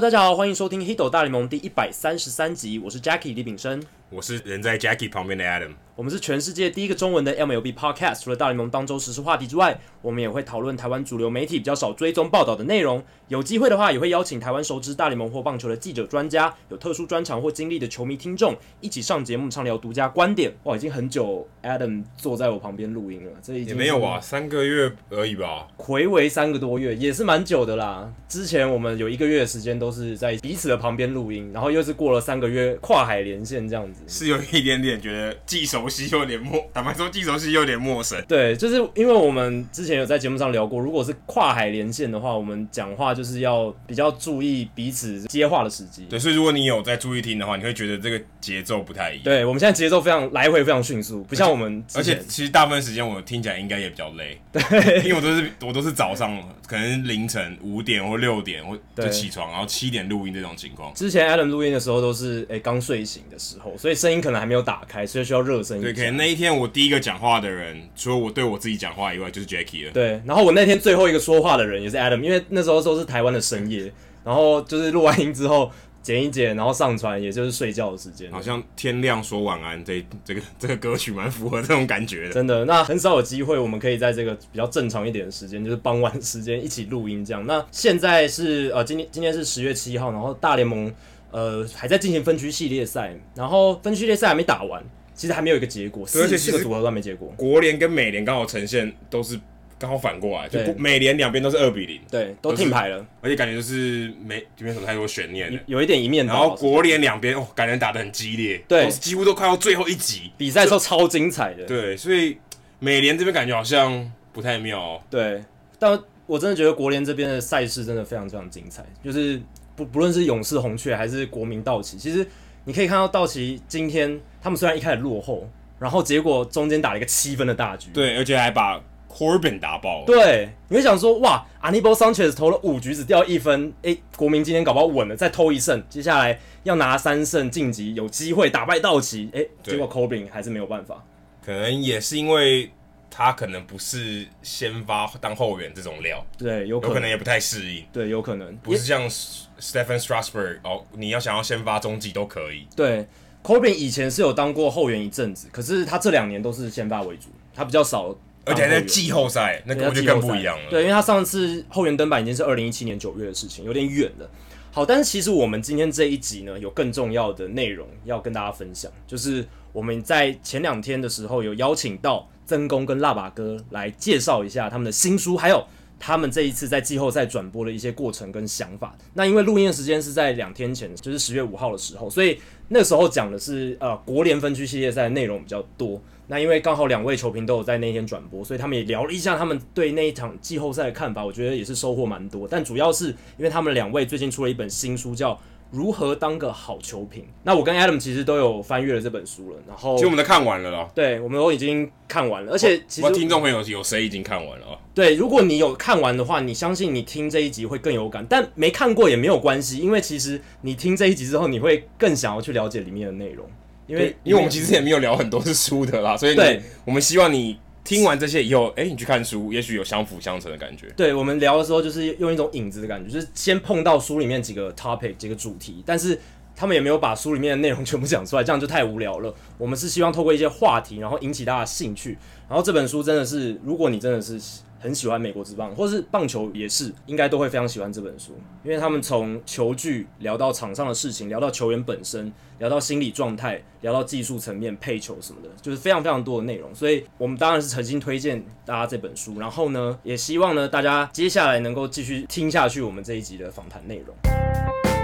[0.00, 5.72] 大家好，欢迎收听《黑斗大联盟》第一百三十三集，我是 Jackie 李炳生，我是人在 Jackie 旁边的 Adam。
[5.94, 8.22] 我们是全世界第一个中文的 MLB Podcast。
[8.22, 13.02] 除了大联盟当周时事话题之外，我们也会讨论台湾主流媒体比较少追踪报道的内容。
[13.26, 20.54] 有机会的话，也会邀请台湾熟知大联盟或棒球的记者、专家，有特殊专长或经历的球迷听众，一起上节目畅聊独家观点。
[20.62, 28.10] 哇，已经很久，Adam 坐在我旁边录音了，这已经也没有啊，三个月而已吧，回违三个多月，也是蛮久的啦。
[28.28, 36.62] 之前我们有一个月的时间都是在彼此的旁边录音，然后又是过了三个月跨海连线这样子，是有一点点觉得既熟悉又有点陌。
[36.72, 38.22] 坦白说，既熟悉又有点陌生。
[38.28, 46.06] 对，就是因为我们之前有在节目上聊过，如果是跨海连线的话，我们讲话就是要比较注意彼此接话的时机。
[46.08, 49.24] 对，所以如果你有在注意听的话，你会觉得这个节奏不太一样。
[49.24, 51.82] 对，我们现在节奏非常来回，非常迅速，不像我们。
[51.94, 54.40] 而且其实大部分时间我听起来应该也比较累。
[54.52, 60.92] 对，因为我都是我都是早上可能凌晨五点或六点我就起床，然后七点录音这种情况。
[60.94, 65.80] 之前 Adam 录音的时候都是哎刚睡醒的时候，所以声音可能还没有打开，所以需要热身。
[65.80, 66.48] 对，可能那一天。
[66.48, 69.92] 我第一个讲话的人，除了我对我自己讲话以外，就是 Jackie 了。
[69.92, 73.92] 对，然后我那天最后一个说话的人也是 Adam，因为那时候都是台湾的深夜，
[74.24, 75.70] 然后就是录完音之后
[76.02, 78.32] 剪一剪，然后上传，也就是睡觉的时间。
[78.32, 82.32] 好像天亮说晚安，这这个这个歌曲蛮符合这种感觉的。
[82.32, 87.46] 真的，那很少有机会，我们可以在这个比较正常一点的时间，就是傍晚时间一起录音这样。
[87.46, 90.92] 那现在是呃，今天今天是十月七号，然后大联盟
[91.30, 94.82] 呃还在进行分区系列赛，然后分区系列赛还没打完。
[95.14, 97.34] 其实还没有一个结果，而且四个组合都还没结果。
[97.36, 99.36] 国联跟美联刚好呈现都是
[99.76, 106.32] 刚好反过来，就美联两边都是二比零，对，都停牌了，而且感觉就是没就没什么太多悬念，有一点一面倒。
[106.32, 111.64] 然后国联两边哦，感觉打的很激烈，对，几乎都快到最后一集，比赛时候超精彩的。
[111.64, 112.38] 对，所以
[112.78, 115.00] 美联这边感觉好像不太妙哦。
[115.10, 115.42] 对，
[115.80, 119.42] 但我真的觉得国联这边的赛事真的非常非常精彩，就是
[119.78, 122.26] 不不论是勇士红雀还是国民道奇，其实。
[122.64, 128.78] 你可以看到道奇今天，他们虽然一开始落后，然后结果中间打了一个七分的大局，对，而且还把
[129.10, 130.04] Corbin 打爆了。
[130.04, 141.02] 对，你会想说，哇，Anibal Sanchez 投了五局只掉一分，诶，国民今天搞不好稳了，再偷一胜，接下来要拿三胜晋级，有机会打败道奇，诶，结果 Corbin 还是没有办法，
[141.42, 142.70] 可能也是因为。
[143.10, 152.66] 他可能不是先发当后援这种料，对，有可，有可能也不太适应，对，有可能不是像 Stephen Strasburg 哦，你要想要先发中继都可以。
[152.76, 153.06] 对
[153.42, 158.14] ，Corbin 以前是有当过后援一阵子，可是他这两年都是先发为主，他比较少，
[158.44, 160.70] 而且还在季后赛，那个就更不一样了。
[160.70, 164.30] 对，因为他上次后援登板已经是二零一七年九月的事情，有点远了。
[164.70, 172.28] 好，但是其实我们今天这一集呢，有更重要的内容要跟大家分享，就是我们在前两天的时候有邀请到。
[172.48, 175.62] 曾公跟腊把哥来介绍一下他们的新书，还有
[176.00, 178.96] 他们这一次在季后赛转播的一些过程跟想法。
[179.12, 186.00] 那因为录音的时间是在两天前，就是十月五号的时候，所以那时候讲的是呃国联分区系列赛的内容比较多。
[186.28, 191.22] 那因为刚好两位球评都有在那天转播，所以他们也聊了一下他们对那一场季后赛的看法。
[191.22, 192.48] 我觉得也是收获蛮多。
[192.48, 195.38] 但主要是因为他们两位最近出了一本新书，叫。
[195.70, 197.24] 如何当个好球评？
[197.42, 200.88] 那我跟 Adam 其实都有翻阅了这本书了，然后其实我们都看完了啦。
[200.94, 204.78] 对，我们都已经看完了，而且其实听众朋友有谁已经看完了啊？
[204.94, 213.46] 对，如果你有看完的话，你相信你听这一集会更有感，但没看过也没有关系，因为其实你听这一集之后，你会更想要去了解里面的内容，
[213.86, 217.58] 因为因为我们其实也没有聊很多是书的啦，所以对，我们希望你。
[217.88, 220.88] 听完这些以后，哎、你去看书，也许有相辅相成的感觉。
[220.94, 226.20] 对，我们聊的时候，就是用一种影子的感觉，就是先碰到书里面几个 topic 几个主题，但是
[226.54, 229.34] 他们也没有把书里面的内容全部讲出来，这样就太无聊了。
[229.56, 232.18] 我们是希望透过一些话题，然后引起大家兴趣。
[232.46, 234.38] 然后这本书真的是，如果你真的是。
[234.78, 238.32] 很喜欢美国之棒，或是棒球也是，应该都会非常喜欢这本书，
[238.64, 246.74] 因为他们从球具聊到场上的事情，聊到球员本身，聊到心理状态，聊到技术层面、配球什么的，就是非常非常多的内容。
[246.74, 254.97] 所以我们当然是诚心推荐大家这本书，然后呢，也希望呢大家接下来能够继续听下去我们这一集的访谈内容。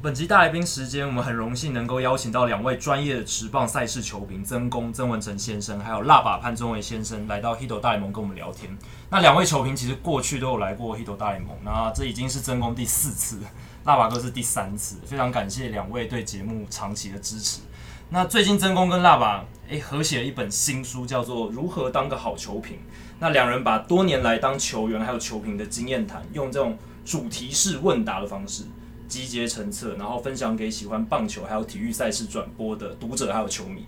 [0.00, 8.70] 本集大来宾时间，我们很荣幸能够邀请到两位专业的持棒赛事球评曾公曾文成先生，还有辣把潘宗维先生来到 Hito 大联盟跟我们聊天。
[9.10, 13.40] 那两位球评其实过去都有来过 Hito 大联盟，那这已经是曾公第四次，
[13.86, 17.62] 辣把哥是第三次，非常感谢两位对节目长期的支持。
[18.10, 22.76] 那最近曾公跟辣把诶合写了一本新书，叫做《如何当个好球评》。
[23.18, 28.62] 那两人把多年来当球员还有球评的经验谈，用这种主题式问答的方式。
[29.08, 33.86] 集结成册，然后分享给喜欢棒球还有体育赛事转播的读者还有球迷。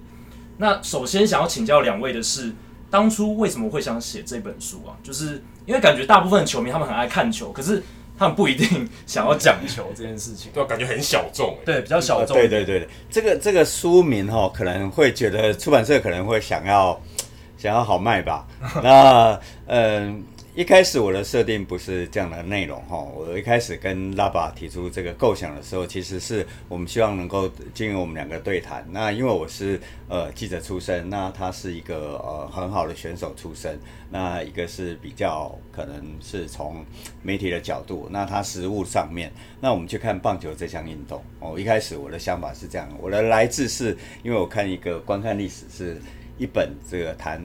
[0.57, 2.53] 那首先想要请教两位的是，
[2.91, 4.97] 当初为什么会想写这本书啊？
[5.03, 7.83] 就是因为感觉大部分球迷他们很爱看球，可是
[8.19, 12.37] 他们不一定想要讲球这件事情，对，感觉很小众，对，比较小众。
[12.37, 17.01] 对对对，这个这个书名哈，可能会觉得出版社可能会想要
[17.59, 18.47] 想要好卖吧？
[18.83, 20.25] 那嗯。
[20.53, 28.85] 一开始我的设定不是这样的内容哈，我一开始跟拉巴提出这个构想的时候，其实是我们希望能够经由我们两个对谈。
[28.91, 33.79] 那因为我是呃记者出身，那他是一个呃很好的选手出身，
[34.11, 36.85] 那一个是比较可能是从
[37.23, 41.57] 媒体的角度，那他实物上面，那我们去看棒球这项运动哦。
[41.57, 46.03] 一开始我的想法是这样，我的来自是因为我看一个观看历史是
[46.39, 47.41] 一本这个谈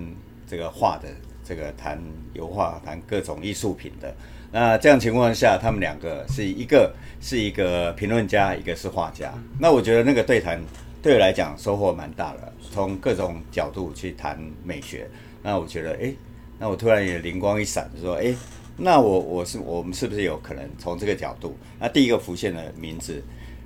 [0.48, 1.08] 这个画的。
[1.47, 2.01] 这个谈
[2.33, 4.13] 油画、谈各种艺术品的，
[4.51, 9.31] 那这样情况下，他们两个是一个是一个评论家，一个是画家。
[9.59, 10.59] 那我觉得那个对谈
[11.03, 15.07] 对我来讲收获蛮大的，从各种角度去谈美学。
[15.44, 16.12] 那我觉得，哎，
[16.57, 18.33] 那我突然也灵光一闪，说，哎，
[18.75, 21.56] 那我我是我们是不是有可能从这个角度？
[21.80, 23.24] 那第一个浮现的名字。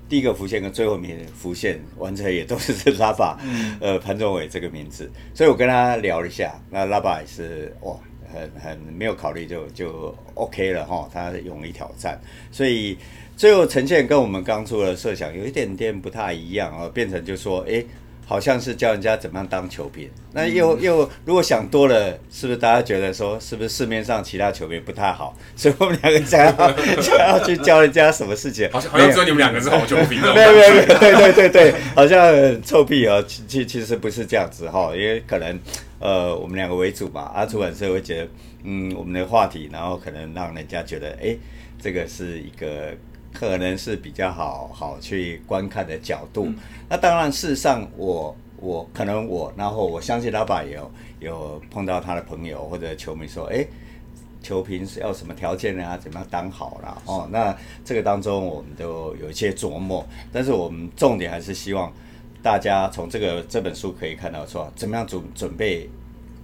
[0.09, 3.37] 第一个浮现跟最后面浮现完成也都是 拉巴，
[3.79, 7.95] 呃，潘宗伟这个名字，所以我跟他聊了一下，那拉巴也是哇，
[8.33, 12.19] 很很没有考虑就就 OK 了哈，他勇于挑战，
[12.51, 12.97] 所以
[13.37, 17.73] 最后呈现跟我们刚出的设想有一点点不太一样啊，变成就说哎。
[17.73, 17.85] 诶
[18.29, 28.69] 好像是教人家怎么样当球评，那又又如果想多了，是不是大家觉得说，是不是市面上其他球评不太好， 所以我们两个想要想要去教人家什么事情？
[28.71, 35.59] 好像好像只有你们两个是好球评，没有没有没有，对对对对，好像臭屁哦，其其其实不是这样子哈，因为可能
[35.97, 38.27] 呃我们两个为主嘛，啊出版社会觉得
[38.63, 41.35] 嗯我们的话题，然后可能让人家觉得哎
[41.81, 42.93] 这个是一个。
[43.39, 46.47] 可能是比较好好去观看的角度。
[46.47, 46.55] 嗯、
[46.89, 50.91] 那当然，事实上我，我我可能我，然后我相信老板也有
[51.21, 53.65] 有碰到他的朋友或者球迷说，哎，
[54.43, 55.97] 球评是要什么条件啊？
[55.97, 56.97] 怎么样当好啦？
[57.05, 57.55] 哦，那
[57.85, 60.05] 这个当中我们都有一些琢磨。
[60.33, 61.89] 但是我们重点还是希望
[62.43, 65.89] 大家从这个这本书可以看到说，怎么样准准备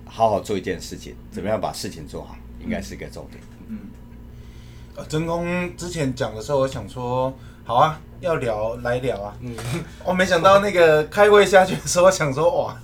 [0.05, 3.43] 好好做一件事情，怎么样把事情做好，应该是一个重点。
[3.49, 3.54] 嗯。
[5.03, 7.33] 真空之前讲的时候，我想说
[7.63, 9.35] 好啊，要聊来聊啊。
[9.41, 9.55] 嗯，
[10.03, 12.77] 我没想到那个开会下去的时候，我想说哇，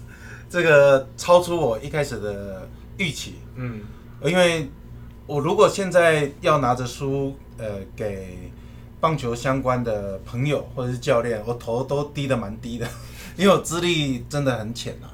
[0.49, 2.67] 这个超出我一开始的
[2.97, 3.35] 预期。
[3.55, 3.81] 嗯，
[4.23, 4.69] 因为
[5.25, 7.65] 我如果现在要拿着书，呃，
[7.95, 8.51] 给
[8.99, 12.87] 棒球相关的朋友或者是教练，我头都低得蛮低的，
[13.37, 15.09] 因为我资历真的很浅啊。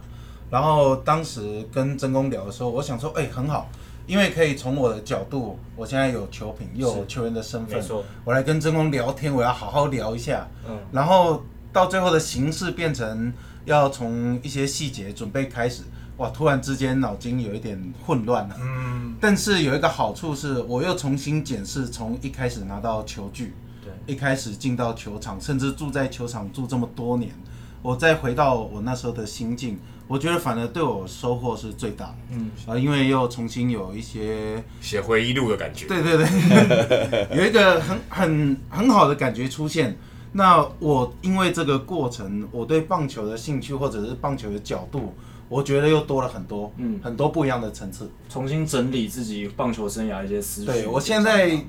[0.49, 3.69] 然后当时跟真工聊的时候，我想说，哎，很好。
[4.07, 7.83] 因为可以从我的角度，我现在有球品，又有球员的身份，
[8.23, 10.47] 我来跟真空聊天，我要好好聊一下。
[10.67, 11.43] 嗯，然后
[11.73, 13.31] 到最后的形式变成
[13.65, 15.83] 要从一些细节准备开始，
[16.15, 18.55] 哇，突然之间脑筋有一点混乱了。
[18.61, 27.33] 嗯，但是有一个好处是，我又重新检视从一开始拿到球具，对，一开始进到球场，甚至住在球场住这么多年，
[27.81, 29.77] 我再回到我那时候的心境。
[30.07, 39.97] 我觉得反而对我收获是最大的，嗯啊，因为又重新有一些写回忆录的感觉，对对对， 有一个很很很好的感觉出现。
[40.31, 45.13] 那我因为这个过程，我对棒球的兴趣或者是棒球的角度，
[45.49, 50.67] 我觉得又多了很多，嗯，很多不一样的层次，重新整理自己棒球生涯一些思绪。
[50.67, 51.59] 对，我现在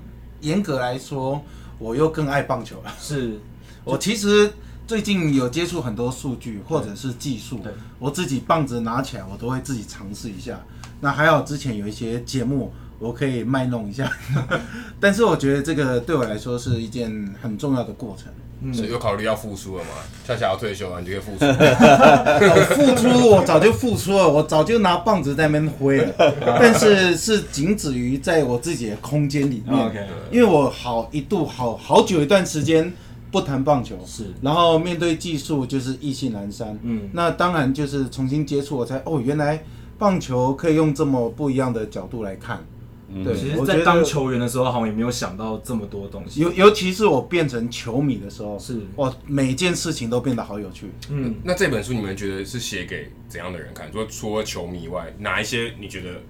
[0.41, 1.43] 严格来说，
[1.79, 2.95] 我又更爱棒球了。
[3.01, 3.41] 是
[3.83, 4.53] 我其实。
[4.89, 7.61] 最近有接触很多数据或者是技术，
[7.99, 10.59] 我自己棒子拿起来，我都会自己尝试一下。
[11.03, 14.11] 那还好之前有一些节目，我可以卖弄一下。
[14.99, 18.33] 但是我觉得这个对我来说是一件很重要的过程。
[18.63, 19.91] 嗯，所以有考虑要复出了吗？
[20.27, 21.45] 恰恰要退休了，你就可以复出。
[22.75, 26.15] 复出我早就复出了，我早就拿棒子在那边挥了。
[26.59, 29.87] 但是是仅止于在我自己的空间里面。
[29.87, 32.91] OK，因为我好一度好好久一段时间。
[33.31, 36.79] 不谈棒球是，然后面对技术就是意兴阑珊。
[36.83, 39.63] 嗯，那当然就是重新接触，我才哦，原来
[39.99, 42.65] 棒球可以用这么不一样的角度来看。
[43.11, 46.41] 嗯，对，其实，在当球员的时候，好像也没有想到这么多东西。
[46.41, 50.91] 尤尤其是我变成球迷的时候，是哇，每件事情都变得好有趣。
[51.11, 53.91] 嗯，那这本书你们觉得是写给怎样的人看？
[53.93, 56.21] 说除了球迷以外，哪一些你觉得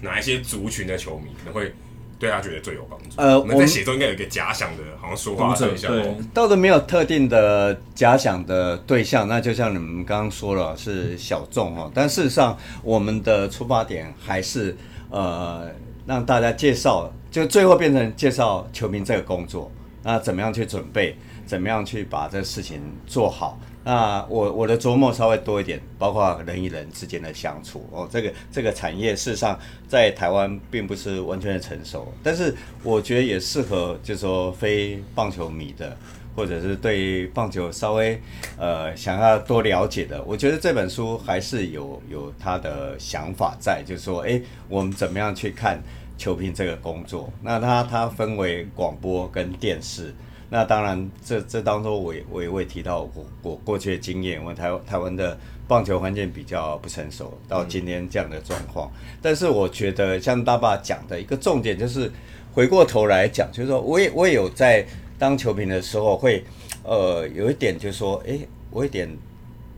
[0.00, 1.74] 哪一些族群的球迷可能会？
[2.20, 3.06] 对他觉得最有帮助。
[3.16, 5.90] 呃，我们在写作应该有一个假想的，好像说话的对象。
[5.90, 9.26] 对，倒是没有特定的假想的对象。
[9.26, 11.90] 那就像你们刚刚说了，是小众哦。
[11.94, 14.76] 但事实上，我们的出发点还是
[15.08, 15.66] 呃，
[16.06, 19.72] 让大家介绍，就最后变成介绍球迷这个工作。
[20.02, 21.16] 那怎么样去准备？
[21.46, 23.58] 怎么样去把这个事情做好？
[23.82, 28.06] 那我我的琢磨稍微多一点，包括人与人之间的相处哦。
[28.10, 29.58] 这个这个产业事实上
[29.88, 35.96] 在台湾并不是完全的成熟，但是我觉得也适合，就是说非棒球迷的，
[36.36, 38.20] 或者是对棒球稍微
[38.58, 40.22] 呃想要多了解的。
[40.24, 45.82] 我觉得这本书还是有有他的想法在，就是说，哎，我们怎么样去看
[46.18, 47.32] 球评这个工作？
[47.42, 50.14] 那它它分为广播跟电视。
[50.52, 55.38] 那当然这，这这当中我也我也会提到我我过去的经验，我台台湾的
[55.68, 58.90] 棒球环境比较不成熟，到今天这样的状况。
[59.00, 62.10] 嗯、但是我觉得像大爸讲的一个重点就是，
[62.52, 64.84] 回过头来讲，就是说我也我也有在
[65.20, 66.42] 当球评的时候会，
[66.82, 68.36] 呃，有一点就是说，哎，
[68.70, 69.08] 我有点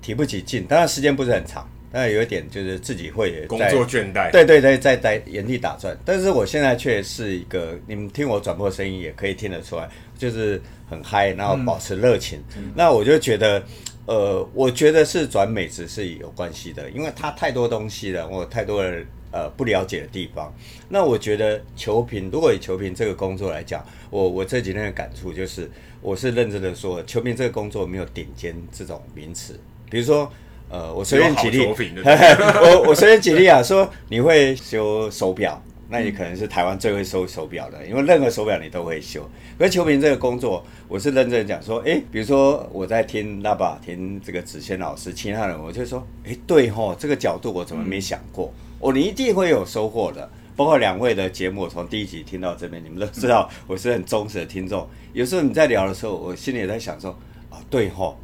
[0.01, 5.95] 提不起劲，当然时间不是很长，但有一点就是自己会工作倦怠，对对对，在在原地打转。
[6.03, 9.87] 但是我现在却是一个，你们听我转播声音也可以听得出来。
[10.23, 12.41] 就是很嗨，然后保持热情。
[12.57, 13.61] 嗯、那我就觉得，
[14.07, 19.03] 呃，我觉得是转美职是有关系的，因为它太多东西了，我有太多的
[19.33, 20.55] 呃不了解的地方。
[20.89, 25.69] 那我觉得球评，如果以球评这个工作来讲，我我这几天的感触就是，
[26.01, 29.59] 我是认真的说，球评这个工作没有顶尖这种名词。
[29.91, 30.31] 比如说，
[30.69, 35.61] 呃，我随便举例， 我我随便举例啊，说你会修手表。
[35.93, 39.29] 那你可能是台湾最会修手表的，因为任何手表你都会修。
[39.59, 48.51] 可是球评这个工作，我是认真讲说，哎、欸，比如说我在听那把听这个子谦老师，其他人我就说，哎、欸，对吼，这个角度我怎么没想过？
[48.81, 50.27] 哦，你一定会有收获的。
[50.57, 54.89] 包括两位的节目，从第一集听到这边，你们都知道我是很忠实的听众。
[55.13, 57.11] 有时候你在聊的时候，我心里也在想说，
[57.51, 58.19] 啊，对吼，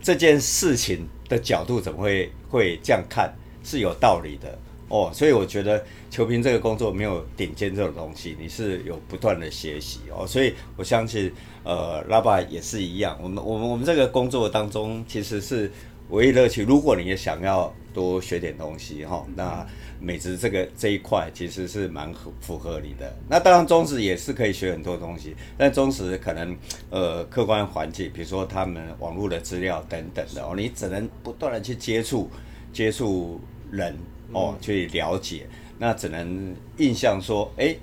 [0.00, 4.58] 这件事情的角度怎么会会这样看，是有道理的。
[4.92, 10.26] 哦，所以我觉得球评这个工作没有顶尖这种东西，你是有不断的学习哦。
[10.26, 11.32] 所以我相信，
[11.64, 13.18] 呃，拉巴也是一样。
[13.22, 15.72] 我们我们我们这个工作当中其实是
[16.10, 16.62] 唯一乐趣。
[16.62, 19.66] 如果你也想要多学点东西哈、哦，那
[19.98, 23.16] 美职这个这一块其实是蛮符合你的。
[23.26, 26.54] 那当然中职也是可以学很多东西，但中职可能
[26.90, 32.28] 呃客观环境，比如说他们网络的资料等等的哦，你只能不断的去接触
[32.74, 33.96] 接触人。
[34.32, 35.46] 哦，去了解，
[35.78, 37.74] 那只能印象说，哎，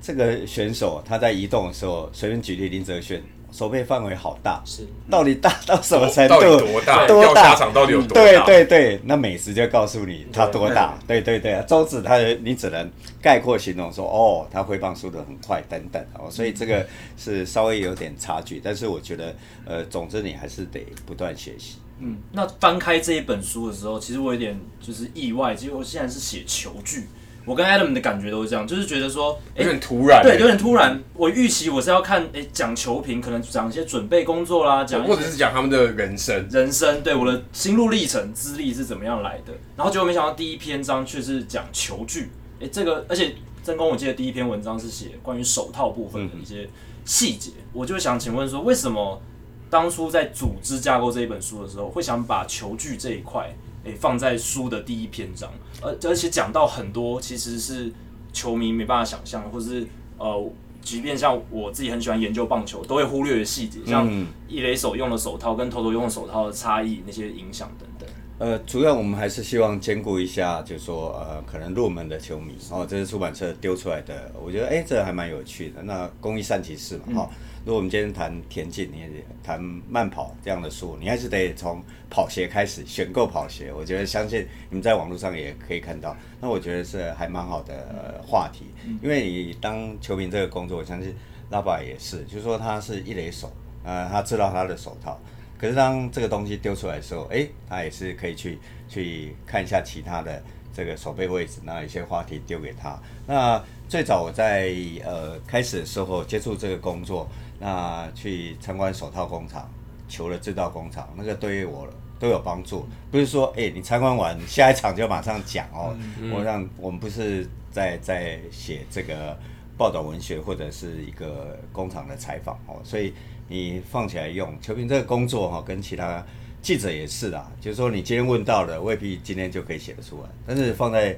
[0.00, 6.34] 这个选手他在移动的时候，随便举例林哲炫，手背范围好大，是，到底大 到什么程度？
[6.34, 7.06] 到底多大？
[7.06, 7.54] 多大？
[7.56, 8.44] 场到底有多大？
[8.44, 10.98] 对对对，那美食就告诉你他多大。
[11.06, 12.88] 对对对，周子他你只能
[13.20, 19.34] 概括形容说，哦，他挥棒速度很快等等哦，所以这个是稍微有点差距，但是我觉得，
[19.64, 21.76] 呃，总之你还是得不断学习。
[22.00, 27.08] 嗯，那翻开这一本书的时候，其实我有点就是意外，结果现在是写球具。
[27.44, 31.02] 我跟 Adam 的感觉都是这样，就是觉得说，欸、有点突然，对，有点突然。
[31.14, 39.54] 我预期我是要看，哎、欸，讲球评，可能讲一些准备工作啦，讲或者是讲他们的人生，人生，对，我的心路历程、资历是怎么样来的。
[39.76, 42.28] 然后结果没想到第一篇章却是讲球具，
[42.60, 46.68] 哎、欸，这个，而且真功，我记得第一篇文章是写关于手套部分的一些
[47.06, 49.22] 细节，嗯、我就想请问说，为什么？
[49.70, 55.50] 当初在组织架构这一本书的时候，会想把球具这一块诶放在书的第一篇章，
[55.82, 57.92] 而而且讲到很多其实是
[58.32, 64.08] 球迷没办法想象，或是呃，即便像我自己很喜欢研究棒球，都会忽略的细节，像
[64.48, 68.08] 一垒手用的手套跟投手用的手套的差异，那些影响等等。
[68.38, 75.82] 呃，主要我们还是希望兼顾一下，就是说呃，可能入门的球迷哦，这是出版社丢出来的，我觉得哎，这还蛮有趣的。
[75.82, 77.36] 那公益善其事嘛，哈、嗯。
[77.68, 79.10] 如果我们今天谈田径，你也
[79.42, 83.70] 谈慢跑这样的书，你还是得从跑鞋开始选购跑鞋。
[83.70, 88.64] 我觉得相信你们在网络上也可以看到，那我觉得是还蛮好的、呃、话题。
[89.02, 91.14] 因为你当球评这个工作，我相信
[91.50, 93.52] 拉巴也是，就是说他是一垒手，
[93.84, 95.20] 呃，他知道他的手套。
[95.58, 98.58] 可是当这个东西丢出来的时候，哎，他也是可以去
[98.88, 102.98] 去看一下其他的这个手背位置，那一些话题丢给他。
[103.26, 104.72] 那最早我在
[105.04, 107.28] 呃开始的时候接触这个工作。
[107.58, 109.68] 那去参观手套工厂、
[110.08, 111.88] 球的制造工厂，那个对于我
[112.20, 112.86] 都有帮助。
[113.10, 115.96] 不是说，哎、欸，你参观完下一场就马上讲哦。
[116.20, 119.36] 嗯、我让我们不是在在写这个
[119.76, 123.12] 报道文学或者是一个工厂的采访哦，所以
[123.48, 126.24] 你放起来用球评这个工作哈，跟其他
[126.62, 131.16] 记者也是啦，就是说你今天问到的未必今天就可以写得出来，但是放在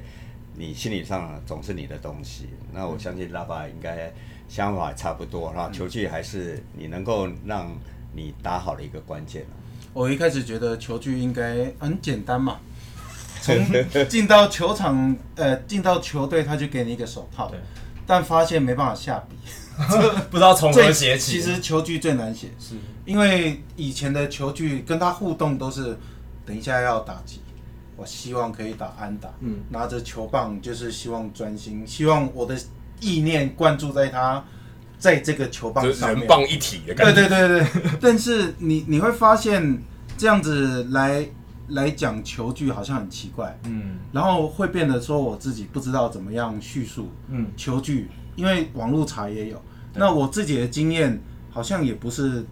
[0.55, 2.49] 你心理上总是你的东西。
[2.73, 4.11] 那我相信拉巴应该。
[4.51, 7.71] 想法差不多，哈球具还是你能够让
[8.13, 9.45] 你打好的一个关键。
[9.93, 12.59] 我一开始觉得球具应该很简单嘛，
[13.41, 13.55] 从
[14.09, 17.49] 进到球场，呃，进到球队他就给你一个手套，
[18.05, 19.37] 但发现没办法下笔，
[20.29, 21.31] 不知道从何写起。
[21.31, 25.97] 其实球具最难写，是因为以前的球具跟他互动都是，
[26.45, 27.39] 等一下要打击，
[27.95, 32.57] 我希望可以打安打，嗯，拿着球棒就是希望专心，希望我的
[33.01, 34.41] 意念灌注在他，
[34.97, 37.27] 在这个球棒上面，人棒一体的感觉。
[37.27, 39.83] 对对对对，但是你你会发现
[40.17, 41.27] 这样子来。
[41.69, 49.61] 来讲球具好像很奇怪，嗯，然后会变得说我自己不知道怎么样叙述，嗯，球具，因为网络查也有，
[49.93, 51.17] 那我自己的经验
[51.49, 52.43] 好像也不是，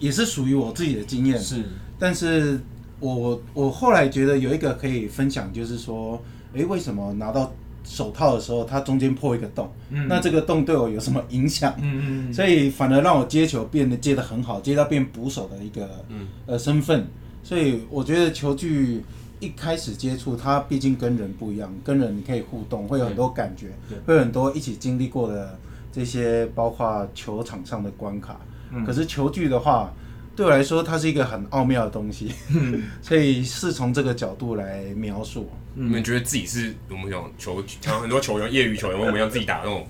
[0.00, 1.62] 也是属于我自己的经验，是，
[2.00, 2.58] 但是
[2.98, 6.20] 我我后来觉得有一个可以分享，就是说，
[6.54, 7.52] 诶，为什么拿到
[7.84, 9.70] 手套的时候它中间破一个洞？
[9.90, 11.74] 嗯，那这个洞对我有什么影响？
[11.80, 17.06] 嗯嗯，所以反而让我接球变得接得很好，接到变捕手的一个，嗯，呃身份。
[17.42, 19.04] 所以我觉得球具
[19.38, 23.72] 一开始接触它，毕竟跟人不一样，跟人你可以互动，会有很多感觉，
[24.06, 25.58] 会有很多一起经历过的
[25.92, 28.40] 这些，包括球场上的关卡。
[28.72, 29.92] 嗯、可是球具的话，
[30.34, 35.48] 对我来说，它是一个很奥妙的东西，嗯、 所以是从这个角度来描述。
[35.74, 39.86] 你们觉得自己是我们讲球，像很多球员，业余球员，我们要自己打那种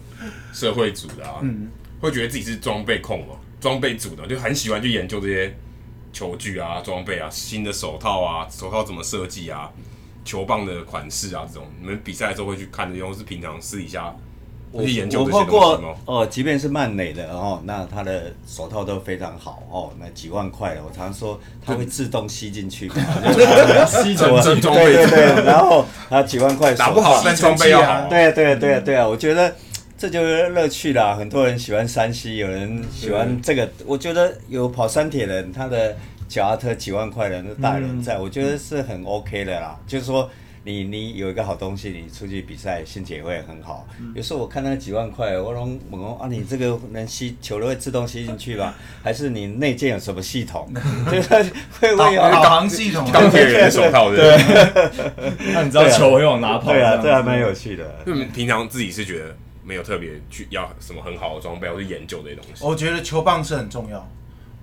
[0.53, 1.69] 社会组的啊，嗯、
[2.00, 5.55] 会觉得自己是装备控哦，装备组的，就很喜欢去研究这些。
[6.14, 9.69] 球具啊，装备啊，新的手套啊，手套怎么设计啊，
[10.25, 14.14] 球棒的款式啊，这种你们比赛的时候会去看的，用是平常私底下
[14.78, 15.88] 会去研究这些东西吗？
[16.07, 22.88] 哦，即便是曼美的哦，那他的手套都非常好哦，那几万块的，我常说他会自动吸进去，
[23.87, 29.54] 吸成正装备，对对对， 然后他几万块打不好，但装备要好，对对对对啊，我觉得。
[29.97, 31.15] 这就是乐趣啦！
[31.15, 33.67] 很多人喜欢山西，有人喜欢这个。
[33.87, 35.97] 我觉得有跑山铁人，他的
[36.28, 39.78] 脚踏车几万块的那大人在，我觉得是很 OK 的啦。
[39.87, 40.28] 就是说，
[40.65, 43.87] 你你有一个好东西，你出去比赛心情也会很好。
[44.15, 48.75] 有时候我看那几万块，我说猛龙啊，你这个能吸球都会自动吸进去吧？
[49.05, 50.73] 还是你内建有什么系统？
[51.13, 51.29] 就是
[51.79, 53.09] 会会有导航系统？
[53.13, 54.37] 钢铁人的手套对。
[55.53, 56.73] 那你知道球会往哪跑？
[56.73, 58.05] 对啊，这还蛮有趣的。
[58.35, 59.37] 平常自己是觉得。
[59.67, 62.63] 没有特别去要什么很好的装备，或是研究这些东西。
[62.63, 64.07] 我觉得球棒是很重要，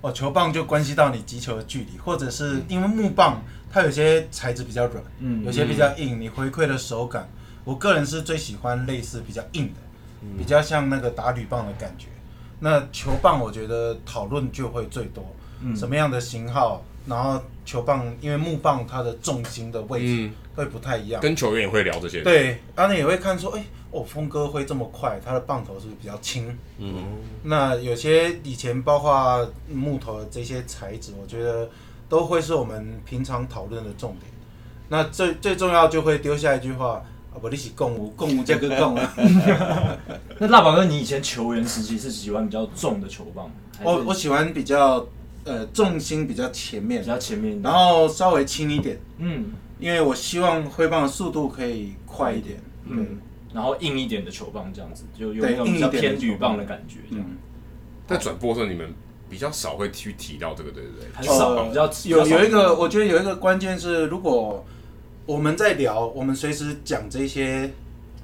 [0.02, 3.40] 哦，球棒就关系到你击球的距离，或者是因为木棒
[3.72, 7.28] 它有些材质比较软，嗯，有些比较硬，你回馈的手感，
[7.64, 9.80] 我个人是最喜欢类似比较硬的，
[10.36, 12.08] 比较像那个打铝棒的感觉。
[12.58, 15.24] 那球棒我觉得讨论就会最多，
[15.74, 23.64] 什么样的型号，然后球棒因为木棒它的重心的位置会不太一样，跟球员也会聊这些，对，然后你也会看说，哎。
[23.92, 26.56] 哦，峰哥挥这么快，他的棒头是不是比较轻？
[26.78, 26.94] 嗯，
[27.42, 31.68] 那有些以前包括木头的这些材质，我觉得
[32.08, 34.32] 都会是我们平常讨论的重点。
[34.88, 39.14] 那最最重要就会丢下一句话：啊，不，你是共舞，共舞这个共啊。
[40.40, 43.50] 那大宝哥，你以前球员时期是喜欢比较重的球棒？
[43.82, 45.06] 我我喜欢比较
[45.44, 48.98] 呃重心比较前面，比较前面，然后稍微轻一点。
[49.18, 49.46] 嗯，
[49.78, 52.60] 因为我希望挥棒的速度可以快一点。
[52.84, 53.18] 嗯。
[53.54, 57.00] 然后硬一点的球棒这样子，就有那种比较偏铝棒的感觉。
[57.10, 57.26] 这样，
[58.06, 58.90] 在转播的时候，你们
[59.28, 61.06] 比较少会去提到这个，对不对？
[61.12, 64.64] 很少，比较有有一个，我觉得有一个关键是，如果
[65.26, 67.70] 我们在聊，我们随时讲这些，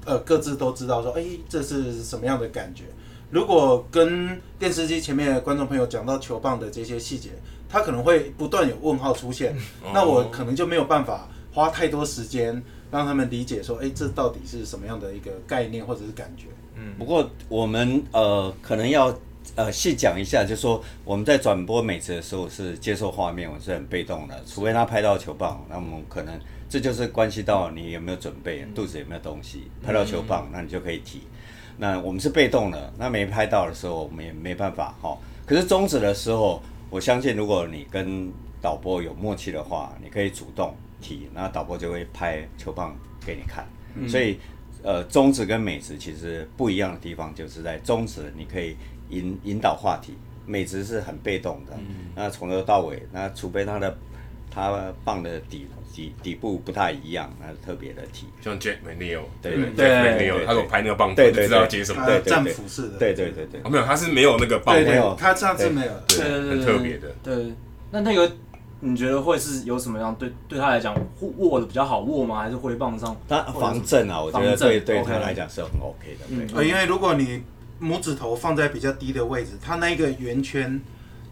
[0.03, 2.85] 呃，各自都知道说，哎，这是什么样的感觉。
[3.29, 7.29] 如果跟电视机前面的观众朋友讲到球棒的这些细节，
[7.67, 9.55] 他可能会不断有问号出现，
[9.93, 12.63] 那我可能就没有办法花太多时间。
[12.91, 16.47] 让他们理解说，哎，这到底是什么样的一个概念或者是感觉？
[16.73, 19.15] 嗯，不过我们呃可能要
[19.53, 26.33] 呃细讲一下，就是说我们在转播美职的时候是接受画面，我是很被动的，除非他拍到球棒，那我们可能
[26.67, 31.21] 这就是关系到你有没有准备，肚子有没有东西，拍到球棒，那你就可以提。
[31.79, 35.17] 那我们是被动的，那没拍到的时候，我们也没办法哈。
[35.47, 36.61] 可是中职的时候，
[36.91, 40.75] 我相信如果你跟导播有默契的话，你可以主动。
[41.01, 42.93] 提，那导播就会拍球棒
[43.25, 43.65] 给你看，
[43.95, 44.37] 嗯、所以，
[44.83, 48.75] 呃，中职跟美职其实不一样的地方，就是在中职你可以
[49.09, 50.15] 引引导话题，
[50.45, 53.97] 美职是很被动的，嗯、那从头到尾，那除非他的
[54.51, 55.65] 他棒的底
[55.99, 67.53] 底底部不太一样，那是特别的体，像 Jack McNeil，对对对，McNeil，他有拍那个棒头，对对对，知道接什么，对对对，战斧式的，对对对对，没有，他是没有那个棒，没有，他上次没有，对，很特别的，对，
[67.91, 68.31] 那那个。
[68.81, 72.41] 你觉得会是有什么样对对他来讲握的比较好握吗？
[72.41, 73.13] 还是挥棒上？
[73.27, 76.53] 他防震啊，我觉得对对他来讲是很 OK 的。
[76.55, 77.43] 对，因为如果你
[77.81, 80.79] 拇指头放在比较低的位置，他那个圆圈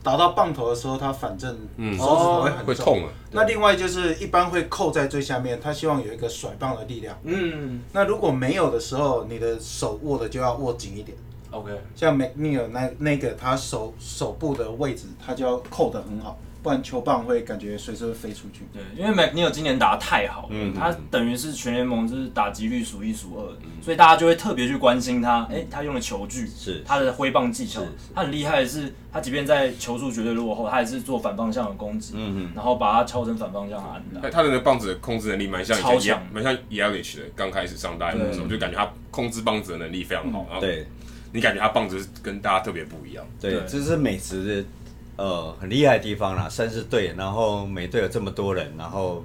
[0.07, 3.09] 打到棒头的时候，他反正手指头会很会痛了。
[3.31, 7.19] 那另外就是一般会扣在最下面，他希望有一个甩棒的力量。
[7.23, 11.17] 嗯，那如果没有的时候，你的手握的就要握紧一点。
[11.51, 16.37] OK，像 McNeil 那那个他手手部的位置，他就要扣的很好。
[16.63, 18.65] 不然球棒会感觉随时会飞出去。
[18.73, 25.43] 对，因为 McNeil 今年打得太好，嗯，他等于是全联盟就是打击率数一数二，嗯，所以大家就会特别去关心他。
[25.49, 27.81] 哎、欸，他用的球具是他的挥棒技巧，
[28.13, 34.29] 他很厉害的是，他即便在球速绝对落后，他也是做反方向的攻击，嗯嗯，然后把它敲成反方向的安打。
[34.29, 37.23] 他的那个棒子的控制能力蛮像超强，蛮像 Yelich 的。
[37.35, 40.47] 刚开始上大联盟的时候，就感觉他控制棒子的能力非常好。
[40.51, 40.87] 嗯、对，
[41.31, 43.25] 你感觉他棒子跟大家特别不一样。
[43.39, 44.69] 对，这是美职的。
[45.17, 49.23] 呃，很厉害的地方啦，三支队，然后每队有这么多人，然后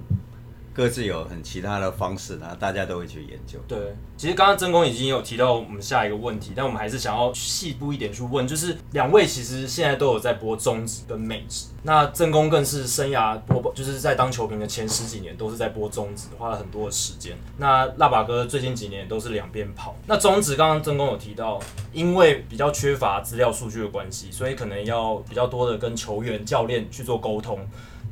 [0.75, 3.59] 各自有很其他的方式，然后大家都会去研究。
[3.69, 3.79] 对，
[4.17, 11.67] 其实刚刚曾公已经有提到我们下一个问题，但我们还是想要细部一点去问，就是两位其实现在都有在播中职跟美职。
[11.83, 17.37] 那曾公更是生涯播，就是在当球评的前十几年都是在播中职，花了很多的时间。
[17.59, 19.95] 那腊把哥最近几年都是两边跑。
[20.07, 21.61] 那中职刚刚曾公有提到，
[21.93, 27.59] 因为比较缺乏资料数据的关系，所以可能要比较多的跟球员、教练去做沟通。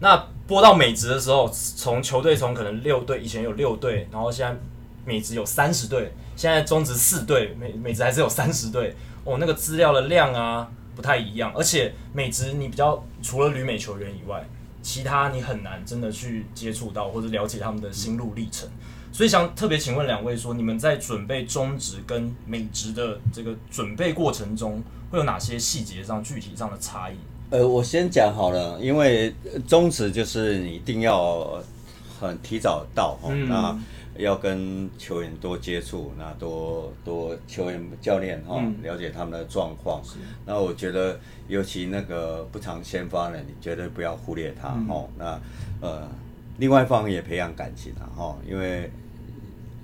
[0.00, 4.58] 那播到美职的时候，从球队从可能六队，以前有六队，然后现在
[5.04, 8.96] 美职有三十队，现在中职四队，美美职还是有三十队。
[9.24, 10.68] 哦，那个资料的量啊。
[10.92, 14.46] 不太一样，而且美职你比较除了旅美球员以外，
[14.82, 18.68] 其他你很难真的去接触到或者了解他们的心路历程，
[19.10, 27.14] 所以想特别请问两位说，你们在准备中职跟美职的这个准备过程中，会有哪些细节上具体上的差异？
[27.50, 29.34] 呃，我先讲好了，因为
[29.66, 31.62] 宗旨就是你一定要
[32.20, 33.78] 很提早到哦，嗯、那。
[34.18, 40.02] 要跟球员多接触，那多多球员教练哈、哦，了解他们的状况。
[40.16, 45.08] 嗯、那我觉得，尤其那个不常先发的，你绝对不要忽略他哈。
[45.16, 45.40] 那
[45.80, 46.06] 呃，
[46.58, 48.90] 另外一方也培养感情了哈、哦，因为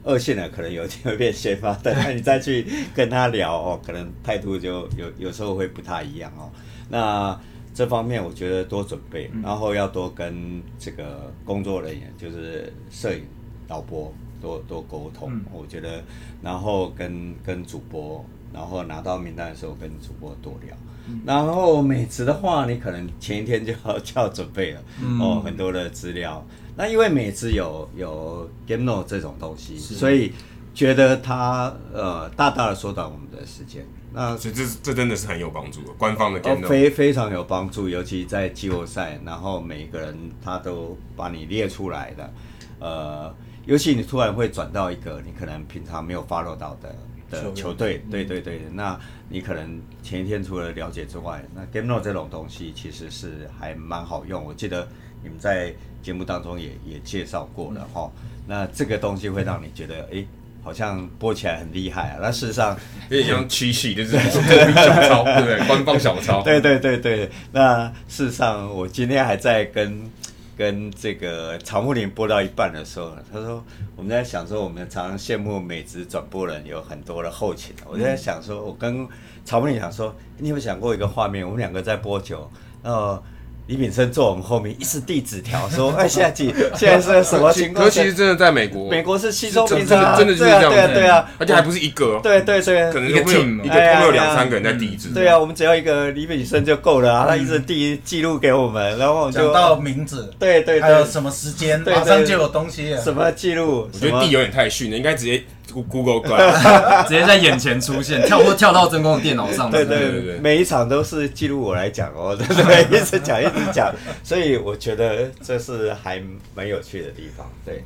[0.05, 6.51] 二线的可能有机会变先发，但是你再去跟他聊哦，可能态度就有有时候会不太一样哦。
[6.91, 7.41] 那
[7.77, 13.23] 这方面我觉得多准备，然后要多跟这个工作人员，就是摄影、
[13.69, 14.13] 导播。
[14.39, 16.05] 多多沟通，嗯、我觉得，
[16.43, 20.77] 然后跟跟主播，然后拿到名单的时候跟主播多聊，
[21.09, 26.47] 嗯、然后美职的话，你可能前一天就要就要准备了，嗯、哦，很多的资料。
[26.77, 30.33] 那因为美职有有 Game Note 这种东西，所以
[30.75, 33.87] 觉得它呃大大的缩短我们的时间。
[34.13, 42.33] 那所以这这真的是很有帮助的，官方的 Game、哦、非非常有帮助，尤其在季后赛，然后每一个人他都把你列出来的，
[42.81, 43.35] 呃。
[43.67, 46.95] 尤其你突然会转到一个你可能平常没有 follow 到的
[47.29, 48.97] 的球队，对对对，那
[49.29, 54.45] 你可能前一天除了了解之外，那 Game Note 这种东西其实是还蛮好用。
[54.45, 54.87] 我记得
[55.21, 58.09] 你们在节目当中也也介绍过了哈。
[58.47, 60.29] 那这个东西会让你觉得，哎、欸，
[60.67, 62.19] 好像播起来很厉害啊。
[62.21, 62.77] 那事实上
[63.09, 65.67] 有点像七系，就是小抄，对不对？
[65.69, 66.43] 官方小抄。
[66.43, 67.31] 对对对对。
[67.53, 70.11] 那事实上，我今天还在跟。
[70.59, 73.63] 跟这个曹木林播到一半的时候，他说
[73.95, 77.75] 我们在想说，我们常常羡慕美职转播人有很多的后勤。
[77.85, 79.07] 我就在想说，我跟
[79.45, 81.45] 曹木林想说，你有没有想过一个画面？
[81.45, 82.51] 我们两个在播球，
[82.83, 83.23] 然后。
[83.67, 90.71] 李炳生坐我们后面，一直递纸条说：“哎，现在几 现在是什么情况？”可其实真的在美国，美国是稀松平常，真的就是这样。
[90.71, 95.09] 对啊，对啊，而且还不是一个，对对对，可能一个 team，一个会有两三个人在递纸。
[95.09, 102.97] 对啊，我们只要一个李炳生就够了啊，他一直递记录给我们，然后就到名字，对对，还有什么时间，马上就有东西。
[103.03, 103.89] 什么记录？
[103.93, 105.43] 我觉得递有点太逊了，应该直接。
[105.73, 106.21] Google
[107.07, 109.71] 直接在眼前出现， 跳或跳到真空的电脑上。
[109.71, 112.47] 对对对对，每一场都是记录我来讲哦，对
[112.89, 116.23] 对，一直讲一直讲，所以我觉得这是还
[116.55, 117.47] 蛮有趣的地方。
[117.65, 117.85] 对，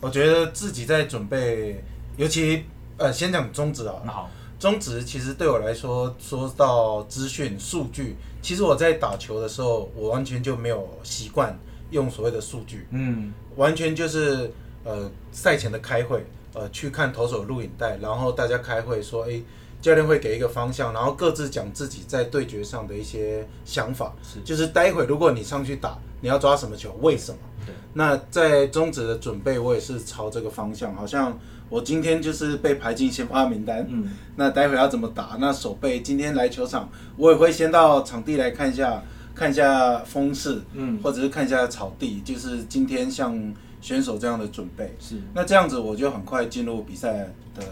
[0.00, 1.82] 我觉得自己在准备，
[2.16, 2.64] 尤其
[2.98, 3.94] 呃，先讲中职啊。
[4.06, 11.58] 好，中职其实对我来说，说到资讯数据，其实我在打球的时候，我完全就没有习惯
[11.90, 12.86] 用所谓的数据。
[12.90, 14.50] 嗯，完全就是
[14.84, 16.24] 呃赛前的开会。
[16.54, 19.42] 呃，去看投手录影带，然后大家开会说，诶，
[19.82, 24.14] 教练会给一个方向，然后各自讲自己在对决上的一些想法。
[24.22, 27.38] 是，就是待会如果你上去打，你要抓什么球，为什么？
[27.66, 27.74] 对。
[27.92, 30.94] 那在中止的准备，我也是朝这个方向。
[30.94, 31.36] 好像
[31.68, 33.84] 我今天就是被排进先发名单。
[33.90, 34.08] 嗯。
[34.36, 35.36] 那待会要怎么打？
[35.40, 39.02] 那守备今天来球场，我也会先到场地来看一下，
[39.34, 43.52] 看一下风势，嗯，或者是看一下草地，就是今天像。
[43.84, 47.62] 选手这样的准备是，那这样子我就很快进入比赛的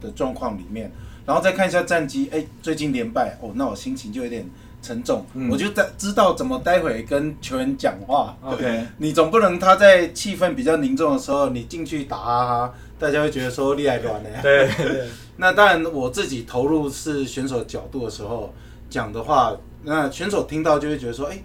[0.00, 0.88] 的状况里面，
[1.26, 4.48] 然后再看一下战绩，哎，最近连败哦，那我心情就有点
[4.80, 8.36] 沉重，嗯、我就在知道怎么待会跟球员讲话。
[8.42, 14.38] OK， 你总不能他在气氛比较凝重的时候，你进去打哈哈，大家会觉得说你爱乱的呀。
[14.40, 15.08] 对对。
[15.38, 18.54] 那当然，我自己投入是选手角度的时候
[18.88, 19.52] 讲的话，
[19.82, 21.42] 那选手听到就会觉得说，哎、欸，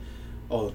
[0.48, 0.72] 哦，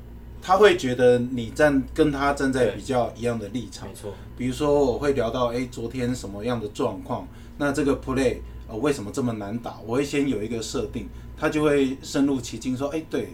[0.46, 3.88] 他会觉得你站跟他站在比较一样的立场。
[3.88, 4.14] 没错。
[4.36, 7.26] 比如说，我会聊到，哎、欸，昨天什么样的状况？
[7.58, 8.36] 那这个 play。
[8.68, 9.78] 呃，为什么这么难打？
[9.86, 13.28] 我会先有一个设定，他就会深入其境，说，哎，对，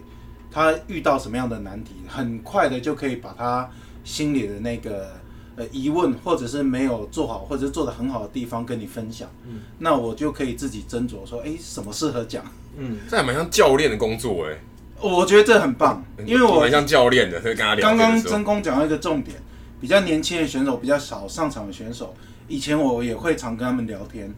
[0.51, 3.71] 他遇到什么样的难题，很快的就可以把他
[4.05, 5.11] 心里的那个
[5.57, 9.27] 呃疑问，或者是没有做好，或者是做的很好的地方跟你分享。
[9.47, 12.45] 嗯，那我就可以自己斟酌说，哎，什么适合讲？
[12.77, 14.59] 嗯，这还蛮像教练的工作哎。
[15.03, 17.89] 我觉得这很棒，因为我蛮像教练的，所以跟他聊。
[17.89, 19.37] 刚刚真空讲到一个重点，
[19.81, 22.15] 比较年轻的选手，比较少上场的选手，
[22.49, 24.33] 以前我也会常跟他们聊天。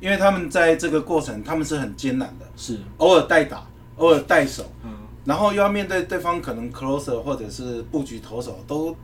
[0.00, 4.90] 因为他们在这个过程，他们是很艰难的，是偶尔代打，偶尔带手，嗯，
[5.24, 8.96] 然后又要面对对方可能 closer 或者是布局投手都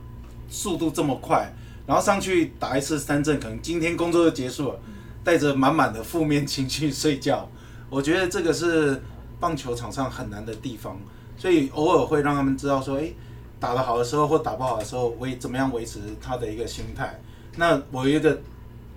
[0.49, 1.53] 速度这么快，
[1.85, 4.79] 然后上去打一次三振，可能今天工作就结束了，
[5.21, 7.49] 带着满满的负面情绪睡觉，
[7.89, 9.03] 我觉得这个是
[9.39, 10.97] 棒球场上很难的地方，
[11.37, 13.13] 所以偶尔会让他们知道说，诶，
[13.59, 17.19] 打得好的时候或打不好的时候，维怎么样维持他的一个心态。
[17.55, 18.37] 那我有一个。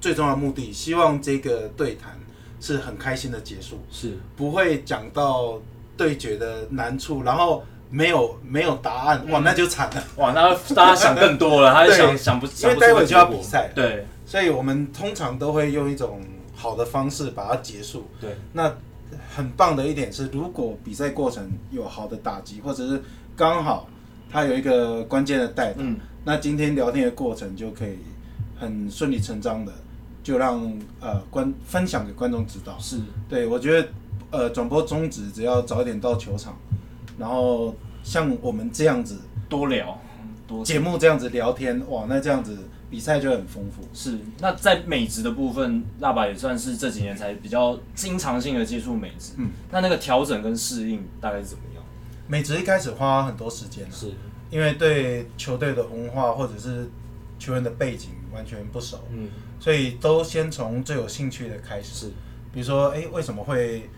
[0.01, 2.17] 最重要的目的，希望这个对谈
[2.61, 4.17] 是很开心的结束，是。
[4.37, 5.61] 不会讲到
[5.97, 16.21] 对决的难处，然后没有没有答案，哇，那就惨了，哇，那大家想更多了，他就想想不，因为待会就要比赛，对，所以我们通常都会用一种
[16.55, 18.73] 好的方式把它结束，对，那
[19.35, 23.03] 很棒的一点是，如果比赛过程有好的打击，或者是
[23.37, 23.89] 刚好
[24.31, 27.99] 他有一个关键的带，嗯，那今天聊天的过程就可以
[28.59, 29.73] 很顺理成章的。
[30.21, 30.61] 就让
[31.01, 33.01] 呃观分享给观众知道，是。
[33.31, 33.89] 对我觉得
[34.31, 36.55] 呃转播宗旨只要早一点到球场，
[37.17, 39.19] 然后像我们这样子
[39.49, 39.99] 多聊，
[40.47, 42.59] 多节目这样子聊天，哇，那这样子
[42.91, 43.83] 比赛就很丰富。
[43.93, 51.85] 是，那在美职的部分，辣爸也算是这几年才比较经常性的接触美职，嗯，那那个调整跟适应大概是怎么样？
[52.27, 54.13] 美职一开始花很多时间，是
[54.51, 56.89] 因为对球队的文化或者是
[57.39, 59.29] 球员的背景完全不熟，嗯。
[59.61, 62.13] 所以都先从最有兴趣的开始，是，
[62.53, 63.91] 比如说，哎，为什么会，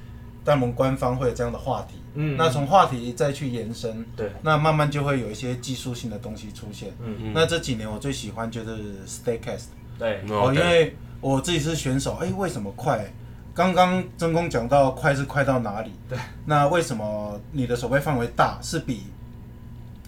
[0.44, 1.96] 大联盟官方会有这样的话题？
[2.14, 6.90] 嗯，那从话题再去延伸，对，那慢慢就会有一些技术性的东西出现。
[7.05, 7.33] 嗯嗯。
[7.35, 9.66] 那这几年我最喜欢就是 Staycast，
[9.98, 13.05] 对，哦，因为我自己是选手，哎，为什么快？
[13.55, 15.92] 刚刚真空讲到快是快到哪里？
[16.09, 19.03] 对，那为什么你的守备范围大是比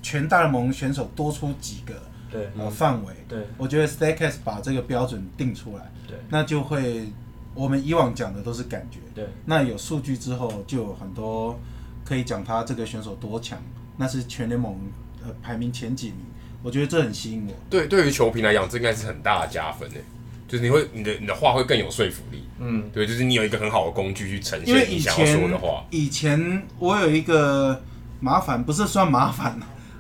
[0.01, 1.95] 全大联盟选手多出几个？
[2.31, 7.07] 对，呃，范围，对，我觉得 Staycast 把这个标准定出来，对，那就会，
[7.55, 11.59] 我们以往讲的都是感觉，对，那有数据之后，就有很多
[12.05, 13.59] 可以讲他这个选手多强，
[13.97, 14.75] 那是全联盟
[15.23, 16.19] 呃排名前几名，
[16.63, 17.53] 我觉得这很吸引我。
[17.69, 20.03] 对，对于球评来讲，这应该是很大的加分诶，
[20.49, 25.85] 就是你会你的你的话会更有说服力，嗯，对，就是你有一个很好的工具去呈现你想要说的话。
[25.91, 27.83] 以前我有一个
[28.21, 29.59] 麻烦，不是算麻烦，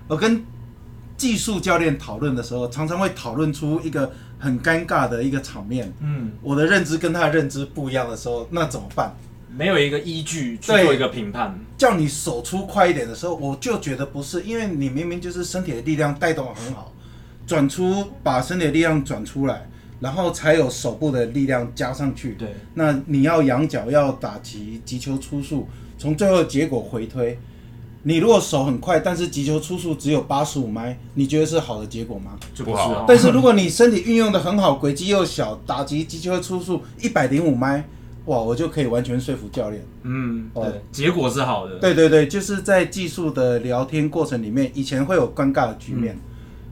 [0.08, 0.44] 我跟。
[1.14, 4.12] 技术教练讨论的时候，常常会讨论出一个
[4.42, 5.92] 很尴尬的一个场面。
[6.00, 9.14] 嗯，我的认知跟他的认知不一样的时候，那怎么办？
[9.56, 11.56] 没有一个依据去做一个评判。
[11.78, 16.92] 叫你手出快一点的时候，我就觉得不是，因为你明明就是身体的力量带动得很好，
[17.46, 19.68] 转出把身体的力量转出来，
[20.00, 22.34] 然后才有手部的力量加上去。
[22.34, 27.38] 对，那你要仰角，要打击，击球出速，从最后结果回推。
[28.04, 32.32] 你如果手很快，但是击球出速只有八十五迈，你觉得是好的结果吗？
[32.52, 33.04] 就不好。
[33.06, 37.88] 但是如果你身体运用的很好，轨迹又小，打击击球出速一百零五迈，
[38.24, 39.84] 哇，我就可以完全说服教练。
[40.02, 41.78] 嗯，对，结果是好的。
[41.78, 46.20] 对对对，就是在技术的聊天过程里面，以前会有尴尬的局面，嗯、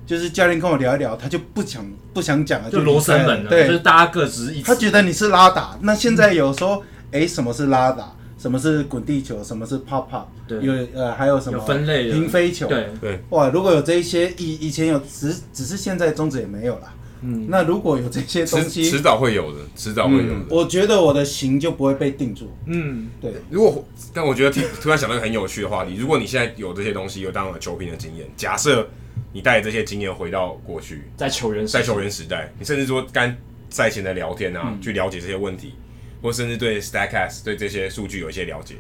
[0.05, 3.49] 就是教练跟我聊一聊，他就不想不想讲了，就罗生门了。
[3.49, 4.67] 对，就是大家各执一词。
[4.67, 8.17] 他觉得你是拉打，那现在有时候，哎、嗯，什么是拉打？
[8.41, 9.45] 什么是滚地球？
[9.45, 10.25] 什么是 pop pop？
[10.49, 12.67] 对，有呃还有什么有分类平飞球？
[12.67, 13.51] 对对，哇！
[13.51, 16.95] 如果有这一些以以前有，只只是现在中止也没有了。
[17.23, 20.33] 嗯，那如果有这些东西，迟早会有的，迟早会有的。
[20.33, 22.51] 嗯、我觉得我的型就不会被定住。
[22.65, 23.31] 嗯，对。
[23.51, 28.89] 如果但我觉得突然想到一个很有趣的话题，如果你现在有这些东西，有当了球评的经验，假设
[29.35, 33.37] 你带着这些经验回到过去，在球员在球员时代，你甚至说跟
[33.69, 35.75] 赛前的聊天啊，嗯、去了解这些问题，
[36.23, 38.77] 或甚至对 Statcast 对这些数据有一些了解。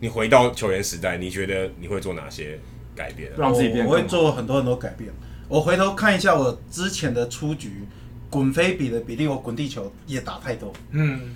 [0.00, 2.58] 你回到球员时代，你觉得你会做哪些
[2.94, 3.30] 改变？
[3.36, 3.84] 让自己变？
[3.86, 5.10] 我会做很多很多改变。
[5.48, 7.84] 我回头看一下我之前的出局，
[8.30, 10.72] 滚飞比的比例，我滚地球也打太多。
[10.92, 11.34] 嗯，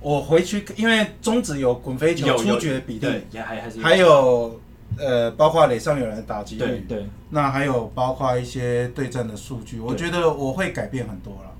[0.00, 4.60] 我回去，因为中职有滚飞球出局的比例，对，也还还是还有
[4.96, 11.55] 呃，包括垒上有人的打击率，对对，那还有包括一些对战的数据，我觉得我会改变很多了，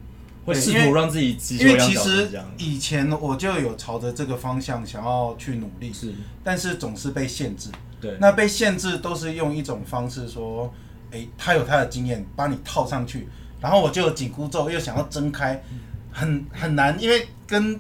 [0.47, 7.69] 会试图让自己因为其实以前我就有朝着这个方向想要去努力，是，但是总是被限制，
[8.01, 10.73] 对，那被限制都是用一种方式说，
[11.11, 13.29] 哎，他有他的经验，把你套上去，
[13.61, 15.61] 然后我就有紧箍咒，又想要挣开，
[16.13, 17.79] 很很难，因为跟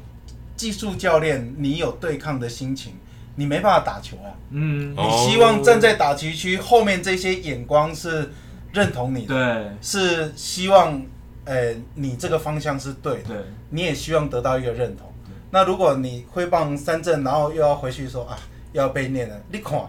[0.57, 2.95] 技术教练，你有对抗的心情，
[3.37, 4.35] 你没办法打球啊。
[4.51, 8.33] 嗯，你希望站在打击区后面这些眼光是
[8.73, 11.01] 认同你的，对，是希望，
[11.47, 13.37] 呃，你这个方向是对的，对，
[13.71, 15.11] 你也希望得到一个认同。
[15.51, 18.39] 那如果你挥棒三振，然后又要回去说啊，
[18.73, 19.81] 又要被念了，你看，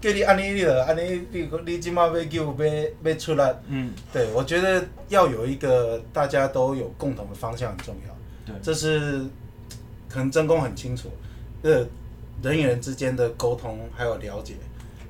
[0.00, 9.26] 叫你安尼你了，安尼你你今嘛要叫要要出来，嗯，对，我觉得要有一个大家都有共同的方向很重要，对，这是。
[10.12, 11.08] 可能真功很清楚，
[11.62, 11.86] 呃，
[12.42, 14.54] 人与人之间的沟通还有了解，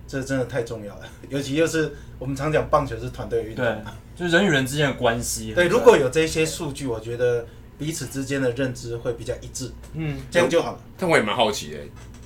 [0.06, 1.06] 这真的太重要了。
[1.30, 3.78] 尤其又是我们常讲棒球是团队运动，对，
[4.20, 5.54] 就是人与人之间的关系。
[5.54, 7.46] 对，如果有这些数据，我觉得
[7.78, 10.80] 彼此之间的认知会比较一致，嗯，这样就好了。
[10.98, 11.78] 但我也蛮好奇的，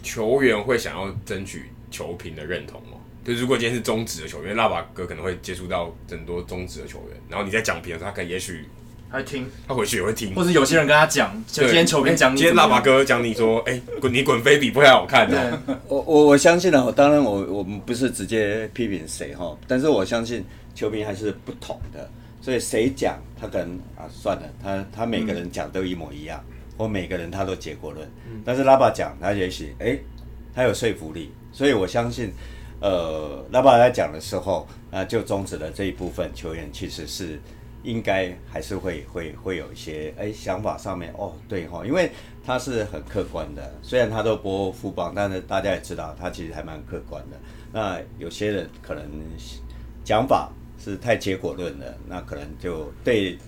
[0.02, 2.98] 球员会想要争取球评的认同吗？
[3.24, 8.64] 就如果今天是中职的球员，辣爸哥可能会接触到很多中职的球员，然后你在讲评的时候，他可能也许。
[9.09, 15.62] 他会听，他回去也会听，或者有些人跟他讲，今天球员讲你，今天喇叭哥讲你说，哎、欸，滚你滚飞比不太好看的、啊。
[15.87, 22.08] 我我我相信啊，当然我我们不是直接批评谁哈，但是我相信球迷还是不同的，
[22.40, 29.98] 所以谁讲他可能啊算了，他他每个人讲都一模一样，嗯、或每个人他都结果论，嗯、但是拉巴讲他也许哎，
[30.54, 32.32] 他有说服力，所以我相信，
[32.80, 37.40] 呃，拉巴在讲的时候啊，就终止了这一部分球员其实是。
[37.84, 42.10] 应该还是会会会有一些哎想法上面哦对哈，因为
[42.42, 47.37] 他是很客观的，虽然他都播富邦，但是大家也知道他其实还蛮客观的。
[47.70, 49.04] 那有些人可能
[50.02, 50.50] 讲法
[50.85, 53.38] 是太结果论了，那可能就对。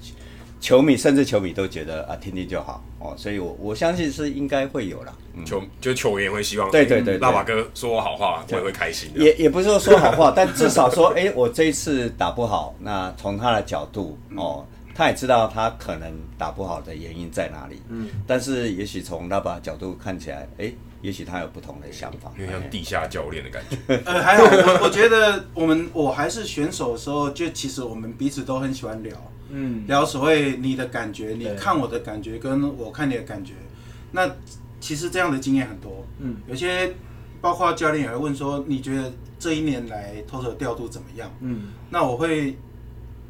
[0.59, 5.13] 球迷甚至球迷都觉得啊，听听就好哦，所以我我相信是应该会有啦。
[5.35, 9.23] 嗯、球就球员会希望，对对对，拉瓦哥说我好话，我也会开心的。
[9.23, 17.83] 也也不是说说好话， 但至少说，哎、欸，我这一次打不好，那从他的角度哦，他也知道他可能打不好的原因在哪里。
[17.89, 23.77] 嗯，但是也许从拉巴角度看起来，哎、欸，也许他有不同的想法，有点像地下教练的感觉。
[24.07, 29.15] 呃，还好，我我觉得我们我还是选手的时候，就其实我们彼此都很喜欢聊。
[29.51, 33.53] 嗯，聊所谓你的感觉，你看我的感觉，跟我看你的感觉，
[34.13, 34.29] 那
[34.81, 36.05] 其实这样的经验很多。
[36.19, 36.93] 嗯，有些
[37.41, 41.31] 包括教练也会问说，你觉得这一年来投手调度怎么样？
[41.41, 42.59] 嗯，那我会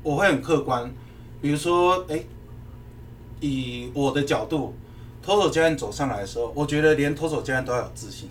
[0.03, 0.91] 我会很客观，
[1.41, 2.27] 比如说，哎、欸，
[3.41, 4.75] 以我的角度，
[5.23, 8.29] 投手教练走上来的时候，我觉得连投手教练都要有自信。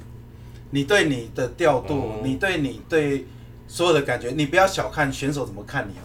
[0.72, 3.26] 你对你的调度，嗯、你对你对
[3.68, 6.04] 所有的感觉，你不要小看选手怎么看你哦，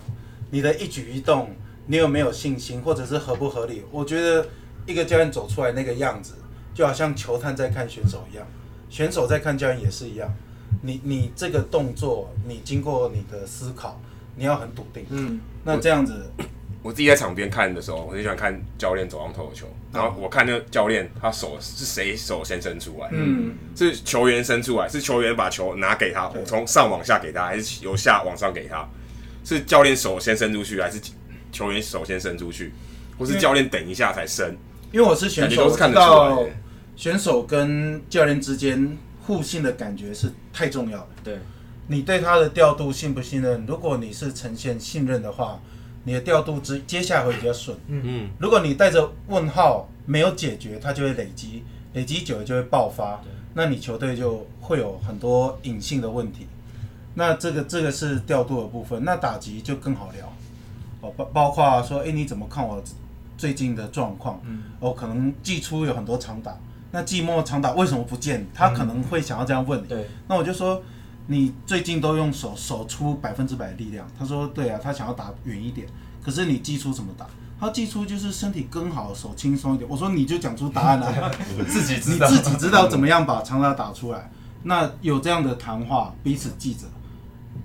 [0.51, 1.51] 你的一举一动。
[1.87, 3.83] 你有没有信心，或者是合不合理？
[3.91, 4.47] 我觉得
[4.87, 6.35] 一个教练走出来那个样子，
[6.73, 8.47] 就好像球探在看选手一样，
[8.89, 10.33] 选手在看教练也是一样。
[10.83, 14.01] 你你这个动作，你经过你的思考，
[14.37, 15.05] 你要很笃定。
[15.09, 16.31] 嗯，那这样子
[16.83, 23.09] 我，自己在场边看的时候，我很喜欢看教练走上投球，然后我看那个教练他手是谁手先伸出来？
[23.13, 28.89] 嗯，是球员伸出来，是球员把球拿给他，我从上往下给他，还是由下往上给他？
[29.45, 31.01] 是教练手先伸出去，还是？
[31.53, 32.73] 球员手先伸出去，
[33.19, 34.57] 或是教练等一下才伸。
[34.93, 36.47] 因为我是选手，我知道
[36.95, 41.09] 选手跟教练之间互信的感觉是太重要了。
[41.25, 41.41] 对，
[41.89, 43.67] 你对他的调度信不信任？
[43.67, 45.61] 如果你是呈现信任的话，
[46.05, 47.77] 你的调度之接下来会比较顺。
[47.89, 48.31] 嗯嗯。
[48.39, 51.63] 如果你带着问号没有解决，它就会累积，
[51.95, 53.21] 累积久了就会爆发。
[53.55, 56.47] 那你球队就会有很多隐性的问题。
[57.15, 60.33] 那这个这个是调度的部分，那打击就更好聊。
[61.01, 62.81] 哦，包包括说，哎、欸，你怎么看我
[63.37, 64.41] 最近的状况？
[64.45, 66.57] 嗯，哦，可能季初有很多长打，
[66.93, 68.47] 那季末长打为什么不见？
[68.55, 69.87] 他可能会想要这样问你。
[69.87, 70.81] 对，那我就说，
[71.31, 74.05] 你最近都用手手出百分之百的力量。
[74.19, 75.87] 他说，对啊，他想要打远一点。
[76.21, 77.25] 可是你季初怎么打？
[77.61, 79.89] 他寄出就是身体更好，手轻松一点。
[79.89, 81.31] 我说，你就讲出答案来，
[81.69, 84.29] 自己知道，你自己知道怎么样把长打打出来。
[84.65, 86.81] 那有这样的谈话，彼此记着，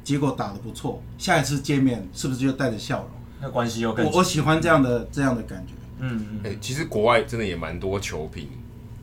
[0.03, 3.09] 结果打得不错，下一次见面是不是就带着笑容？
[3.41, 5.74] 那关系又更我我喜欢这样的这样的感觉。
[5.97, 6.39] 嗯嗯。
[6.43, 8.47] 哎、欸，其实国外真的也蛮多球评，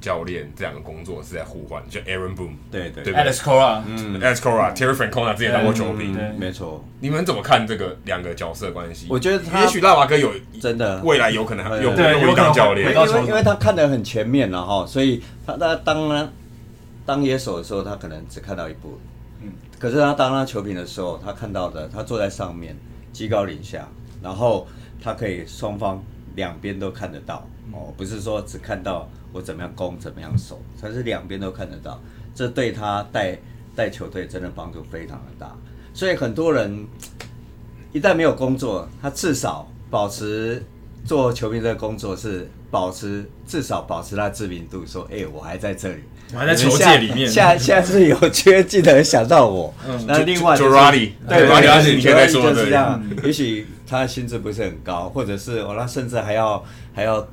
[0.02, 6.84] 教练这两个工作是在互换，就 Aaron Boone，对对对，Alex Cora，嗯，Alex Cora，Terry Francona 之前当过球评，对，没错。
[7.00, 9.06] 你们怎么看这个两个角色关系？
[9.08, 11.00] 我觉得他也许拉瓦哥有真的。
[11.02, 16.28] 未来有可能有对有当教练，因为因为他看得很全面了哈，所以他他当他
[17.06, 18.98] 当野手的时候，他可能只看到一部，
[19.40, 22.76] 嗯，可是他当他球评的时候，他看到的，他坐在上面，
[23.12, 23.88] 居高临下，
[24.20, 24.66] 然后
[25.02, 26.02] 他可以双方
[26.34, 32.00] 两边都看得到哦，不是说只看到我怎么样攻怎么样守，他是两边都看得到，
[32.34, 33.38] 这对他带
[33.74, 35.54] 带球队真的帮助非常的大，
[35.94, 36.86] 所以很多人
[37.92, 40.62] 一旦没有工作，他至少保持
[41.04, 46.02] 做球评这个工作是保持至少保持他知名度，说哎、欸，我还在这里。
[46.34, 49.74] 我还在球界里面，下下次有缺记得想到我。
[49.86, 53.04] 嗯，那另外就是，Girardi，对，Girardi 你刚才说的就是这样。
[53.22, 56.64] 也许他的薪资不是很高，或者是哦，他甚至还要
[56.94, 57.28] 还要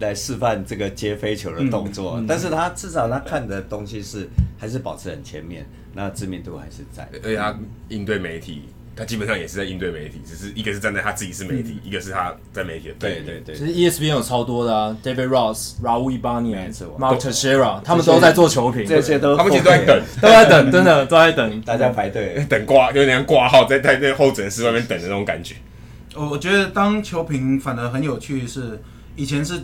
[0.00, 2.18] 来示范这个接飞球的动作。
[2.26, 4.26] 但是他至少他看的东西是
[4.58, 7.06] 还是保持很前面，那知名度还是在。
[7.22, 7.54] 而且他
[7.90, 8.62] 应对媒体。
[8.96, 13.54] 他基本上也是在应对媒体，只是一个是站在他自己是媒体，一个是他在媒体的对对对。
[13.54, 25.54] 其实 ESPN 有超多的啊，David Ross、Raul Ibanez、Mark Teixeira，他们都在做球评，这些都他们其实都在等， 都在等，真的都在等，大家排队 等挂，就那样挂号在在在候诊室外面等的那种感觉。
[26.18, 28.82] 我我觉得当球评反而很有趣，是
[29.14, 29.62] 以前是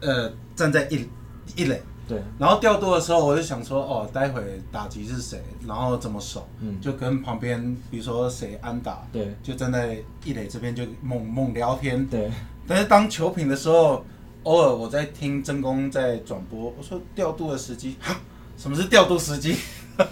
[0.00, 1.06] 呃站在一
[1.54, 1.80] 一垒。
[2.08, 12.28] 对，然后调度的时候，我就想说，哦，待会打击是谁，然后怎么守，嗯，就跟旁边，比如说谁安打，对，就站在一垒这边就猛猛聊天，对。
[12.66, 14.04] 但是当球评的时候，
[14.42, 18.20] 偶尔我在听真公在转播，我说调度的时机，哈，
[18.58, 19.54] 什么是调度时机？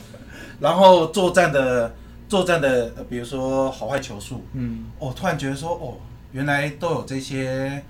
[0.60, 1.92] 然后作战的
[2.28, 5.96] 作战的，比如说好坏球数，嗯，我突然觉得说，哦，
[6.32, 7.82] 原来都有这些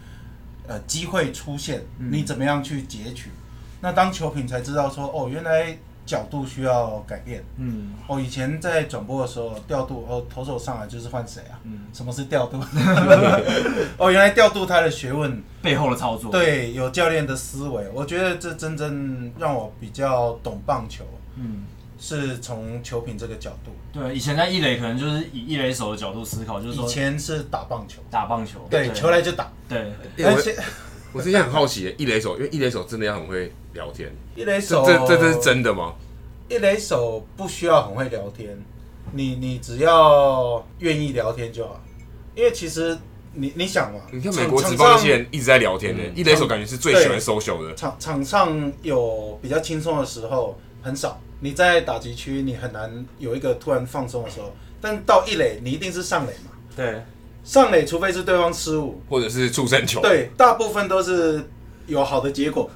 [0.67, 3.31] 呃机会出现，你怎么样去截取？
[3.81, 5.77] 那当球品才知道说哦，原来
[6.07, 7.45] 角度需要改变。
[7.57, 11.59] 嗯，哦，以前在转播的时候调度哦，投手上来就是换谁啊？
[11.65, 12.59] 嗯，什么是调度？
[13.99, 16.31] 哦，原来调度他的学问背后的操作。
[16.31, 21.05] 对，有教练的思维，我觉得这真正让我比较懂棒球。
[21.37, 21.65] 嗯，
[21.99, 23.73] 是从球品这个角度。
[23.93, 29.93] 对，以前在一垒可能就是以一垒手的角度思考，就是说以前是打棒球，打棒球，对，球来就打，对，
[30.25, 30.57] 而且。
[31.11, 34.13] 我之前很好奇，一垒手，因为一垒手真的要很会聊天。
[34.37, 35.95] 一垒手，这这这是真的吗？
[36.51, 38.55] 一垒手不需要很会聊天，
[39.13, 41.81] 你你只要愿意聊天就好。
[42.35, 42.97] 因为其实
[43.33, 47.75] 你你想嘛，你看美国职棒那些人一直在聊天的，一垒手感觉是最喜欢 social 的。
[47.75, 56.53] 场场上有比较轻松的时候很少，你在打击区你很难有一个突然放松的时候，但到一垒你一定是上垒嘛。
[56.77, 57.03] 对。
[57.45, 61.43] 上垒，除非是对方失误，或者是触身球，对，大部分都是
[61.87, 62.71] 有好的结果。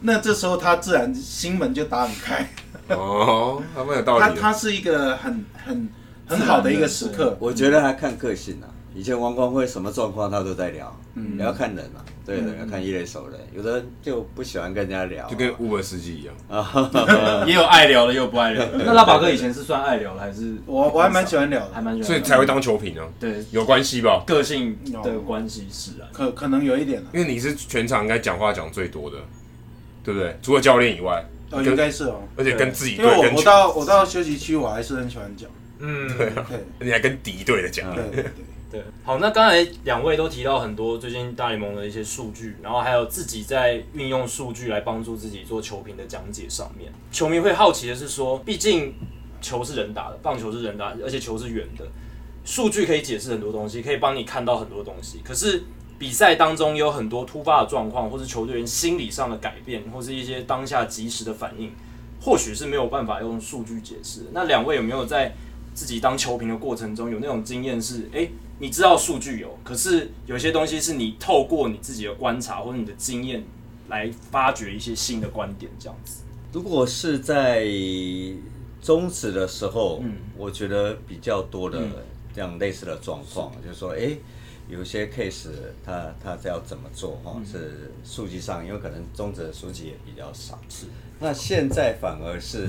[0.00, 2.48] 那这时候他自然心门就打很开。
[2.88, 4.20] 哦，他没有道理。
[4.20, 5.88] 他他是一个很很
[6.26, 7.36] 很好的一个时刻。
[7.38, 8.66] 我觉得还看个性啊。
[8.98, 12.02] 以前王光辉什么状况他都在聊，嗯，也要看人啊。
[12.26, 16.34] 对的，要看一类熟人，有的人就不喜欢跟人家聊，就跟 Uber 司机一样。
[16.48, 16.90] 啊，
[17.46, 18.62] 也有爱聊的，也有不爱聊。
[18.66, 18.72] 的。
[18.84, 20.56] 那拉巴哥以前是算爱聊的，还是？
[20.66, 23.06] 我我还蛮喜欢聊的，还蛮喜欢，所以才会当球评啊。
[23.20, 24.24] 对，有关系吧？
[24.26, 29.16] 个性的关系是啊，可可能有一点，因为你是全场应该讲话讲最多的，
[30.02, 30.36] 对不对？
[30.42, 36.30] 除了教练以外，哦，应该是哦，而且跟自己，因为我我到我到休息区，我还是很喜欢讲，嗯，对，
[36.84, 38.24] 你还跟敌对的讲，对对。
[38.70, 46.92] 对，好，那刚才两位都提到很多最近大联盟的一些数据，然后还有自己在运用数据来帮助自己做球评的讲解上面。
[47.10, 48.92] 球迷会好奇的是说，毕竟
[49.40, 51.86] 球是人打的，棒球是人打的，而且球是圆的，
[52.44, 55.20] 数据可以解释很多东西，可以帮你看到很多东西。
[55.24, 55.62] 可是
[55.98, 61.72] 比赛当中有很多突发的状况，或是球队员心理上的改变，或是一些当下即时的反应，
[62.20, 64.26] 或许是没有办法用数据解释。
[64.32, 65.32] 那两位有没有在
[65.72, 68.30] 自己当球评的过程中有那种经验是，诶、
[68.60, 73.44] 你知道数据有，可是有些东西是你透过你自己的观察或者你的经验
[73.88, 76.22] 来发掘一些新的观点，这样子。
[76.52, 77.66] 如果是在
[78.82, 81.80] 终止的时候，嗯，我觉得比较多的
[82.34, 84.18] 这样类似的状况，嗯、就是说，哎、欸，
[84.68, 85.50] 有些 case
[85.84, 90.86] 他他要怎么做哈，是数据上，因为可能终止的数据也比较少，是。
[91.20, 92.68] 那现在反而是。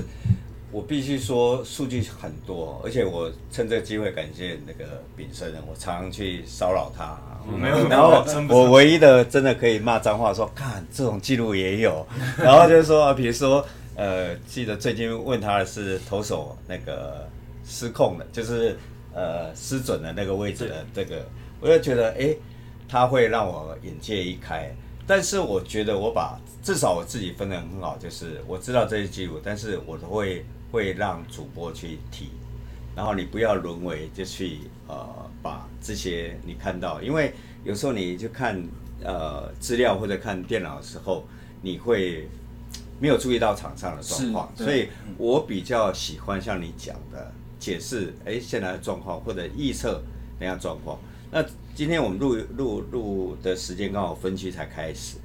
[0.72, 7.18] 我必须说，数据很多，而且我趁这个机会感谢那个炳生，我常常去骚扰他。
[7.58, 12.06] 没有，然后我唯一的真的可以骂脏话，说看这种记录也有。
[12.38, 13.66] 然后就是说，比如说，
[13.96, 17.28] 呃，记得最近问他的是投手那个
[17.66, 18.78] 失控的，就是
[19.12, 21.26] 呃失准的那个位置的这个，
[21.60, 22.32] 我就觉得哎，
[22.88, 24.70] 他会让我眼界一开。
[25.06, 32.30] 但是我觉得我把至少我自己分得很好，就是我知道这些记录，但是我都会会让主播去提，
[32.94, 37.32] 然后你不要沦为就去呃把这些你看到，因为
[37.64, 38.62] 有时候你就看
[39.02, 41.24] 呃资料或者看电脑的时候，
[41.62, 42.28] 你会
[43.00, 50.02] 没有注意到场上的状况，所以我比较喜欢像你讲的解释，哎，现在的状况或者预测
[50.38, 50.98] 那样状况。
[51.30, 51.44] 那
[51.74, 55.16] 今天我们录录录的时间刚好分区才开始。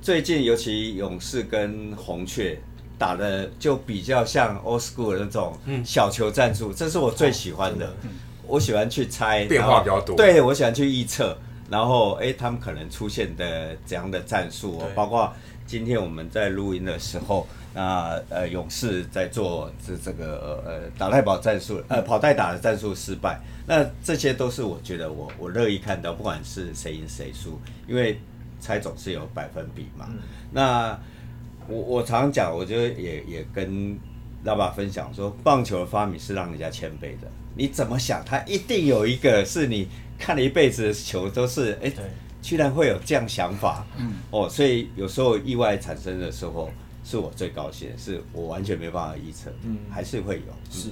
[0.00, 2.56] 最近尤其勇士跟红雀
[2.98, 7.90] 打的就比较像 old school 的那种小球战术，这是我最喜欢的。
[8.46, 11.36] 我喜欢去猜变化比较多，对，我喜欢去预测，
[11.70, 15.32] 然后哎，他们可能出现的怎样的战术，包括
[15.66, 28.18] 今天我们在录音的时候，那呃勇士在做这这个呃打带跑战术，呃跑带打的战术失败，那这些都是我觉得我我乐意看到，不管是谁赢谁输，因为。
[28.60, 30.06] 猜总是有百分比嘛？
[30.10, 30.18] 嗯、
[30.50, 30.98] 那
[31.68, 33.98] 我我常常讲，我觉得也也跟
[34.44, 37.28] 老爸分享说，棒球的发明是让人家谦卑的。
[37.54, 39.88] 你怎么想，他一定有一个是你
[40.18, 41.94] 看了一辈子的球都是哎，欸、
[42.40, 43.84] 居然会有这样想法。
[43.98, 46.70] 嗯，哦，所以有时候意外产生的时候，
[47.04, 49.52] 是我最高兴，是我完全没办法预测。
[49.64, 50.52] 嗯，还是会有。
[50.52, 50.90] 嗯、是，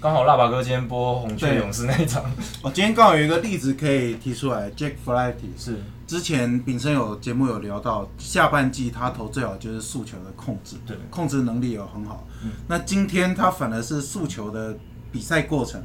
[0.00, 2.24] 刚好辣爸哥今天播红雀勇士那一场，
[2.62, 5.76] 我今天刚好有一个例子可以提出来，Jack Flaherty 是。
[6.10, 12.26] 之前炳生有节目有聊到，下半季他投最好就是速球的控制，对，控制能力有很好。
[12.42, 14.76] 嗯，那今天他反而是速球的
[15.12, 15.80] 比赛过程，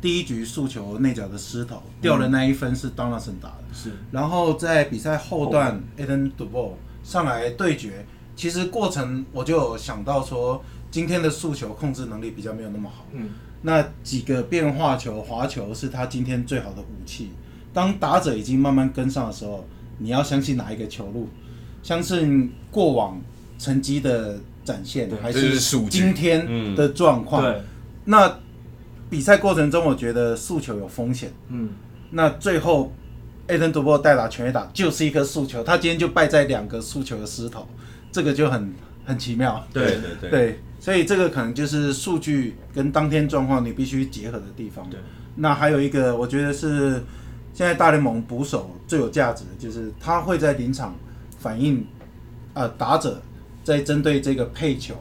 [0.00, 3.92] 第一局速球内角的失投掉的那一分是 Donaldson 打的，是。
[4.10, 6.72] 然后在比赛后段，Eden Duvall
[7.04, 8.04] 上来对决，
[8.34, 10.60] 其实过程我就有想到说，
[10.90, 13.06] 今天的速球控制能力比较没有那么好。
[13.12, 13.30] 嗯，
[13.62, 17.30] 那几个变化球、滑球是他今天最好的武器。
[17.72, 19.66] 当打者已经慢慢跟上的时候，
[19.98, 21.28] 你要相信哪一个球路？
[21.80, 23.20] 相信过往
[23.58, 25.58] 成绩的展现，还是
[25.88, 27.42] 今天的状况？
[27.42, 27.62] 对。
[28.04, 28.38] 那
[29.08, 31.32] 比赛过程中，我觉得速球有风险。
[31.48, 31.70] 嗯。
[32.10, 32.92] 那最后
[33.46, 37.66] ，Adam Duvall 代打全垒打就是一颗速球，他今天就败在两个速球的失头，
[38.10, 38.72] 这个就很
[39.04, 39.64] 很奇妙。
[39.72, 40.30] 对对对。
[40.30, 44.88] 对，所以这个可能就是数据跟当天状况你必须结合的地方。
[44.90, 44.98] 对。
[45.36, 47.02] 那还有一个，我觉得是。
[47.58, 50.94] 现在大联盟捕手最有价值的就是他会在临场
[51.40, 51.84] 反应，
[52.54, 53.20] 呃，打者
[53.64, 54.94] 在针对这个配球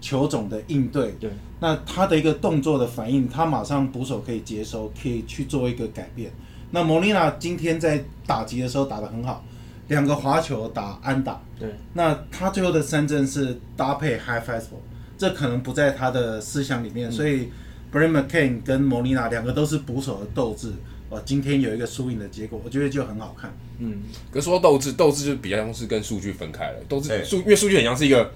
[0.00, 1.28] 球种的应对，对，
[1.58, 6.30] 那他的一个动作的反应，他马上捕手可以接收，可以去做一个改变。
[6.70, 9.44] 那莫莉娜今天在打击的时候打得很好，
[9.88, 14.78] 两个滑球打安打，对，那他最后的三振是搭配 high fastball，
[15.18, 17.48] 这可能不在他的思想里面，嗯、所以
[17.92, 20.72] Brian McCann 跟莫莉娜两个都是捕手的斗志。
[21.10, 23.52] 哦，今天有一个输赢的结果，我觉得就很好看。
[23.78, 24.00] 嗯，
[24.30, 26.78] 可是说斗志，斗志就比较像是跟数据分开了。
[26.88, 28.32] 斗志数，因为数据很像是一个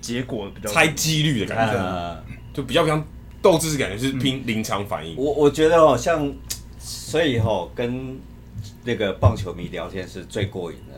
[0.00, 3.02] 结果比较猜几率的感觉，嗯、就比较像
[3.40, 5.16] 斗志是感觉是拼临场反应。
[5.16, 6.34] 我我觉得哦，像
[6.80, 8.18] 所以哦，跟
[8.84, 10.96] 那个棒球迷聊天是最过瘾的。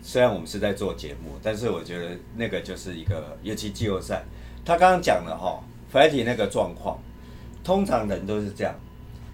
[0.00, 4.24] 虽然我们是在做节目，但是我觉得那个就是一个，尤其季后赛，
[4.64, 5.62] 他刚刚讲了哈
[5.92, 6.98] ，Freddy 那个状况，
[7.62, 8.72] 通常人都是这样。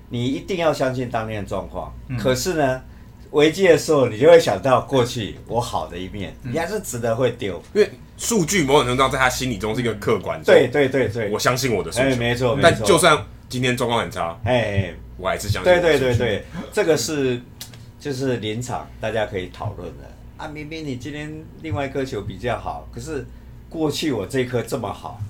[0.08, 2.82] 你一定要相信当天的状况，嗯、可是呢，
[3.30, 10.40] 危机的时候你就会想到过去我好的一面，嗯、你还是值得会丢，因为数据某种程度上在他心里中是一个客观。
[10.44, 12.56] 对对对对，我相信我的数据，欸、没错。
[12.62, 15.72] 但就算今天状况很差，哎、欸，我还是相信。
[15.72, 17.40] 对对对对，这个是
[17.98, 20.04] 就是临场大家可以讨论的
[20.36, 20.46] 啊。
[20.46, 21.32] 明明你今天
[21.62, 23.26] 另外一颗球比较好，可是
[23.68, 25.20] 过去我这颗这么好。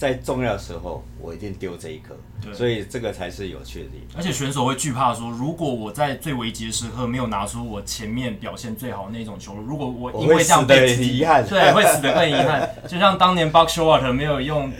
[0.00, 4.16] 在重要的时候，我一定丢这一颗，对所以这个才是有趣的地方。
[4.16, 12.66] 而且选手会惧怕说，如果我在最危急的时刻没有拿出我前面表现最好的那种球，如果我因为这样被遗憾，对，会死得更遗憾。
[12.88, 14.72] 就像当年 Buck Showalter 没有用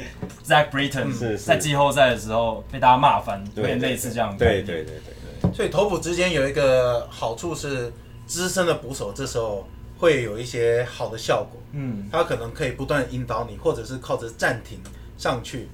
[0.42, 4.34] Zach Britton 在季后赛的时候被大家骂翻，有点类似这样。
[4.38, 4.94] 对对对对
[5.42, 5.52] 对。
[5.52, 7.92] 所以投捕之间有一个好处是，
[8.26, 9.68] 资深的捕手这时候
[9.98, 11.60] 会有一些好的效果。
[11.72, 14.78] 嗯，他可能可以不断引导你，或者是靠着暂停。
[15.20, 15.68] 上去，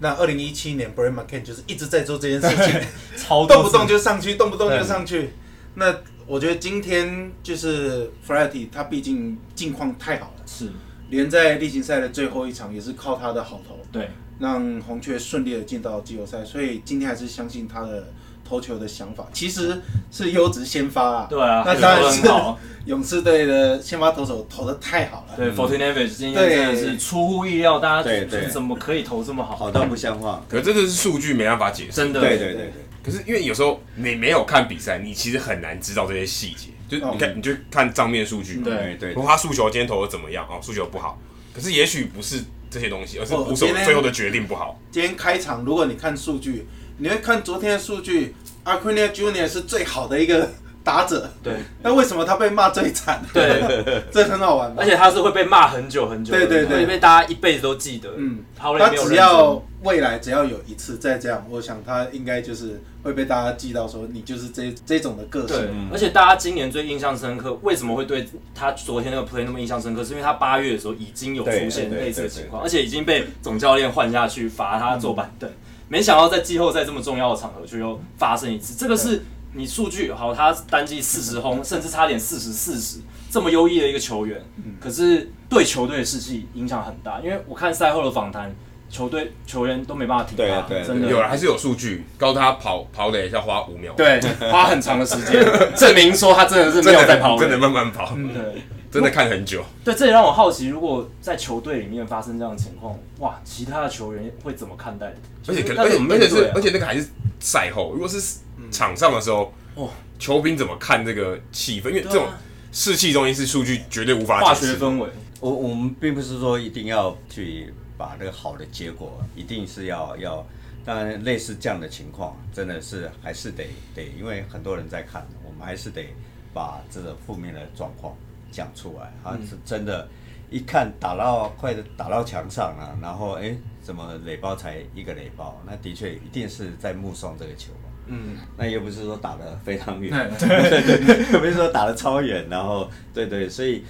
[0.00, 2.80] 那二零一七年 Brian McCann 就是一直在做这件事情，
[3.16, 5.30] 超动不动就上去，动不动就上去。
[5.74, 5.94] 那
[6.26, 10.72] 我觉得今天就是 Flaherty，他毕竟境况太好了，是
[11.10, 18.08] 连在例行赛的最后一场也是靠他的好投，对，让红雀顺利的进到季后赛，所以今天还是相信他的。
[18.48, 19.80] 投球的想法其实
[20.10, 22.22] 是优质先发啊，对啊，那当然是
[22.86, 30.42] 勇士队的先发投手投的太好了，对，Foltynewicz 今天真的是出乎意料，大家对对，怎么可以投这么好，好到不像话。
[30.48, 32.72] 可是这个是数据没办法解释，真的，对对对对。
[33.04, 36.68] 可是因为有时候你没有看比赛，你其实很难知道这些细节。
[36.88, 40.46] 就你看，你就看账面数据，对对，如果他诉求今天投的怎么样？
[40.48, 41.20] 哦，诉求不好，
[41.52, 44.80] 可是也许不是这些东西，而是捕手最后的决定不好。
[44.90, 46.66] 今天开场，如果你看数据，
[46.98, 48.34] 你会看昨天的数据
[48.64, 50.48] ，Acuna Junior 是最好的一个。
[50.84, 53.22] 打者对，那为什么他被骂最惨？
[53.34, 53.62] 对，
[54.10, 54.72] 这很好玩。
[54.74, 58.08] 而且他是会被骂很久很久，对对对，会被大家一辈子都记得。
[58.16, 65.58] 嗯，他只要未来只要有一次再这样，我想他应该就是会被大家记到说你就是这这种的个性。
[65.58, 70.02] 对，而且大家今年最印象深刻，为什么会对他昨天那个 play 那么印象深刻？
[70.02, 75.50] 是因为他八月的时候已经有出现类似的情况，而且已经被总教练换下去罚他坐板凳，
[75.88, 79.22] 没想到在季后赛这么重要的场合却又发生一次，这个是。
[79.54, 82.98] 你数据好，他单季四十轰，甚至差点四十四十，
[83.30, 84.38] 这么优异的一个球员，
[84.78, 87.18] 可是对球队的士气影响很大。
[87.20, 88.54] 因为我看赛后的访谈，
[88.90, 91.08] 球队球员都没办法挺他，对对对真的。
[91.08, 94.20] 有了还是有数据，告诉他跑跑得要花五秒，对，
[94.50, 95.42] 花很长的时间
[95.74, 99.64] 证明说他真的是没有在跑，真的慢慢跑，嗯、对，真的看很久。
[99.84, 105.14] 对，这也让我好奇，如果在球队里面发生这样的情况，哇，其他的球员会怎么看待？
[105.46, 107.08] 而且可能，而且而且是，而且那个还是
[107.40, 108.38] 赛后，如果是。
[108.70, 111.88] 场上的时候，哦，球兵怎么看这个气氛？
[111.88, 112.26] 因为这种
[112.70, 115.08] 士气东西是数据绝对无法化学氛围。
[115.40, 120.46] 我我们并不是说一定要去把那个好的结果，一定是要要。
[120.84, 123.64] 当然，类似这样的情况，真的是还是得
[123.94, 126.06] 得，因为很多人在看，我们还是得
[126.52, 128.14] 把这个负面的状况
[128.50, 129.12] 讲出来。
[129.22, 130.08] 他，是真的，
[130.50, 135.60] 一看打到快打到墙上了，然后哎，怎么垒包才一个垒包？
[135.66, 137.88] 那的确一定是在目送这个球嘛。
[138.06, 140.48] 嗯，那又不是说打得非常远，对
[140.82, 143.84] 对对，又不是说打得超远，然后对对，所以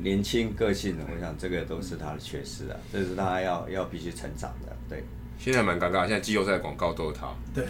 [0.00, 4.74] 年轻个性，我想这个都是他的缺失啊，这是他要要必须成长的。
[4.88, 5.04] 对，
[5.38, 7.64] 现在蛮尴尬，现在季后赛广告都是他，对，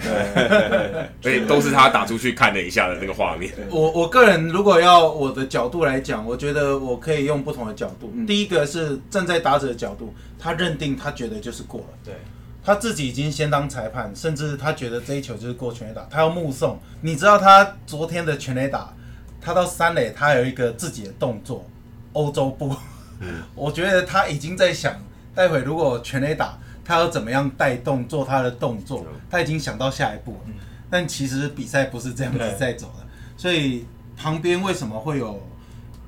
[1.21, 3.53] 所以都是他打出去看了一下的那个画面。
[3.71, 8.12] 我我个人如果要我的角度来讲，我觉得我可以用不同的角度。
[8.27, 12.14] 第一个是站在打者的角度，他认定他觉得就是过了，对。
[12.64, 16.79] 他自己已经先当裁判，甚至他觉得这一球就是过全垒打，他要目送。
[17.01, 18.95] 你知道他昨天的全垒打，
[19.41, 21.64] 他到三垒，他有一个自己的动作，
[22.12, 22.75] 欧洲步。
[23.21, 24.95] 嗯、 我觉得他已经在想，
[25.35, 26.59] 待会如果全垒打，
[26.89, 30.55] 他要怎么样带动做他的动作，他已经想到下一步了。
[30.89, 33.84] 但其实比赛不是这样子在走的，所以
[34.16, 35.41] 旁边为什么会有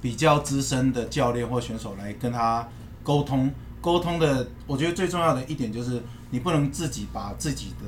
[0.00, 2.66] 比较资深的教练或选手来跟他
[3.02, 3.52] 沟通？
[3.82, 6.02] 沟通的，我觉得最重要的一点就是。
[6.32, 7.86] 你不能自己把自己的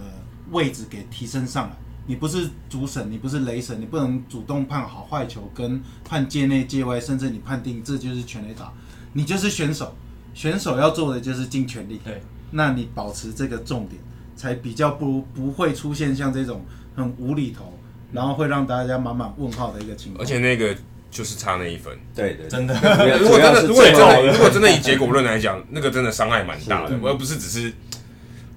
[0.50, 1.76] 位置给提升上来，
[2.08, 8.72] 你不是主审，你不是雷审，你不能主动判好坏球，跟判界内界外，甚至你判定这就是全垒打，
[9.12, 9.94] 你就是选手，
[10.34, 12.00] 选手要做的就是尽全力。
[12.04, 12.20] 对，
[12.52, 14.00] 那你保持这个重点，
[14.36, 17.76] 才比较不不会出现像这种很无厘头，
[18.12, 20.24] 然后会让大家满满问号的一个情况。
[20.24, 20.74] 而且那个
[21.10, 22.74] 就是差那一分，对对，真的。
[23.18, 27.72] 如果真的， 如果真的，如果真的以结果论来讲，那个真的伤害蛮大的，而不是只是。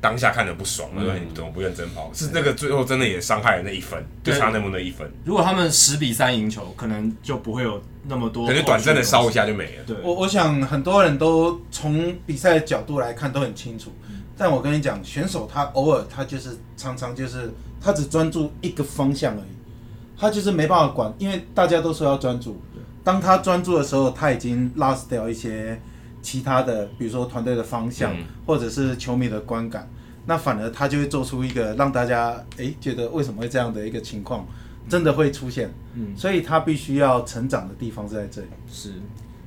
[0.02, 2.12] 当下看着不爽，那你怎么不认真跑？
[2.14, 5.12] 是那个最后真的也伤害了那一分，就差那么那一分。
[5.24, 9.84] 如果他们十比三赢球，可能就不会有那么多，可能短暂的烧一下就没了。
[9.88, 13.92] 对，我我想很多人都从比赛的角度来看都很清楚，
[14.38, 22.62] 但我跟你讲，选手他偶尔他就是常常就是他只专注一个方向而已，他就是没办法管，因为大家都说要专注。
[23.04, 25.82] 当他专注的时候，他已经 lost 掉一些。
[26.26, 29.88] 其他的，比如说团队的方向，嗯、或者是球迷的观感，
[30.26, 34.44] 那反而他就会做出一个让大家诶、欸、觉得为什么会这样的一个情况，
[34.90, 35.72] 真的会出现。
[35.94, 38.48] 嗯，所以他必须要成长的地方是在这里。
[38.68, 38.94] 是，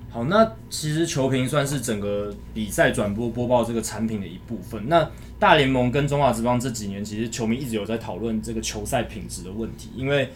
[0.09, 4.81] 好，那其实球评算是整个比赛转播播报这个产品的一部分。
[4.87, 10.31] 那大联盟跟中华职棒这几年，其实球迷一直有在讨论这个球赛品质的问题，因为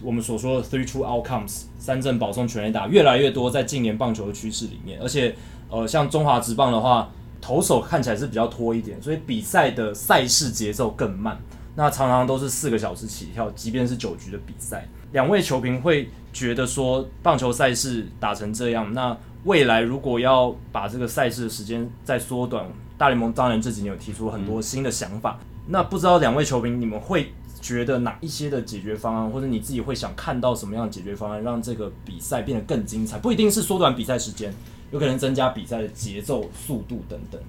[0.00, 5.34] 我们所说的 three true outcomes 三振保送全垒打越来越多，在近年棒球的趋势里面，而且。
[5.70, 7.10] 呃，像中华职棒的话，
[7.40, 11.38] 投手看起来是比较拖一点，所以比赛的赛事节奏更慢。
[11.74, 14.88] 那常常都是四个小时起跳，即便是九局的比赛。
[15.12, 22.66] 两位球评会觉得说，棒球赛事打成这样，那未来如果要把这个赛事的时间再缩短，
[22.98, 25.38] 大联盟当然这几年有提出很多新的想法。
[25.68, 33.18] 那不知道两位球评，你们会觉得哪一些的解决方案，或者你自己会想看到什么样的解决方案，让这个比赛变得更精彩？
[33.18, 34.52] 不一定是缩短比赛时间。
[34.90, 37.40] 有可能增加比赛的节奏、速度等等。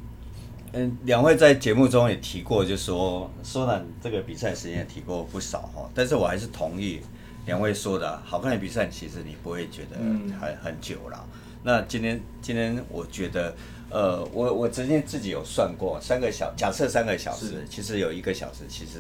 [0.72, 5.90] 嗯，两位在节目中也提过，就是说，缩短这个比赛时间也提过不少哈。
[5.96, 7.00] 但是我还是同意
[7.48, 9.98] 两位说的，好看的比赛其实你不会觉得
[10.40, 11.18] 很很久了。
[11.34, 13.56] 嗯、那今天今天我觉得，
[13.90, 19.00] 呃，我我曾经自己有算过，三个小假设三个小时，其实有一个小时其实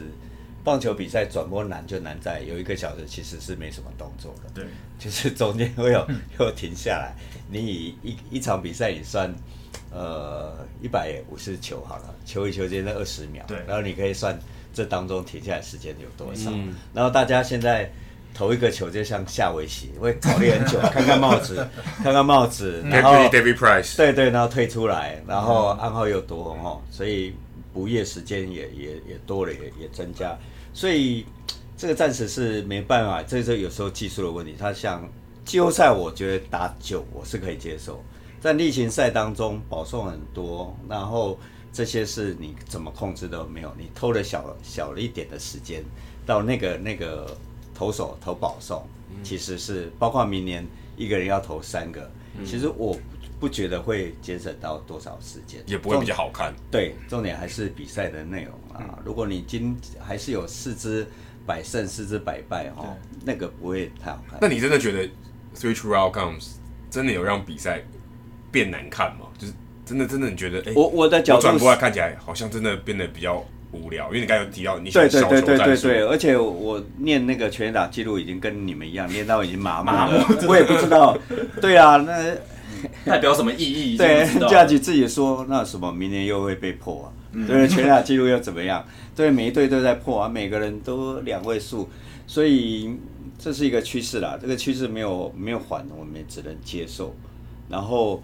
[0.63, 4.65] 棒球比赛转播难就难在有一个小时其实是没什么动作的，对，
[4.97, 6.07] 就是中间会有
[6.39, 7.13] 又停下来。
[7.51, 9.33] 你以一一场比赛你算，
[9.91, 14.37] 呃，一百五十球好了，球与球之间的二十秒，对，然后你可以算
[14.73, 16.51] 这当中停下来时间有多少。
[16.53, 17.91] 嗯、然后大家现在
[18.33, 21.67] 投一个球就像下围棋，会考虑很久， 看看帽子，
[22.03, 27.33] 看看帽子，然后 David Price，对对，然后退出来，然后暗号又多哦，所以
[27.73, 30.37] 补夜时间也也也多了，也也增加，
[30.73, 31.25] 所以
[31.75, 34.55] 这个暂时是没办法，这是有时候技术的问题。
[34.57, 35.09] 它像
[35.49, 38.03] 季后赛，我觉得打九我是可以接受。
[38.39, 41.39] 在例行赛当中保送很多，然后
[41.73, 45.83] 这些是你怎么控制都没有，你偷了小小了一点的时间，
[46.23, 47.35] 到那个那个
[47.73, 48.85] 投手投保送，
[49.23, 50.63] 其实是包括明年
[50.95, 52.07] 一个人要投三个，
[52.45, 52.95] 其实我
[53.39, 56.53] 不觉得会节省到多少时间，也不会比较好看。
[56.69, 58.99] 对，重点还是比赛的内容啊。
[59.03, 61.07] 如果你今还是有四支
[61.43, 62.95] 百胜四支百败哈，
[63.25, 64.37] 那个不会太好看。
[64.39, 65.09] 那你真的觉得
[65.55, 66.51] three true outcomes
[66.89, 67.81] 真的有让比赛？
[68.51, 69.27] 变难看吗？
[69.37, 69.53] 就是
[69.85, 70.57] 真的，真的，你觉得？
[70.61, 81.15] 哎、欸，我我的角度转过来看起来好像真的变得比较无聊，因为你刚才有提到你对对对对对对，而且我念那个全垒打记录已经跟你们一样，念到已经麻木了，我也不知道。
[81.61, 82.35] 对啊，那
[83.05, 83.97] 代表什么意义？
[83.97, 87.07] 对，家吉自己说，那什么明年又会被破啊？
[87.33, 88.83] 嗯、对，全垒打记录又怎么样？
[89.15, 91.87] 对，每一队都在破啊，每个人都两位数，
[92.25, 92.97] 所以
[93.39, 94.37] 这是一个趋势啦。
[94.39, 97.15] 这个趋势没有没有缓，我们也只能接受，
[97.69, 98.21] 然后。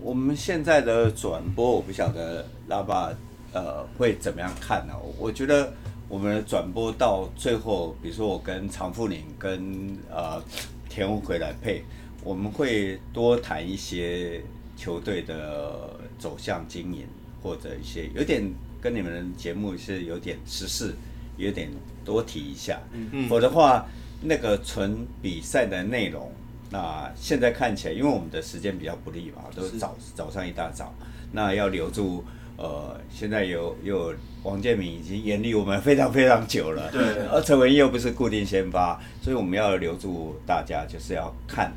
[0.00, 3.12] 我们现在的转播，我不晓得拉巴
[3.52, 4.94] 呃会怎么样看呢？
[5.18, 5.72] 我觉得
[6.08, 10.40] 我们的转播到最后，比如说我跟常富宁跟呃
[10.88, 11.82] 田无奎来配，
[12.22, 14.40] 我们会多谈一些
[14.76, 17.04] 球队的走向经营，
[17.42, 18.48] 或者一些有点
[18.80, 20.94] 跟你们的节目是有点时事，
[21.36, 21.68] 有点
[22.04, 22.80] 多提一下。
[22.92, 23.28] 嗯嗯。
[23.28, 23.84] 否则的话，
[24.20, 26.30] 那个纯比赛的内容。
[26.70, 30.92] 那现在看起来，因为我们的时间比较不利嘛，都是早早上一大早，
[31.32, 32.22] 那要留住
[32.56, 41.72] 呃，现在有有王建民已经严厉我们非常非常久了，对，而陈文义又不是固定先发，所以我们要留住大家，就是要看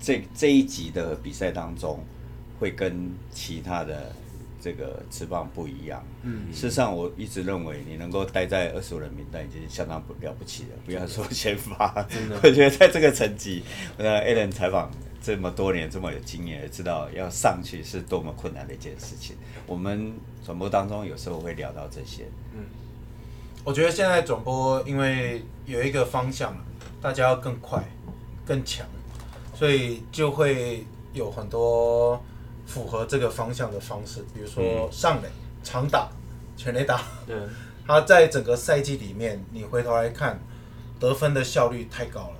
[0.00, 1.98] 这这一集的比赛当中，
[2.58, 4.10] 会跟其他的。
[4.64, 11.94] 这个翅膀不一样，嗯，事实上我一直认为你能够待在二十五人名单已经相当不了不起了，不要说先发，
[12.42, 13.62] 我觉得在这个层级，
[13.98, 14.90] 呃，Allen 采访
[15.22, 19.36] 这么多年，这么有经验，也知道要上去是多么困难的一件事情。
[19.66, 22.64] 我们转播当中有时候会聊到这些，嗯，
[23.64, 26.56] 我觉得现在转播因为有一个方向，
[27.02, 27.84] 大家要更快、
[28.46, 28.86] 更强，
[29.54, 32.18] 所以就会有很多。
[32.66, 35.28] 符合这个方向的方式，比如说上垒、
[35.62, 36.08] 长打、
[36.56, 37.02] 全垒打。
[37.26, 37.36] 对，
[37.86, 40.40] 他在整个赛季里面，你回头来看，
[40.98, 42.36] 得分的效率太高了。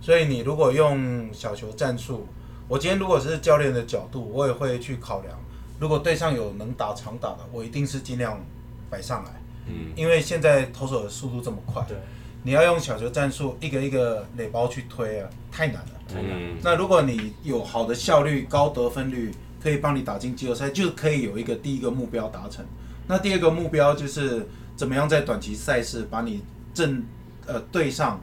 [0.00, 2.26] 所以你如果用小球战术，
[2.66, 5.38] 我今天如果是教练的角度，我也会去考量，
[5.78, 8.42] 如果对上有能打长打的，我一定是尽量
[8.88, 9.30] 摆上来。
[9.66, 11.98] 嗯，因为现在投手的速度这么快，对，
[12.42, 15.92] 你要用小球战术一个一个垒包去推啊，太难了。
[16.08, 19.30] 太难，那如果你有好的效率、高得分率。
[19.62, 22.64] 可以帮你打进季后赛，就可以有一个第一个目标达成。
[23.06, 24.46] 那第二个目标就是
[24.76, 26.42] 怎么样在短期赛事把你
[26.72, 27.04] 正
[27.44, 28.20] 呃对上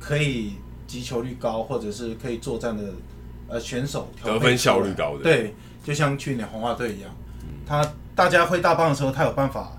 [0.00, 0.54] 可以
[0.86, 2.92] 击球率高或者是可以作战的
[3.48, 5.22] 呃选手得分效率高的。
[5.22, 5.54] 对，
[5.84, 7.10] 就像去年红花队一样，
[7.64, 9.78] 他大家挥大棒的时候，他有办法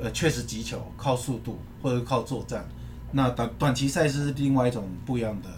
[0.00, 2.68] 呃确实击球，靠速度或者靠作战。
[3.12, 5.48] 那短短期赛事是另外一种不一样的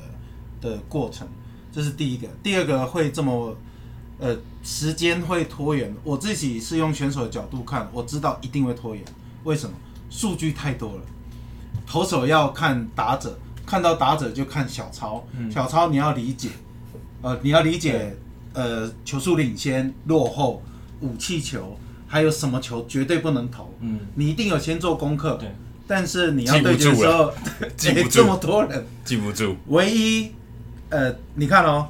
[0.71, 1.27] 的过程，
[1.73, 2.29] 这是第一个。
[2.43, 3.55] 第二个会这么。
[4.19, 5.95] 呃，时间会拖延。
[6.05, 9.05] 我自己是用选手的角度看，我知道一定会拖延。
[9.45, 9.75] 为什么？
[10.11, 11.01] 数据太多了。
[11.87, 15.27] 投手要看打者，看到打者就看小抄。
[15.37, 16.51] 嗯、小抄你要理解，
[17.23, 18.15] 呃，你要理解，
[18.53, 20.63] 呃，球速领先、落后、
[21.01, 23.75] 武器球，还有什么球绝对不能投。
[23.81, 25.37] 嗯，你一定有先做功课。
[25.41, 25.51] 对。
[25.87, 27.33] 但是你要对决的时候，
[27.77, 29.57] 记 不住、欸、这么多人，记不住。
[29.67, 30.33] 唯一，
[30.91, 31.89] 呃，你看哦。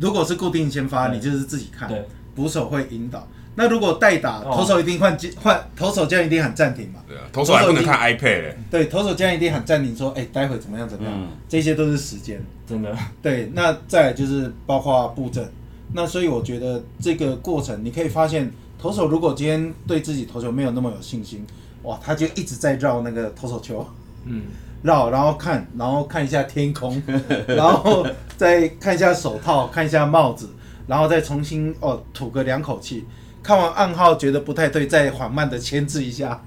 [0.00, 1.90] 如果是固定先发，你就是自己看，
[2.34, 3.26] 捕手会引导。
[3.56, 7.00] 那如果代打，投手一定换换，投手这样一定喊暂停嘛？
[7.08, 8.54] 对啊，投手还不能看 iPad。
[8.70, 11.28] 对，投手这样一定喊暂停，说，哎，待会怎么样怎么样？
[11.48, 12.96] 这些都是时间，真的。
[13.20, 15.50] 对，那再来就是包括布阵。
[15.92, 21.44] 那所以我觉得这个过程，你可以发现，投手如果今天对自己投球没有那么有信心，
[21.82, 23.84] 哇，他就一直在绕那个投手球，
[24.24, 24.42] 嗯。
[24.82, 27.02] 绕，然后看，然后看一下天空，
[27.46, 28.06] 然后
[28.36, 30.48] 再看一下手套，看一下帽子，
[30.86, 33.04] 然后再重新哦吐个两口气，
[33.42, 36.42] 看完暗号觉得不太对，再缓慢的牵制一下，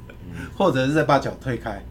[0.58, 1.84] 或者是再把脚推开。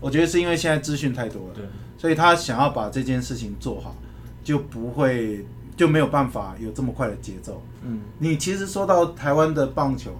[0.00, 1.64] 我觉得是因为现在资讯太多了，对，
[1.96, 3.96] 所以他想要把这件事情做好，
[4.42, 7.62] 就不会就没有办法有这么快的节奏。
[7.82, 10.10] 嗯，你其实说到台湾的棒球，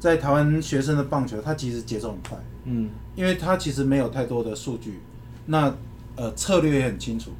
[0.00, 2.38] 在台湾学生的棒球，它其实节奏很快。
[2.64, 5.00] 嗯，因为它其实没有太多的数据，
[5.46, 5.74] 那
[6.16, 7.30] 呃策略也很清楚，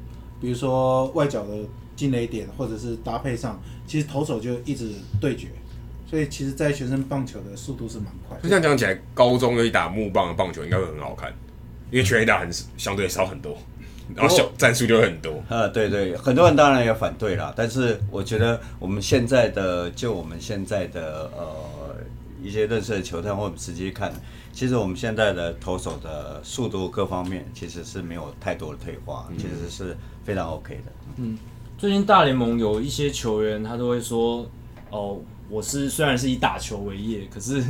[0.41, 1.53] 比如说外角的
[1.95, 4.91] 进雷点，或者是搭配上，其实投手就一直
[5.21, 5.49] 对决。
[6.09, 8.43] 所以其实，在学生棒球的速度是蛮快的。
[8.43, 11.29] 就这样讲起来，高中有打木棒的棒球应该会很好看，
[11.91, 13.57] 因为全垒打很相对少很多，
[14.15, 15.43] 然后小战术就会很多。
[15.49, 21.97] 呃，对对，很多人当然也反对啦，但是我觉得我们现在的，就我们现在的呃
[22.41, 24.13] 一些认识的球探或者实际看，
[24.57, 30.91] 其实我们现在的投手的速度各方面其实是没有太多的退化，嗯、其实是非常 OK 的。
[31.17, 31.37] 嗯，
[31.77, 34.49] 最近大联盟有一些球员他都会说，
[34.89, 35.19] 哦。
[35.49, 37.63] 我是虽然是以打球为业，可是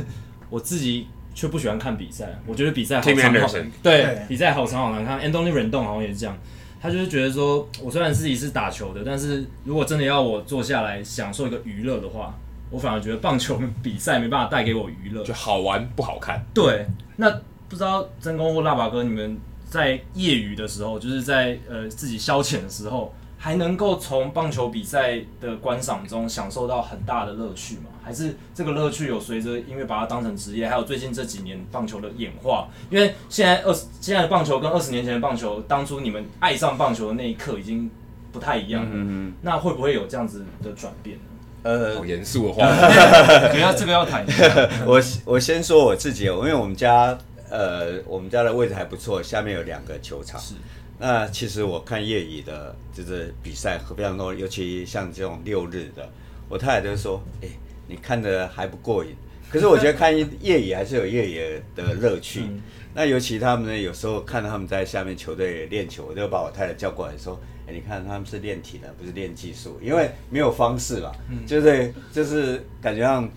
[0.50, 2.36] 我自己却不喜欢看比赛。
[2.44, 3.48] 我觉得比赛好长好，
[3.82, 5.20] 对，比赛好长好难看。
[5.20, 6.36] Anthony Rendon 好像也是这样，
[6.80, 12.34] 他就是觉得说，我虽然自己是打球的，但是如果真的要我坐下来享受一个娱乐的话，
[12.70, 16.44] 我反而觉得棒球比赛没办法带给我娱乐，就好玩不好看。
[16.52, 17.30] 对，那
[17.68, 19.38] 不知道真功或腊拔哥，你们
[19.68, 23.14] 在业余的时候，就是在呃自己消遣的时候。
[23.40, 27.84] 还能够从棒球比赛的观赏中享受到很大的乐趣吗？
[28.02, 32.66] 还是这个乐趣有随着因为把它当成职业，还有最近这几年棒球的演化？
[32.90, 37.88] 因为现在二十现在的棒球跟二十年前的棒球，当初你们爱上棒球的那一刻已经
[38.32, 38.90] 不太一样了。
[38.92, 41.27] 嗯，那会不会有这样子的转变呢？
[41.68, 42.64] 呃，好严肃的话，
[43.52, 44.68] 等下这个要谈一下。
[44.86, 47.18] 我我先说我自己，因为我们家
[47.50, 50.40] 呃我们家的位置还不错，下面有两个球场。
[50.40, 50.54] 是。
[50.98, 56.08] 那其实我看业余的，就是比赛非常多，尤其像这种六日的，
[56.48, 57.50] 我太太就说：“哎、欸，
[57.86, 59.14] 你看的还不过瘾。”
[59.52, 62.40] 可是我觉得看业余 还是有业余的乐趣。
[62.48, 62.62] 嗯、
[62.94, 73.28] 那尤其他们呢，有时候看到他们在下面球队练球，我就把我太太叫过来说：“哎、欸，你看他们是练体能，不是练技术，因为没有方式了，嗯、就是就是感觉上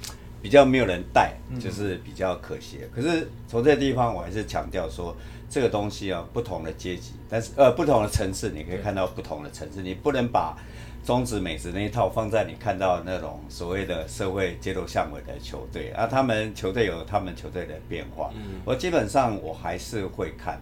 [0.42, 2.80] 比较没有人带，就是比较可惜。
[2.82, 5.16] 嗯、可是从这个地方，我还是强调说。”
[5.52, 9.82] 这个东西啊，不同的阶级，但是呃，不同的层次，你可以看到不同的层次。
[9.82, 10.58] 你不能把
[11.04, 18.32] 中职、美职那一套放在你看到那种所谓的社会街头巷尾的球队啊，他们球队有他们球队的变化。
[18.34, 20.58] 嗯，我基本上我还是会看，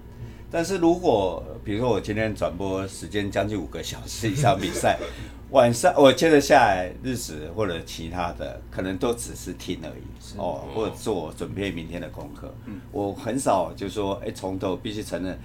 [0.51, 4.97] 但是如果比如说我今天转播时间将近五个小时以上比赛。
[5.51, 12.53] 晚上我接着下来日子或者其他的，可能都只是听而已哦，或者做准备明天的功课。
[12.67, 15.35] 嗯，我很少就说，哎、欸，从头必须承认，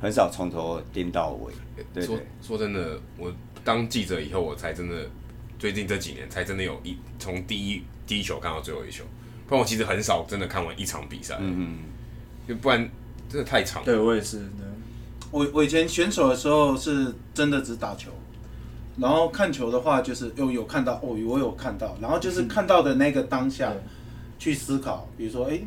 [0.00, 1.52] 很少从头盯到尾。
[1.94, 3.32] 对，对，说说真的，我
[3.62, 5.08] 当记者以后，我才真的
[5.60, 9.04] 最近这几年才真的有一从第一第一球看到最后一球。
[9.46, 11.36] 不然我其实很少真的看完一场比赛。
[11.38, 11.78] 嗯嗯，
[12.48, 12.90] 就不然
[13.32, 13.82] 真的太长。
[13.82, 14.36] 对，我也是。
[14.36, 14.66] 对，
[15.30, 18.10] 我我以前选手的时候是真的只打球。
[18.98, 23.72] 然后看球的话，就是有有看到哦，我有看到，然后就是看到的那个当下
[24.38, 25.58] 去思考，比如说，哎，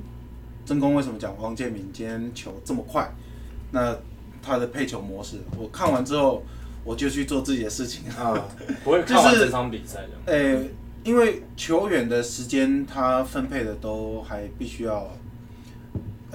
[0.63, 3.11] 真功为什么讲王建民今天球这么快？
[3.71, 3.97] 那
[4.43, 6.43] 他的配球模式，我看完之后，
[6.83, 8.39] 我就去做自己的事情啊，
[8.85, 10.31] 不会看完这场比赛的。
[10.31, 10.59] 哎，
[11.03, 15.11] 因为球员的时间他分配的都还必须要，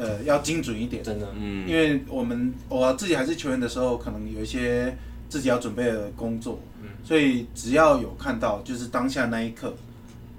[0.01, 4.96] 呃，要精准一点，真的，嗯，因为我们我自己还是球员的时候，可能有一些。
[5.30, 9.72] 自己要准备的工作，嗯所以只要有看到，就是当下那一刻，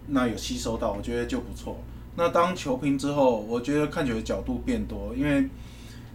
[0.08, 1.82] 那有吸收到，我觉得就不错。
[2.14, 5.44] 那当球评之后，我觉得看球的角度变多，因为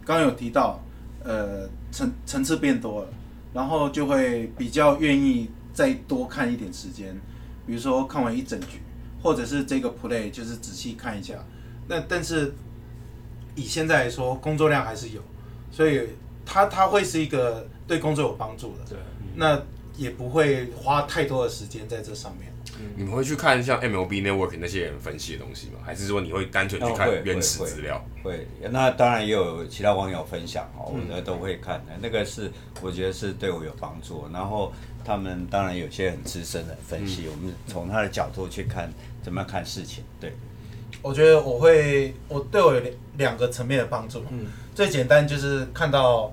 [0.05, 0.79] 刚刚有提到，
[1.25, 3.09] 呃，层层次变多了，
[3.55, 7.19] 然后就会比较愿意再多看一点时间，
[7.67, 8.83] 比如说看完一整局，
[9.23, 11.35] 或者是这个 play 就是仔细看一下。
[11.89, 12.53] 那但是
[13.57, 15.21] 以现在来说，工作量还是有，
[15.73, 16.03] 所以
[16.45, 17.67] 它它会是一个。
[17.89, 18.99] 对工作有帮助的，对，
[19.37, 19.63] 那
[19.97, 22.53] 也不会花太多的时间在这上面。
[22.81, 25.75] 嗯、你们会去看像 MLB Network 那些人分析的东西吗？
[25.85, 27.97] 还是说你会单纯去看原始资料？
[27.97, 31.93] 哦、会，会，会，那当然也有其他网友分享哦，我呢都会看的。
[31.93, 32.51] 嗯、那个是
[32.83, 34.27] 我觉得是对我有帮助。
[34.33, 34.73] 然后
[35.05, 38.93] 他们当然有些很资深的分析，嗯、我们从他的角度去看
[39.23, 40.03] 怎么样看事情。
[40.21, 40.35] 对，
[41.07, 44.23] 我觉得我会，我对我有两两个层面的帮助。
[44.31, 46.33] 嗯，最简单就是看到。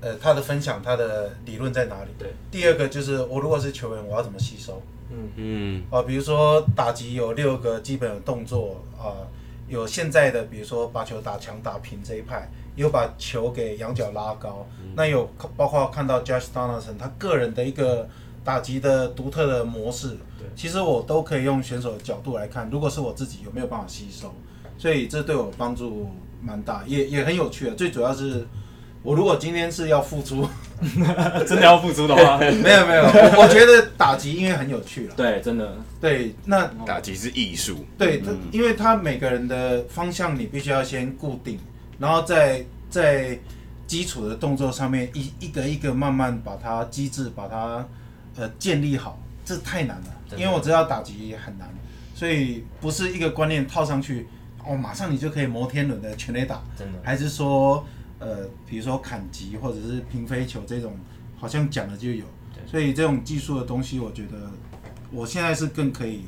[0.00, 2.10] 呃，他的分享，他的理论在哪里？
[2.18, 2.28] 对。
[2.50, 4.82] 第二个就是，我如果是球员，我要怎么吸收？
[5.10, 5.82] 嗯嗯。
[5.88, 9.24] 啊，比如说打击有六个基本的动作啊，
[9.66, 12.46] 有现在的，比如说把球打强打平这一派，
[12.76, 18.06] 有把球给仰角拉高，嗯、那有包括看到 Josh Donaldson 他个人的一个
[18.44, 24.34] 打击的独特的模式，对，其实我都可以用选手的角度来看，如果是我自己有没有办法吸收？
[24.76, 26.08] 所以这对我帮助
[26.42, 27.74] 蛮大，也也很有趣的。
[27.74, 28.46] 最主要是。
[29.02, 30.48] 我如果今天是要付出，
[31.46, 35.14] 真的要付出的话， 没有没有，我我觉得打击因为很有趣了。
[35.14, 35.76] 对，真的。
[36.00, 37.84] 对，那打击是艺术。
[37.98, 41.58] 对，他因为他每个人的方向你必须要先固定，
[41.98, 43.38] 然后再在
[43.86, 47.86] 基础的动作上面一一个一个慢慢把它机制把它
[48.36, 50.06] 呃建立好，这太难了。
[50.36, 51.68] 因为我知道打击也很难，
[52.14, 54.28] 所以不是一个观念套上去，
[54.64, 57.84] 哦，马上你就可以摩天轮的全垒打，真的，还是说？
[58.20, 60.96] 呃，比如说砍击或者是平飞球这种，
[61.36, 62.24] 好像讲了就有，
[62.64, 64.50] 所以这种技术的东西，我觉得
[65.10, 66.24] 我现在是更可以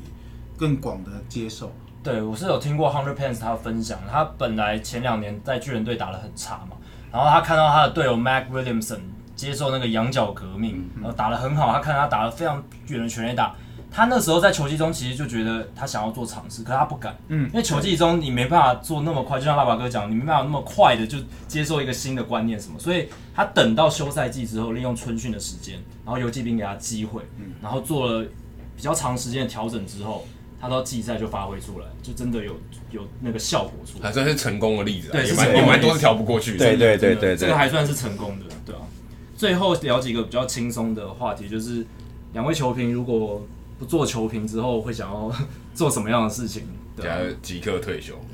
[0.55, 1.71] 更广的接受。
[2.03, 6.77] 对，我是有听过 Hunter Pence 他分享，他本来前两年在巨人队打得很差嘛，
[7.11, 8.99] 然后他看到他的队友 Mac Williamson
[9.35, 13.55] 接受那个羊角革命，然后打得很好，他看他打得非常远的全垒打。
[13.89, 21.17] 他那时候在球季中其实就觉得他想要做尝试，可是他不敢，嗯，因为球季中你没办法做那么快，就像爸爸哥讲，你没办法那么快的就
[21.47, 25.75] 接受一个新的观念什么，所以他等到休赛季之后，利用春训的时间，
[26.05, 28.25] 然后游击兵给他机会，嗯，然后做了
[28.75, 30.27] 比较长时间的调整之后，
[30.61, 32.53] 他到季赛就发挥出来，就真的有
[32.91, 38.81] 有那个效果出来，还算是成功的例子，啊，对，也蛮也蛮多是调不过去的，对对对对，这个还算是成功的，对啊。
[39.35, 41.87] 最后聊几个比较轻松的话题，就是
[42.33, 43.41] 两位球评如果。
[43.79, 45.31] 不做球评之后会想要
[45.73, 46.63] 做什么样的事情？
[46.97, 48.15] 假如即刻退休。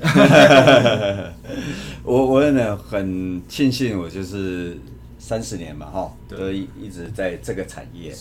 [2.02, 4.78] 我我真的很庆幸，我就是
[5.18, 8.14] 三十年嘛，哈，都一一直在这个产业。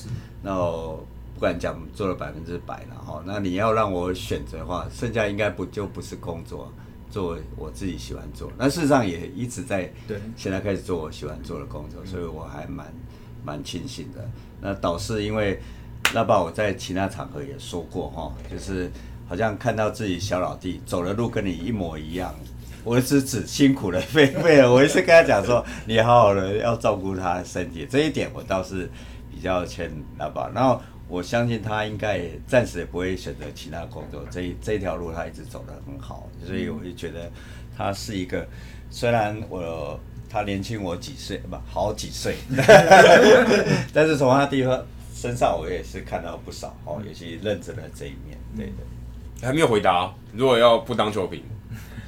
[0.44, 6.70] 然后不管讲做了百分之百了，哈，那你要让我选择的话，剩下应该不就不是工作，
[7.10, 8.52] 做我自己喜欢做。
[8.58, 12.94] 那事实上也一直在对，现在开始做我喜欢做的工作，所以我还蛮
[13.46, 14.30] 蛮庆幸的。
[14.60, 15.58] 那导是因为。
[16.12, 18.92] 那爸，我在其他场合也说过哈，就是
[19.28, 22.34] 好像看到自己小老弟走的路跟你一模一样，
[22.84, 28.88] 我的侄子辛苦了，费费了，我一直跟他讲说，你好好的要照顾他的身体，这一点我倒是
[29.32, 30.52] 比较劝那爸。
[30.54, 37.32] 然后我相信他应该暂时也不会选择其他工作，这这条路他一直走得很好，所以我就觉得
[37.76, 38.46] 他是一个，
[38.92, 40.00] 虽然我
[40.30, 42.36] 他年轻我几岁，不好几岁，
[43.92, 44.80] 但是从他地方。
[45.24, 49.48] 身上我也是看到不少哦，也是认真的这一面，对的。
[49.48, 51.42] 还没有回答，如果要不当球评，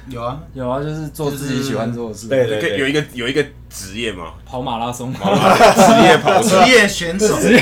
[0.08, 2.28] 有啊有啊，就是做自己喜欢做的事。
[2.28, 4.34] 对对对，有一个有一个职业嘛？
[4.44, 5.20] 跑马拉松， 职
[6.04, 7.60] 业跑 职业选手，职业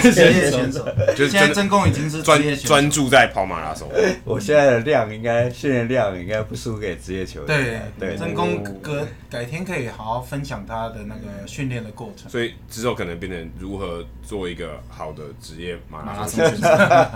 [0.50, 0.86] 选手。
[1.16, 3.88] 就是现在真功已经是专专注在跑马拉松。
[4.24, 7.46] 我现在的量应该训练量应该不输给职业球员。
[7.46, 12.30] 对对，真功哥改天可以好好分享他的那个训练的过程。
[12.30, 16.68] 所以之后可能变成如何做一个好的职业马拉松选手。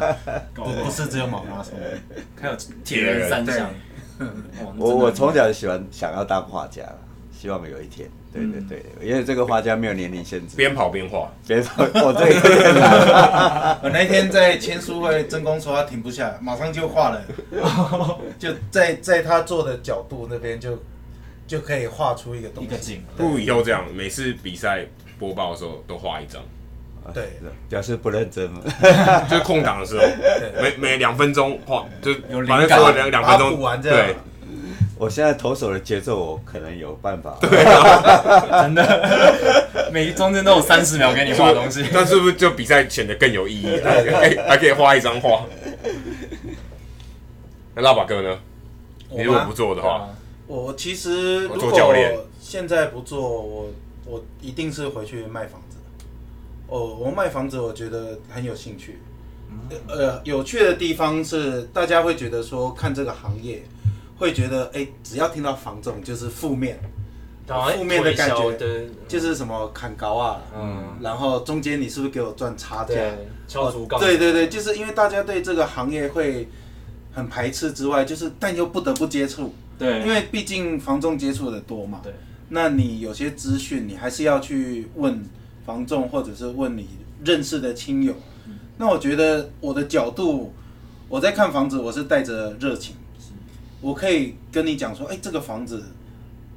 [0.55, 1.75] 不不是只有马拉松，
[2.41, 3.71] 还有铁人三项。
[4.77, 6.83] 我我从小就喜欢想要当画家，
[7.33, 8.09] 希望有一天。
[8.31, 11.83] 对对对，因为这个画家没有年龄限制，边跑边画， 边跑。
[11.83, 13.79] 我这有点难。
[13.83, 17.25] 我那天在签书会，真公说他停不下来，马上就画了，
[18.39, 20.79] 就在在他坐的角度那边就
[21.47, 22.69] 就可以画出一个东西。
[22.69, 23.03] 一个景。
[23.17, 24.85] 不如以后这样，每次比赛
[25.19, 26.43] 播报的时候都画一张。
[27.15, 27.25] 对，
[27.69, 28.61] 表示不认真嘛。
[29.29, 30.05] 就是空档的时候，
[30.63, 32.13] 每每两分钟画，就
[32.47, 33.81] 反正说两两分钟。
[33.83, 34.17] 对。
[35.01, 37.37] 我现在投手的节奏，我可能有办法。
[37.41, 41.87] 对啊， 真的， 每一中间都有三十秒给你画东西。
[41.93, 43.81] 那是不是就比赛显得更有意义？
[43.81, 45.45] 还还可以画一张画。
[47.77, 48.37] 那拉巴哥呢？
[49.11, 50.09] 你如果不做的话，
[50.49, 53.71] 我其实如果现在不做，我
[54.05, 55.68] 我一定是回去卖房子。
[56.69, 59.01] 哦，我卖房子，我觉得很有兴趣。
[59.89, 63.63] 呃，有趣的地方是，大家会觉得说，看这个行业。
[64.19, 66.77] 会觉得哎，只要听到房仲就是负面，
[67.47, 72.95] 负面的感觉，就是什么砍高啊，嗯，然后中间你是不是给我赚差价？
[73.47, 74.01] 敲竹杠。
[74.01, 76.49] 对对对，就是因为大家对这个行业会
[77.13, 82.13] 很排斥之外，就是但又不得不接触，对，因为毕竟房仲接触的多嘛，对，
[82.49, 85.25] 那你有些资讯你还是要去问
[85.69, 86.89] 房仲，或者是问你
[87.23, 88.15] 认识的亲友。
[88.79, 90.55] 那我觉得我的角度，
[91.11, 92.97] 我在看房子，我是带着热情。
[93.83, 95.85] 我可以跟你讲说，哎、欸，这个房子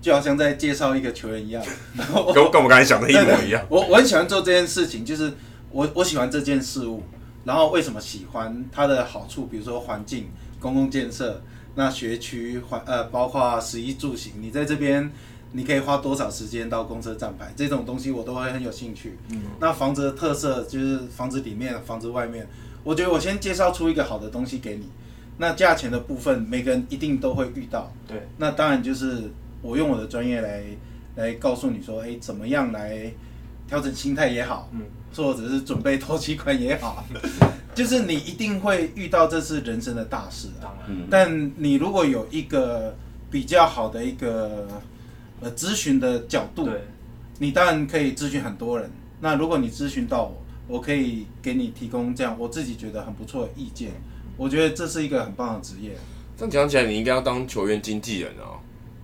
[0.02, 1.62] 就好像在介绍一个球员一样，
[2.34, 3.62] 跟跟我刚才想的一模一样。
[3.68, 5.34] 我我很喜欢做这件事情，就是
[5.72, 7.04] 我我喜欢这件事物，
[7.44, 9.48] 然后为什么喜欢它的好处？
[9.48, 11.44] 比如说环境、公共建设、
[11.76, 15.12] 那学区环呃，包括食衣住行，你在这边
[15.54, 19.18] 你可以花多少时间到公车站牌，这种东西我都会很有兴趣。
[19.30, 22.48] 嗯，那房子的特色就是房子里面、房子外面，
[22.84, 24.90] 我觉得我先介绍出一个好的东西给你。
[25.38, 27.92] 那价钱的部分，每个人一定都会遇到。
[28.08, 29.32] 对，那当然就是
[29.62, 30.64] 我用我的专业来
[31.16, 33.12] 来告诉你说，哎，怎么样来
[33.68, 34.82] 调整心态也好，嗯，
[35.16, 37.04] 或者是准备头期款也好，
[37.74, 40.78] 就是你一定会遇到，这是人生的大事啊。
[40.88, 42.96] 嗯，但你如果有一个
[43.32, 44.68] 比较好的一个
[45.42, 46.82] 呃咨询的角度，对，
[47.40, 48.90] 你当然可以咨询很多人。
[49.20, 53.92] 那如果你咨询到我，我可以给你提供这样我自己觉得很不错的意见。
[54.38, 55.92] 我觉得这是一个很棒的职业。
[56.38, 58.58] 这样讲起来，你应该要当球员经纪人哦。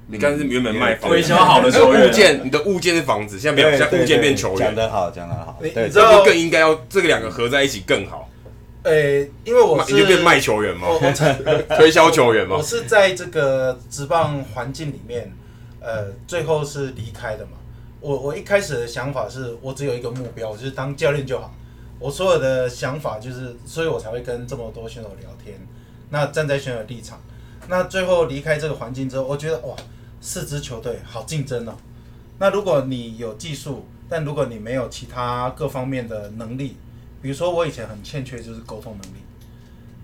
[0.10, 4.60] 你刚是原本卖房，推销好的球员，物件，你的物件是房子，现在没有，现在物件变球员。
[4.60, 5.60] 讲得好，讲得好。
[5.62, 8.30] 你知道更应该要这个两个合在一起更好。
[8.84, 10.88] 诶，因为我是你就变卖球员吗？
[11.78, 12.56] 推销球员吗？
[12.56, 15.30] 我是在这个职棒环境里面，
[15.88, 17.52] 呃，最后是离开的嘛。
[18.02, 21.54] 我我一开始的想法是我只有一个目标，就是当教练就好。
[21.98, 25.58] 我所有的想法就是，所以我才会跟这么多选手聊天。
[26.10, 27.18] 那站在选手立场，
[27.70, 29.74] 那最后离开这个环境之后，我觉得哇，
[30.20, 31.74] 四支球队好竞争哦。
[32.38, 36.76] 那如果你有技术，但如果你没有其他各方面的能力，
[37.22, 39.18] 比如说我以前很欠缺就是沟通能力，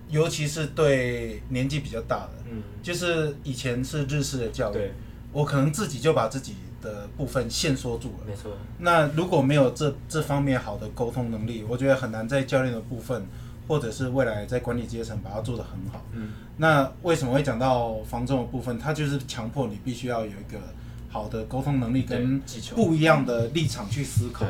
[0.10, 4.92] 尤其是对年纪比较大的，嗯，就是以前是日式的教育，对，
[5.34, 6.56] 我可能自己就把自己。
[6.84, 8.52] 的部分限缩住了，没错。
[8.80, 13.26] 那如果没有这这方面好的沟通能力，我觉得很难在教练的部分，
[13.70, 16.02] 或者是未来在管理阶层把它做得很好。
[16.12, 16.34] 嗯。
[16.58, 18.78] 那为什么会讲到防重的部分？
[18.78, 20.60] 它就是强迫你必须要有一个
[21.08, 22.38] 好的沟通能力跟
[22.76, 24.46] 不一样的立场去思考。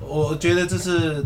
[0.00, 1.22] 我觉得这是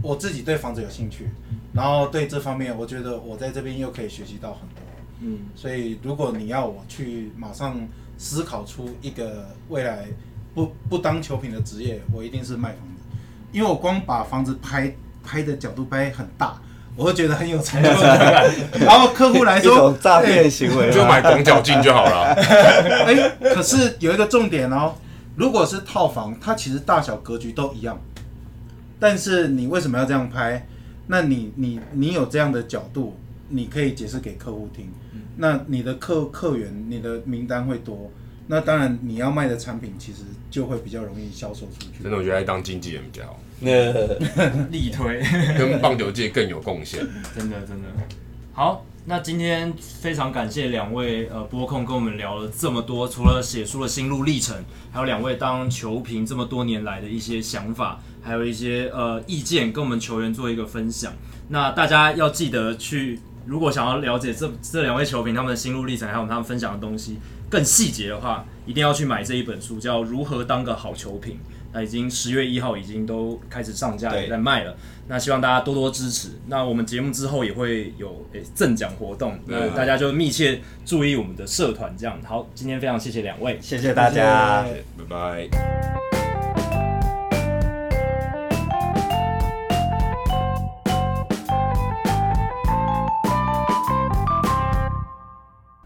[0.00, 1.28] 我自己对房子有兴趣，
[1.72, 4.78] 然后对这方面，我觉得我在这边又可以学习到很多。
[5.22, 5.40] 嗯。
[5.56, 7.84] 所以如果你要我去马上。
[8.22, 10.06] 思考出一个未来
[10.54, 13.02] 不不当球评的职业，我一定是卖房子，
[13.50, 14.94] 因为我光把房子拍
[15.24, 16.56] 拍的角度拍很大，
[16.94, 18.48] 我会觉得很有成就感。
[18.78, 22.32] 然后客户来说，诈骗行为，就买广角镜就好了。
[23.08, 24.94] 哎，可是有一个重点哦，
[25.34, 27.98] 如果是套房，它其实大小格局都一样，
[29.00, 30.64] 但是你为什么要这样拍？
[31.08, 33.18] 那你你你有这样的角度，
[33.52, 34.90] 你可以解释给客户听。
[35.36, 38.10] 那你的客客源，你的名单会多，
[38.48, 40.18] 那当然你要卖的产品其实
[40.50, 42.02] 就会比较容易销售出去。
[42.02, 43.40] 真的，我觉得当经纪人比较好，
[44.70, 45.22] 力推，
[45.56, 47.00] 跟棒球界更有贡献。
[47.34, 47.88] 真的，真的。
[48.52, 54.54] 好，那今天非常感谢两位呃播控跟我们聊了这么多，除了写书的心路历程，
[54.90, 61.14] 还有两位当球评这么多年来的一些想法，还有一些呃意见，跟我们球员做一个分享。
[61.48, 63.18] 那大家要记得去。
[63.46, 67.18] 如果想要了解这这两位球评他们的心路历程，还有他们分享的东西
[67.50, 71.34] 更细节的话，一定要去买这一本书，叫《如何当个好球评》。
[71.74, 74.76] 那已经十月一号已经都开始上架，也在卖了。
[75.08, 76.28] 那希望大家多多支持。
[76.48, 81.96] 那我们节目之后也会有诶赠奖活动，那大家就密切注意我们的社团。
[81.96, 84.66] 这样好，今天非常谢谢两位，谢谢大家，
[84.98, 86.21] 拜拜。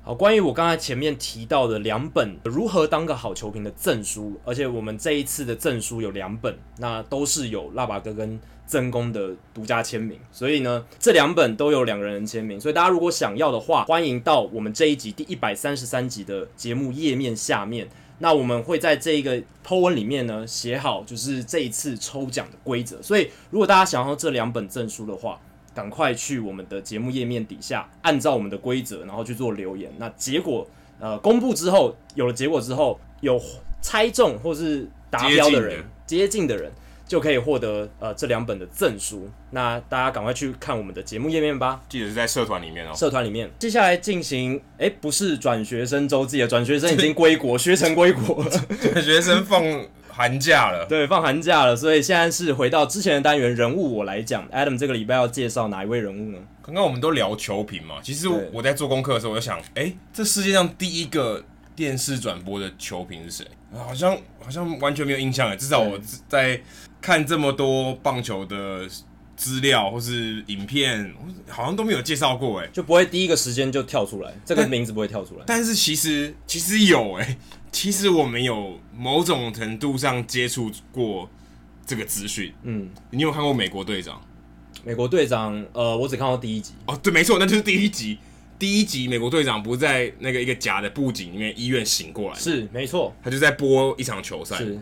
[0.06, 8.38] 好，关于我刚才前面提到的两本如何当个好球评的证书，而且我们这一次的证书有两本，那都是有腊八哥跟
[8.68, 17.88] 曾公的独家签名，所以呢，这两本都有两个人签名，所以大家如果想要的话，欢迎到我们这一集第一百三十三集的节目页面下面，
[18.20, 25.40] 那我们会在这一个 po 文里面呢写好，就是这一次抽奖的规则，所以如果大家想要这两本证书的话。
[25.76, 29.92] 赶快去我们的节目页面底下，按照我们的规则，然后去做留言。
[29.98, 30.66] 那结果
[30.98, 33.38] 呃公布之后，有了结果之后，有
[33.82, 36.72] 猜中或是达标的人，接近的人
[37.06, 39.28] 就可以获得呃这两本的证书。
[39.50, 42.94] 那大家赶快去看我们的节目页面吧，记得是在社团里面哦。
[42.94, 49.62] 社团里面，接下来进行，哎，不是转学生周记了，转学生已经归国， 学成归国了，转学生放。
[50.16, 54.48] 寒假了，对，放寒假了，所以现在是回到之前的单元人物，我来讲。
[54.48, 56.38] Adam 这个礼拜要介绍哪一位人物呢？
[56.62, 61.44] 刚刚我们都聊球评嘛，其实我在做功课的时候，我就想，哎、欸，这世界上第一个
[61.74, 63.46] 电视转播的球评是谁？
[63.74, 66.58] 好像好像完全没有印象哎，至少我在
[67.02, 68.88] 看这么多棒球的
[69.36, 71.12] 资料或是影片，
[71.46, 75.44] 好像都没有介绍过哎，就不会第一个时间就跳出来，这个名字不会跳出来。
[75.46, 77.36] 但，但是其实其实有哎。
[77.72, 81.28] 其实我们有某种程度上接触过
[81.84, 82.52] 这个资讯。
[82.62, 84.20] 嗯，你有看过美国队长？
[84.84, 86.72] 美国队长，呃，我只看到第一集。
[86.86, 88.18] 哦，对，没错，那就是第一集。
[88.58, 92.38] 第一集美国队长不是在那个一个假的布景里面医院醒过来？
[92.38, 93.14] 是，没错。
[93.22, 94.56] 他就在播一场球赛。
[94.56, 94.80] 是，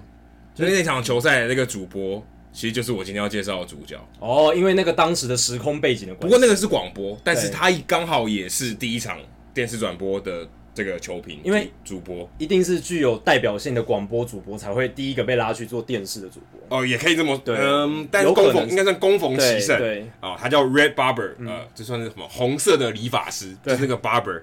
[0.55, 3.97] 所以那场球赛的那个主播，其实就是我今天要介绍的主角。
[4.21, 6.23] 哦，因为那个当时的时空背景的关系。
[6.23, 9.19] 不过那个是广播，但是他刚好也是第一场
[9.53, 10.49] 电视转播的。
[10.75, 16.79] 这个球评，因为主播一定是具有代表性的广播主播才会第一个被拉去做电视的主播。
[16.79, 19.79] 哦，也可以这么对，嗯，但是攻逢应该算攻逢其胜。
[19.79, 22.27] 对，哦，他叫 Red Barber，呃，这算是什么？
[22.29, 24.43] 红色的理发师，就是那个 Barber，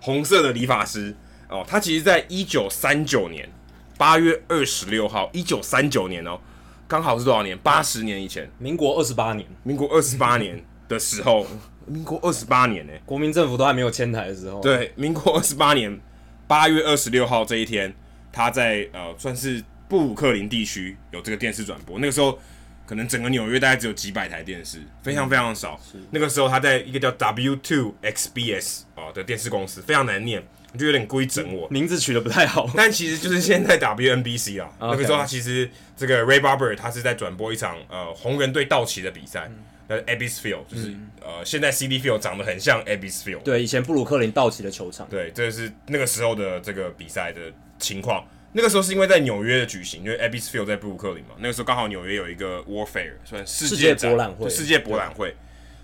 [0.00, 1.14] 红色的理发师。
[1.48, 3.48] 哦，他其实在一九三九年
[3.96, 6.38] 八月二十六号，一九三九年哦，
[6.86, 7.56] 刚好是多少年？
[7.58, 11.46] 八十年以前，民国二十八年，民国二十八年的时候。
[11.86, 14.60] 民国二十八年呢、欸，国民政府都还没有迁台的时候。
[14.60, 16.00] 对，民国二十八年
[16.46, 17.92] 八月二十六号这一天，
[18.32, 21.98] 他在呃算是布鲁克林地区有这个电视转播。
[21.98, 22.38] 那个时候
[22.86, 25.80] 可能整个纽约大概只有几百台电视，非常非常少。
[25.94, 30.42] 嗯、那个时候他在一个叫 W Two XBS 啊的电视公司，非常难念，
[30.72, 32.68] 我就有点故意整我名字取得不太好。
[32.74, 39.48] 但其实就是现在 WNBC 啊， 那个时候他其实这个 Ray Barber 他是在转播一场呃红人队道奇的比赛。
[39.48, 39.56] 嗯
[39.88, 43.42] 呃，Ebbets Field 就是、嗯、呃，现在 Citi Field 长得很像 Ebbets Field。
[43.42, 45.06] 对，以前布鲁克林道奇的球场。
[45.10, 47.40] 对，这是那个时候的这个比赛的
[47.78, 48.24] 情况。
[48.52, 51.34] 那个时候是因为在纽约的举行，因为 Ebbets Field 在布鲁克林嘛。
[51.38, 55.34] 那个时候刚好纽约有一个 Warfare，算世界博览会，世界博览会。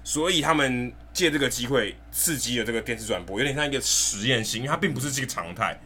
[0.05, 5.79] 所以他们借这个机会刺激了这个电视转播，有点像一个实验性，因为它并不是这个常态。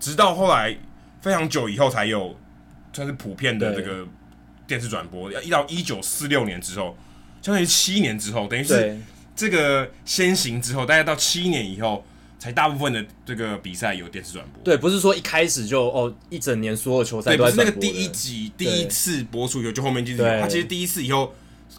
[0.00, 0.76] 直到后来
[1.20, 2.36] 非常久以后才有
[2.92, 4.06] 算是普遍的这个
[4.66, 6.96] 电视转播，要一到一九四六年之后。
[7.42, 8.98] 相当于七年之后，等于是
[9.34, 12.04] 这个先行之后，大概到七年以后，
[12.38, 14.62] 才大部分的这个比赛有电视转播。
[14.64, 17.44] 对，不是说一开始就哦一整年所有球赛都。
[17.44, 21.32] 对，不是那个第一集第一次播出以后就后面就是有，它其实第一次以后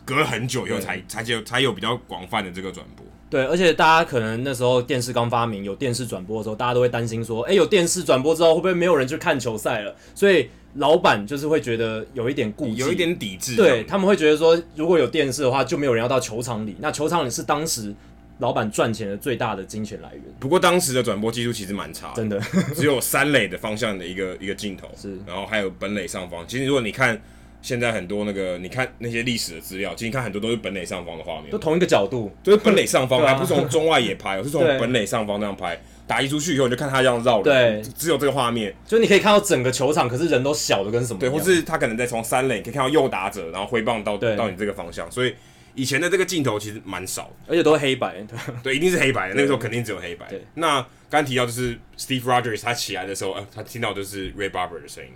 [0.06, 3.06] 隔了很久以后才才有才有比较广泛的这个转播。
[3.30, 9.96] 对，而且大家可能那时候电视刚发明，有电视转播的时候，大家都会担心说，哎，有电视转播之后会不会没有人去看球赛了？
[10.16, 10.50] 所以。
[10.76, 13.56] 老板就是会觉得有一点顾忌，有一点抵制。
[13.56, 16.76] 对，他们会觉得说，如果有电视的话，就没有人要到球场里。
[16.80, 17.92] 那球场里是当时
[18.38, 20.24] 老板赚钱的最大的金钱来源。
[20.40, 22.40] 不过当时的转播技术其实蛮差的，真的，
[22.78, 26.48] 只有三垒的方向的一个一个镜头，是，然后还有本垒上方。
[26.48, 27.20] 其实如果你看
[27.62, 35.80] 现在很多那个，你看那些历史的资料，其实你看很多都是本垒上方的画面，都同一个角度，就是本垒上方， 还不是从中外野拍，我是从本垒上方那样拍。
[36.08, 41.20] 打一出去以后，你就看他这样绕，对，只有这个画面，就你可以看到整个球场，可是人都小的跟什么？
[41.20, 45.36] 对，或是他可能在从三垒可以看到右打者，然后挥棒到到你这个方向，所以
[45.76, 50.26] 以前的这个镜头其实蛮少的，而且都是黑白，对， 对，一定是黑白的，那个时候肯定只有黑白。
[50.30, 55.12] 对，那刚提到就是 Steve Rogers 他起来的时候，呃，他听到就是 Ray Barber 的声音。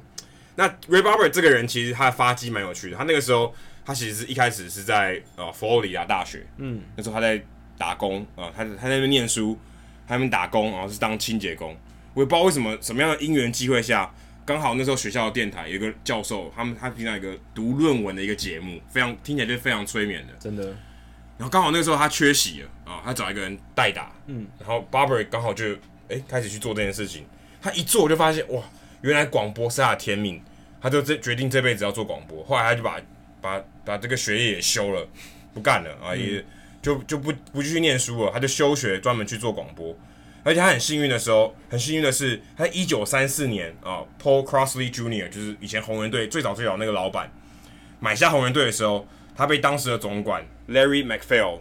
[0.55, 3.53] 那 Ray Barber 这个人其实他的发迹蛮有趣的，他那个时候
[3.85, 7.43] 他其实是一开始是在呃佛罗里达大学，嗯，那时候他在
[7.77, 9.57] 打工啊，呃，他他在那边念书。
[10.05, 11.73] 他们打工，然后是当清洁工。
[12.13, 14.13] 我也不知道为什么，什么样的因缘机会下，
[14.45, 20.65] 刚好那时候学校的电台有一个教授，他们他平常一个读论文的一个节目，非常听起来就非常催眠的，真的。
[21.37, 25.73] 然后刚好那个时候他缺席了啊，他找一个人代打，嗯，然后 Barber 刚好就
[26.09, 27.25] 哎开始去做这件事情。
[27.61, 28.61] 他一做我就发现哇，
[29.03, 30.41] 原来广播是他的天命，
[30.81, 32.43] 他就这决定这辈子要做广播。
[32.43, 32.99] 后来他就把
[33.39, 35.07] 把把这个学业也休了，
[35.53, 36.39] 不干了啊也。
[36.39, 36.45] 嗯
[36.83, 39.95] 就就不不继续念书了，他就休学，专门去做广播。
[40.43, 45.29] 而且他很幸运的时候，很幸运的是，他一九三四年啊，Paul Crossley Jr.
[45.29, 47.31] 就是以前红人队最早最早那个老板，
[48.01, 51.59] 买下红人队的时候，他被当时的总管 Larry MacPhail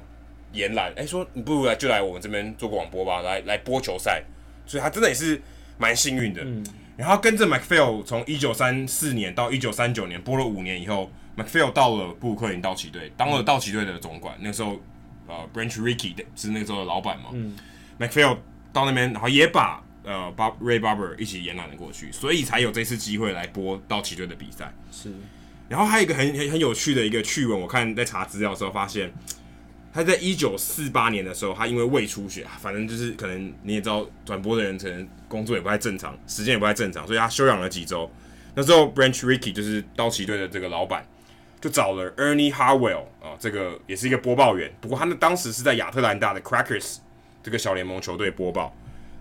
[0.52, 4.24] 延揽，哎，说你不如来就来我们这边做广播吧，来来播球赛。
[4.66, 5.40] 所以他真的也是
[5.78, 6.42] 蛮幸运的。
[6.44, 6.66] 嗯。
[6.96, 14.36] 然后跟着 MacPhail 从一九三四年到一九三九年播了五年以后，MacPhail 到了布鲁克林道奇队，当了道奇队的总管。
[14.40, 14.80] 那个时候。
[15.28, 17.26] 呃、uh,，Branch Rickey 是那个时候的老板嘛。
[17.32, 17.56] 嗯。
[17.98, 18.36] MacPhail
[18.72, 24.74] 到那边，然后也把呃，Bob Ray Barber 一起延揽了过去，所以才有这次机会来播道奇队的比赛。
[24.90, 25.14] 是。
[25.68, 29.10] 然后还有一个很很很有趣的一个趣闻，我看在查资料的时候发现，
[29.92, 38.10] 他在一九四八年的时候，他因为胃出血，反正就是可能你也知道，转播的人可能工作也不太正常，时间也不太正常，所以他休养了几周。
[38.54, 41.06] 那时候 Branch Ricky 就是道奇队的这个老板。
[41.60, 46.96] 就找了 Ernie Harwell 啊，这个也是一个播报员，不过他那当时是在亚特兰大的 Crackers
[47.40, 48.74] 这个小联盟球队播报，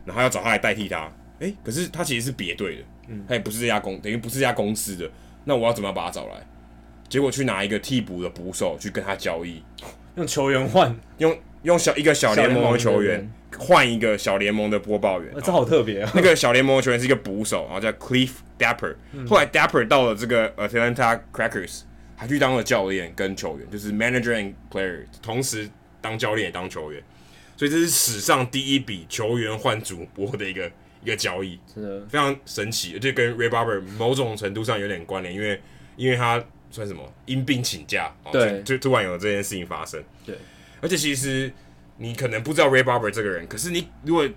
[0.06, 1.08] 然后要找他来代替他，
[1.38, 5.08] 诶，可是他其实是别队的，他也不是这家公，等于不是这家公司的，
[5.46, 6.44] 那我要怎么把他找来？
[7.08, 9.62] 结果去拿一个替补的捕手去跟他交易，
[10.16, 16.12] 用球员换，用用小一个小联盟的球员换一个小联盟的播报员，这好特别啊！
[16.16, 18.96] 那个小联盟的球员是一个捕手，然后叫 Cliff Dapper，
[19.28, 21.82] 后来 Dapper 到了这个 Atlanta Crackers。
[22.14, 25.68] 还去当了教练跟球员，就是 manager and player，同时
[26.00, 27.02] 当教练也当球员，
[27.58, 30.72] 所以这是史上第一笔球员换主播的一个
[31.04, 35.60] 一个交易，是的，非常神奇，而且跟 Ray Barber 某种程度上有点关联，因为
[35.96, 36.40] 因为他
[36.72, 37.14] 算什么？
[37.26, 40.38] 因病请假，对，就突然有这件事情发生，对，
[40.82, 41.52] 而且其实
[41.98, 44.28] 你可能不知道 Ray Barber 这个人，可是你如果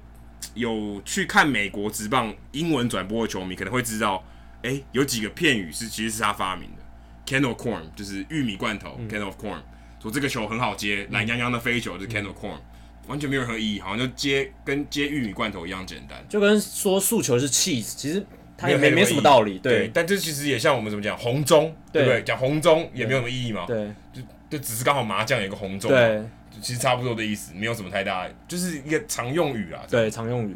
[0.54, 4.22] 有去看美国职棒英文转播的球迷可能会知道，
[4.62, 6.82] 哎、欸，有几个片语是其实是他发明的
[7.24, 9.60] ，can of corn 就是玉米罐头、嗯、，can of corn，
[10.02, 18.24] 说这个球很好接，懒洋洋的飞球就是 can of corn，、嗯、完全没有任何意义，好像就接跟接玉米罐头一样简单，就跟说速球是 cheese，其实
[18.64, 22.22] 它也没没什么道理，对，但这其实也像我们怎么讲红中，对不对？
[22.22, 26.22] 讲红中也没有什么意义嘛，对，就就只是刚好麻将有一个红中，对。
[26.60, 29.82] 其实差不多的意思，没有什么太大，就是一个常用语啊。
[29.90, 30.54] 对，常用语。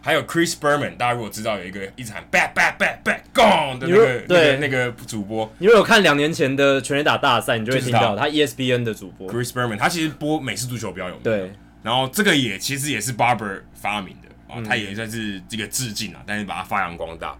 [0.00, 11.22] 还有 Chris Berman，大家如果知道有一个一直喊 “back back back back gone” 的那个对那个主播，你如果有看两年前的全垒打大赛，你就会听到他 ESPN 的主播 Chris Berman，他其实播美式足球比较有名。
[11.22, 17.36] 对，然后这个也其实也是 Barber 发明的啊，他也算是这个致敬啊，但是把它发扬光大。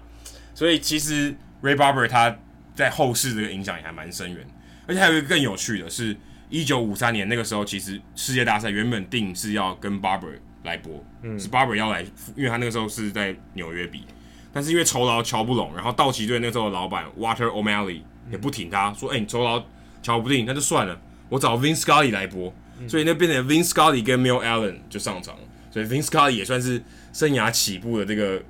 [0.54, 2.36] 所以其实 Ray Barber 他
[2.74, 4.46] 在后世这个影响也还蛮深远，
[4.86, 6.16] 而且还有一个更有趣的是。
[6.50, 12.02] 一九五三年那个时候，其实世界大赛原本定是要跟 Barber 来播，嗯、是 Barber 要来，
[12.36, 14.04] 因为他那个时候是在纽约比，
[14.52, 19.64] 但是因为酬劳瞧不拢，然后道奇队那时候的老板 Walter O'Malley 也不挺他，说：“哎、欸，你酬劳
[20.00, 20.96] 瞧不定，那就算了，
[21.28, 22.54] 我找 Vin Scully 来播。
[22.78, 25.42] 嗯”所以那变成 Vin Scully 跟 Mill Allen 就上场了，
[25.74, 26.80] 所以 Vin Scully 也算是
[27.12, 28.40] 生涯起步的这个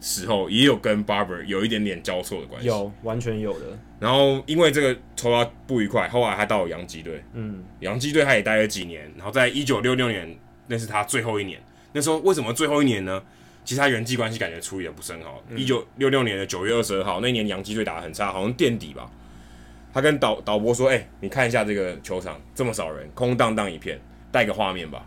[0.00, 3.78] 时候，也有跟 Barber 有一点点交错的关系，有，完全有的。
[4.00, 7.22] 然后因为这个酬劳不愉快，后来他到了洋基队。
[7.34, 9.08] 嗯，洋基队他也待了几年。
[9.16, 10.36] 然后在一九六六年，
[10.66, 11.62] 那是他最后一年。
[11.92, 13.22] 那时候为什么最后一年呢？
[13.64, 15.40] 其实他人际关系感觉处理的不是很好。
[15.54, 19.08] 一九六六年的九月二十二号，那一年洋基队打的很差，好像垫底吧。
[19.94, 24.00] 他跟导导播说：“哎、欸，你看一下这个球场这么少人，空荡荡一片，
[24.32, 25.06] 带个画面吧。”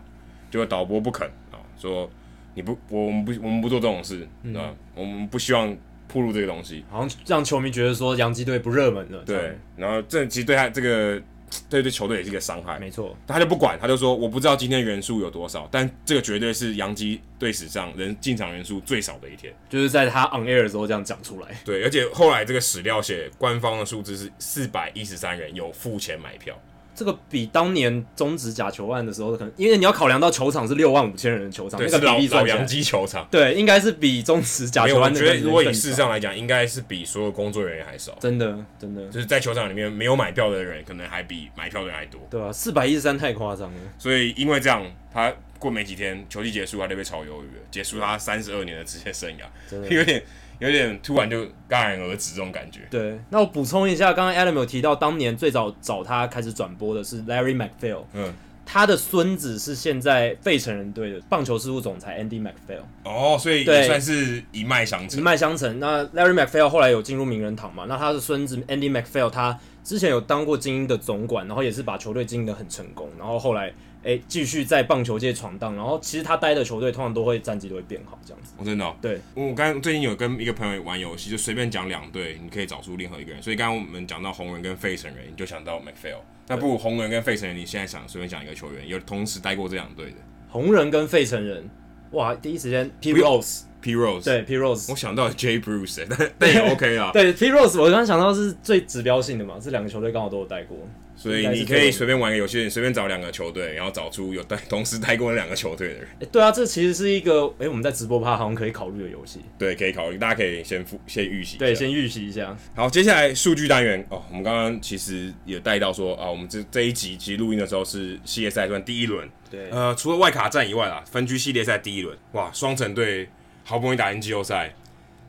[0.50, 1.45] 结果导播不肯啊，
[1.78, 2.10] 说
[2.54, 5.76] ：“你不，我们不，我们不做这种事，嗯、啊，我们不希望。”
[6.08, 9.24] 铺路这个东西，好像让球迷觉得说洋基队不热门了。
[9.26, 11.20] 对，然后这其实对他这个
[11.68, 12.78] 对对球队也是一个伤害。
[12.78, 19.52] 没错，他就不管，他就说我不知道今天人数有多少，但这个绝对是洋基队史上人进场人数最少的一天。
[19.68, 21.48] 就是在他 on air 的时候这样讲出来。
[21.64, 26.56] 对，而且后来这个史料写官方的数字是四百一十三人有付钱买票。
[26.96, 35.20] 这个比当年终止假球案的时候可能，因为你要考量到球场是六万五千人的球场，对那个比例算老洋基球场，对，应该是比终止假球案的。
[35.20, 38.16] 我觉得如果以事实上来讲，应该是比所有工作人员还少。
[38.18, 42.18] 真的，真的，就是在球场里面没有买票的人，可能还比买票的人还多。
[42.30, 43.80] 对啊，四百一十三太夸张了。
[43.98, 44.82] 所以因为这样，
[45.12, 50.22] 他过没几天球季结束，他就被炒鱿鱼了，结束他三十二年的职业生涯，真的 有点。
[50.58, 52.80] 有点突然就戛然而止这种感觉。
[52.90, 58.32] 对，那我补充一下，刚刚 Adam 有提到，当年最早找他开始转播的是 Larry MacPhail，嗯，
[58.64, 62.82] 他的孙子是现在费城人队的棒球事务总裁 Andy MacPhail。
[63.04, 65.18] 哦，所以也算是一脉相承。
[65.18, 65.78] 一脉相承。
[65.78, 67.84] 那 Larry MacPhail 后来有进入名人堂嘛？
[67.88, 73.72] 那他的孙子 Andy MacPhail，他之前有当过精英的总管，然后也是把球队经营的很成功，然后后来。
[74.06, 78.52] 哎，继续在棒球界闯荡，然后其实他待的球队通常都会战绩都会变好，这样子。
[78.56, 83.42] 我、哦、真的、哦，对，我刚刚最近有跟一个朋友玩游戏，就随便讲两队，你可以找出任何一个人。
[83.42, 86.20] 所以刚刚我们讲到红人跟费城人，你就想到 MacPhail。
[86.46, 90.16] 那不如红人跟费城人，你现在想随便讲一个球员，有同时待过这两队的。
[90.48, 91.68] 红人跟费城人，
[92.12, 97.10] 哇，第一时间 P Rose，P Rose，对 P Rose，我想到 Jay Bruce，但但也 OK 啊。
[97.12, 100.78] 对 P Rose，我刚刚想到是最指标性的嘛，这两个球队刚好都有待过。
[101.26, 106.04] 所以你可以随便玩个游戏，随便找两个球队，然后找出有 带同时带过那两个球队的人。
[106.04, 109.40] 哎、欸，对啊，这其实是一个哎、欸，我们在直播趴好像可以考虑的游戏。
[109.58, 111.58] 对，可以考虑，大家可以先复先预习。
[111.58, 112.56] 对，先预习一下。
[112.74, 119.28] 好，接下来数据单元哦，我们刚刚其实也带到说啊，我们这这一集其实录音的时候是系列赛算第一轮。
[119.50, 119.68] 对。
[119.70, 123.28] 呃，除了外卡战以外啊，分区系列赛第一轮，哇，双城队
[123.64, 124.74] 好不容易打进季后赛。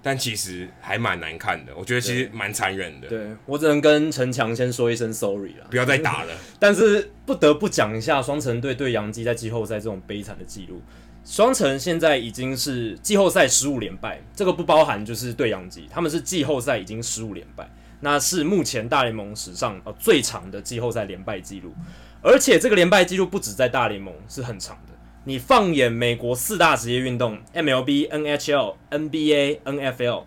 [0.01, 3.07] 但其实还蛮难看的，我觉得其实蛮残忍的。
[3.07, 6.33] 对，我只能跟陈强先说一声 sorry 了，不要再打了。
[6.59, 10.81] 但是不得不讲一下双城队对洋基在季后赛这种悲惨的记录。
[11.25, 17.69] 双城现在已经是季后赛十五连败，这个不包含就是对洋基，他们是季后赛已经十五连败，
[17.99, 21.73] 那是目前大联盟史上呃最长的季后赛连败记录，
[22.21, 24.86] 而且这个连败记录不止在大联盟是很长的。
[25.27, 30.23] 你放眼美国四大职业运动，MLB、NHL、NBA、NFL，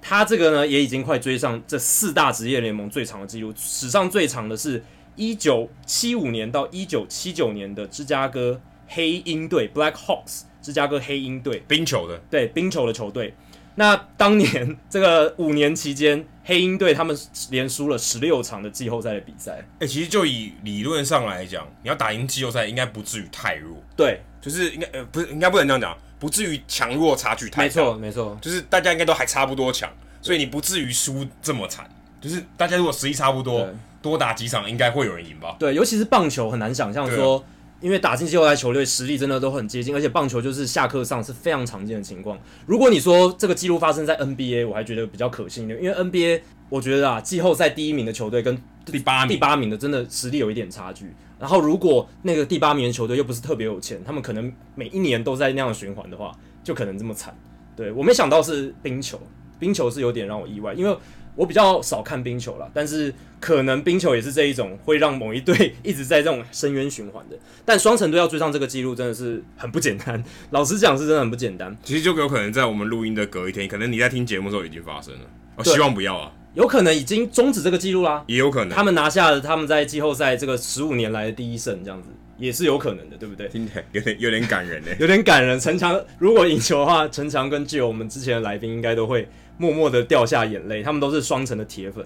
[0.00, 3.52] 它这个呢也已经快追上这四大职业联盟最长的记录。
[3.54, 4.82] 史上最长的是
[5.14, 8.58] 一九七五年到一九七九年的芝加哥
[8.88, 13.34] 黑鹰队 （Black Hawks），芝加哥黑鹰队，冰球的，对，冰球的球队。
[13.80, 19.52] 那当年这个五年期间，黑鹰队他们连输了十六场的季后赛的比赛。
[19.52, 23.74] 哎、欸，其实就以理论上来讲，你要打赢季后赛，应该不至于太弱。
[23.96, 27.62] 对，就是应该呃不是，应该不能这样讲，不至于强弱差距太大。
[27.62, 29.90] 没错，没错，就是大家应该都还差不多强，
[30.20, 31.88] 所以你不至于输这么惨。
[32.20, 33.66] 就是大家如果实力差不多，
[34.02, 35.56] 多打几场应该会有人赢吧？
[35.58, 37.42] 对，尤其是棒球很难想象说。
[37.80, 42.38] 因为打进季后赛球队实力真的都很接近，而且棒球就是下课上是非常常见的情况。
[42.66, 51.06] 如果你说这个记录发生在 NBA，我还觉得比较可信的，因为 NBA 我觉得啊，季后赛第一名的球队跟第八名第八名的真的实力有一点差距。
[51.38, 57.34] 然后如果那个第八名的球队又不是特别有钱，他们可能每一年都在那样循环的话，就可能这么惨。
[57.74, 59.18] 对，我没想到是冰球，
[59.58, 60.96] 冰球是有点让我意外，因为。
[61.34, 67.36] 我比较少看冰球了，但是可能冰球也是这一种会让某一队一直在这种深渊循环的。
[67.64, 71.74] 但双城队要追上这个记录真的是很不简单，老实讲是真的很不简单。
[71.82, 75.20] 其实就有可能在我们录音的隔一天，可能你在听节目的时候已经发生了。
[75.56, 83.48] 我、哦、希望不要啊，有可能已经终止这个记录啦，也有可能他们拿下了他们在季后赛这个十五年来的第一胜，这样子也是有可能的，对不对？
[83.48, 85.58] 听起来有点有点感人呢，有点感人。
[85.60, 89.26] 城墙如果赢球的话，城墙跟 Jill 我们之前的来宾应该都会。
[89.60, 92.02] 默默的掉下眼泪，他们都是双城的铁粉。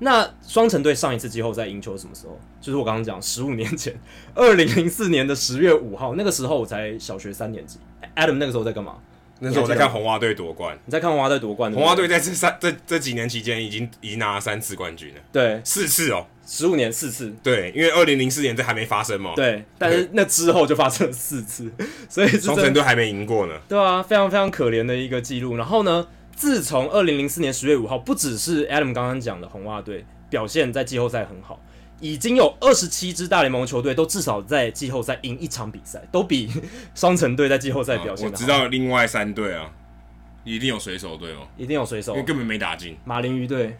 [0.00, 2.38] 那双城队上一次季后赛赢球什么时候？
[2.60, 3.98] 就是我刚刚讲十五年前，
[4.34, 7.78] 二零零四年的十月五号，那个时候我才小学三年级。
[8.14, 8.96] Adam 那个时候在干嘛？
[9.38, 10.78] 那时候我在看红袜队夺冠。
[10.84, 11.72] 你在看红袜队夺冠？
[11.72, 15.20] 红袜队在这三这这几年期间已经已经拿了三次冠军了。
[15.32, 17.34] 对，四次哦，十五年四次。
[17.42, 19.32] 对，因为二零零四年这还没发生嘛。
[19.34, 21.70] 对，但是那之后就发生了四次，
[22.08, 23.54] 所以双城队还没赢过呢。
[23.68, 25.56] 对啊，非常非常可怜的一个记录。
[25.56, 26.06] 然后呢？
[26.40, 31.60] 自从二零零四年十月五号，不只是 Adam 刚刚讲的红袜队表现在季后赛很好，
[32.00, 36.50] 已经有二十七支大联盟球队都至少在季后赛赢一场比赛，都比
[36.96, 38.32] 双城队在季后赛表现好。
[38.32, 39.70] 我知道另外三队啊，
[40.42, 42.96] 一定有水手队哦，一定有水手，因为根本没打进。
[43.04, 43.76] 马林鱼队，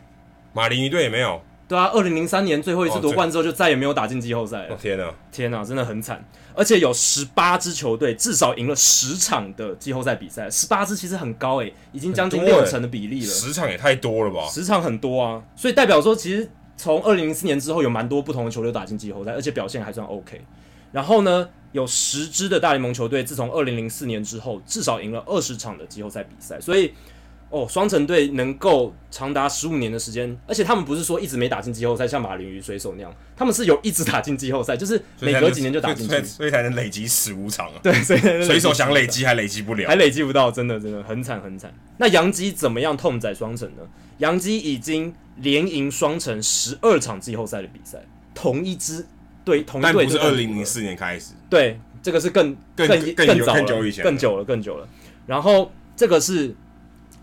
[0.52, 1.40] 马林鱼队也没有。
[1.70, 4.74] 对啊，二零零三年最后一次夺冠之后，就再也没有打进季后赛了。
[4.74, 6.20] 哦，天哪，天哪，真的很惨。
[6.52, 13.28] 而且有十八支球队至少赢了十场的季后赛比赛，十八支其实很高诶，已经将近六成的比例了。
[13.28, 14.48] 十场也太多了吧？
[14.48, 20.40] 十场很多啊，所以代表说，其实从二零零四年之后，有蛮多不同的球队打进季后赛，而且表现还算 OK。
[20.90, 26.92] 然后呢，有十支的大联盟球队自从二零零四年之后，至少赢了二十场的季后赛比赛，所以。
[27.50, 37.80] 哦，双城队能够长达十五年的时间，而且他们不是说一直没打进季后赛，像马林鱼、水手那样，他们是有一直打进季后赛，就是每隔几年就打进去，所以，才能累积十五场啊。
[37.82, 41.74] 对，所以水手想累积还累积不了，还累积不到，真的真的很惨很惨。
[41.96, 43.82] 那杨基怎么样痛宰双城呢？
[44.18, 47.98] 杨基已经连赢双城十二场季后赛的比赛，
[48.32, 49.04] 同一支
[49.44, 54.88] 队同一队，是二零零四年开始，对，这个是更更更更早更久以前，更久了更久了。
[55.26, 56.54] 然后这个是。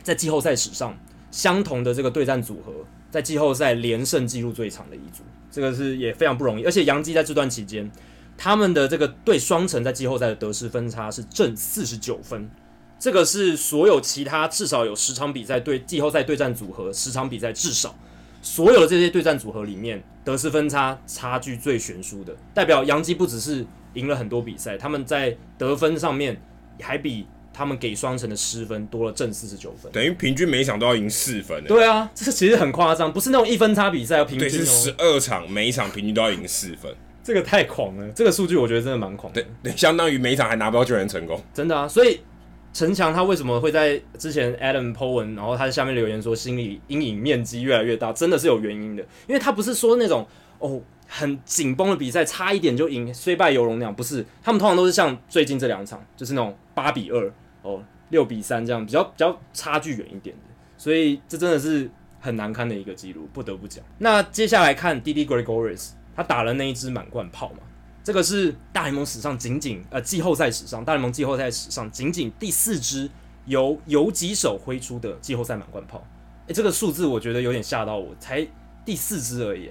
[0.07, 0.97] 在季后赛史上，
[1.31, 2.71] 相同的这个对战组合，
[3.11, 5.21] 在季后赛连胜纪录最长的一组，
[5.51, 6.63] 这个是也非常不容易。
[6.63, 7.91] 而且杨基在这段期间，
[8.38, 12.49] 他们的这个对双城在季后赛的得失分差是正四十九分，
[12.97, 17.93] 这个是所有其他至少有十场比赛对季后赛对战组合十场比赛至少
[18.41, 23.65] 所有的这些对战组合里面得失分差差距最悬殊的，代表杨基不只是
[23.95, 26.41] 赢了很多比赛，他们在得分上面
[26.79, 27.27] 还比。
[27.53, 31.64] 他们给双城的失分多了正四十九分，等于平均每一场都要赢四分。
[31.65, 36.94] 对啊，这其实很夸张，不是那种一分差比赛，要平均、喔、对，是十二场每一场平均都要赢四分，
[37.24, 38.07] 这个太狂了。
[38.11, 41.41] 这个数据我觉得真的蛮狂的，对，对，相当于每一场还拿不到救援成功。
[41.53, 42.19] 真的啊，所以
[42.74, 50.28] 陈强他为什么会在之前 Adam Po 文，然后他在下面留言说心理阴影面积越来越大，真的是有原因的，因为他不是说那种
[50.60, 50.82] 哦。
[51.07, 54.25] 很紧绷的比赛，差一点就赢，虽败犹荣那样，不是。
[54.43, 60.43] 他们通常都是像最近这两场，就是那种八比二哦，六比三这样，比较比较差距远一点的。
[60.77, 61.89] 所以这真的是
[62.19, 63.84] 很难堪的一个记录，不得不讲。
[63.97, 67.59] 那接下来看 Didi Gregorius，他打了那一支满贯炮嘛，
[68.03, 73.09] 这个是大联盟史上仅仅呃季后赛史上大联盟季后赛史上仅仅第四支
[73.45, 76.05] 由游击手挥出的季后赛满贯炮。
[76.47, 78.45] 诶，这个数字我觉得有点吓到我，才
[78.85, 79.69] 第四支而已。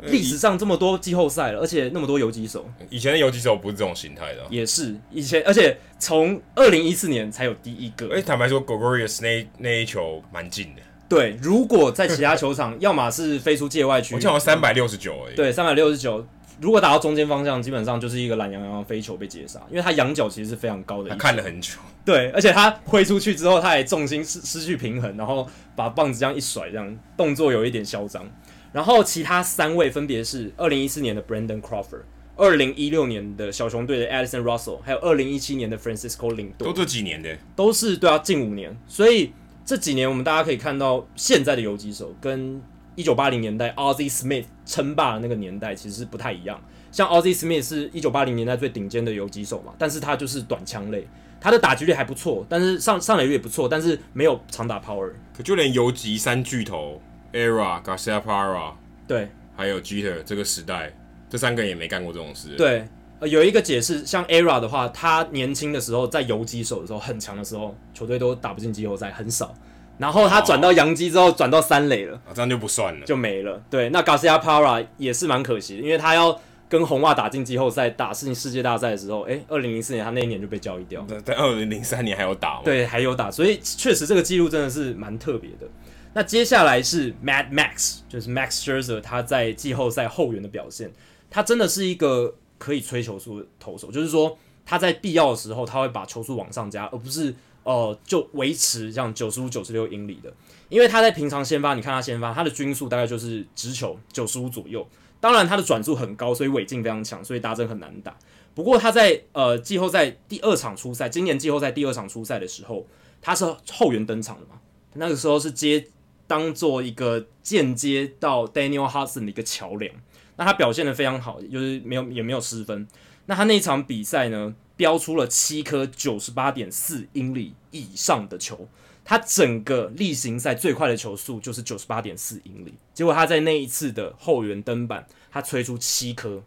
[0.00, 8.14] 历史上这么多季后赛了，而且那么多游击手，以前的游击手不是这种形态的，也是以前，而且从二零一四年才有第一个。
[8.14, 10.82] 哎，坦白说，Gregorius 那那一球蛮近的。
[11.08, 15.34] 对，如果在其他球场，要么是飞出界外区，我记得三百六十九而已。
[15.34, 16.24] 对，三百六十九，
[16.60, 21.08] 如果打到中间方向，基本上就是一个懒洋洋的飞球被截杀，因为他仰角其实是非常高的。
[21.08, 21.72] 他看了很久。
[22.04, 28.26] 对，而且他挥出去之后，他也重心失失去平衡，然后把棒子这样一甩，这样动作有一点嚣张。
[28.72, 32.02] 然后其他三位分别是二零一四年的 Brandon Crawford，
[32.36, 36.64] 二零一六年的小熊队的 Addison Russell，还有二零一七年的 Francisco Lindor。
[36.64, 38.76] 都这几年的，都是对啊，近五年。
[38.86, 39.32] 所以
[39.64, 42.60] 这几年我们大家可以看到，现在的游击手跟
[42.94, 46.62] 一九八零年代 Ozzie Smith 称霸的那个年代其实是不太一样。
[46.92, 51.06] 像 Ozzie Smith 是一九八零年代最顶尖的游击手嘛，但是他就是短枪类，
[51.40, 55.10] 他的打击率还不错，但是上上垒率也不错，但是没有长打 power。
[55.36, 57.00] 可就连游击三巨头。
[57.32, 58.72] Era Garciaparra
[59.06, 60.92] 对，还有 Jeter 这个时代，
[61.28, 62.50] 这三个人也没干过这种事。
[62.56, 62.86] 对，
[63.20, 69.54] 呃，有一个解释，像 ERA 的话，他年轻的时候在游击手的时候很强的时候，球队都打不进季后赛，很少。
[69.98, 73.60] 然后他转到洋基之后，转到三垒了，哦，这样就不算了，就没了。
[73.68, 81.04] 对，那 Garcia Parra 也是蛮可惜的，因为他要跟红袜打进季后赛，打世世界大赛的时候，诶，二零零四年他那一年就被交易掉。
[81.24, 82.60] 在二零零三年还有打吗？
[82.64, 85.66] 对，还有打，所以确实这个记录真的是蛮特别的。
[86.14, 90.92] 那接下来是 Mad Max，就是 Max Scherzer，他在季后赛后援的表现，
[91.30, 97.34] 他真的是一个可以吹球速的投手，就是说他在必要的时候他会把球速往上加，而不是。
[97.64, 100.32] 呃，就维持这样九十五、九十六英里的，
[100.70, 104.88] 因为他在平常先发，你看他先发，他的均速大概就是直球九十五左右。
[105.20, 108.16] 当然，他的转速很高，所以尾劲非常强，所以打者很难打。
[108.54, 112.86] 不过他在呃季后赛第二场出赛，今年季后赛第二场出赛的时候，
[113.20, 114.58] 他是后援登场的嘛？
[114.94, 115.86] 那个时候是接
[116.28, 119.92] 当做一个间接到 Daniel Hudson 的一个桥梁。
[120.36, 122.86] 那他表现得非常好，就是没有也没有失分。
[123.26, 124.54] 那他那一场比赛呢？
[124.78, 128.68] 飙出了七颗九十八点四英里以上的球，
[129.04, 132.72] 他整个例行赛最快的球速就是九十八点四英里。
[132.94, 136.40] 结果他在那一次的后援登板，他吹出七颗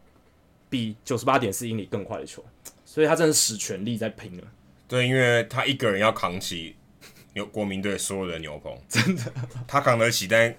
[0.69, 2.41] 比九十八点四英里更快的球，
[2.85, 4.43] 所以他真的使全力在拼了。
[4.87, 6.77] 对，因为他一个人要扛起
[7.33, 9.23] 牛国民队所有的牛棚，真的，
[9.67, 10.53] 他扛得起，但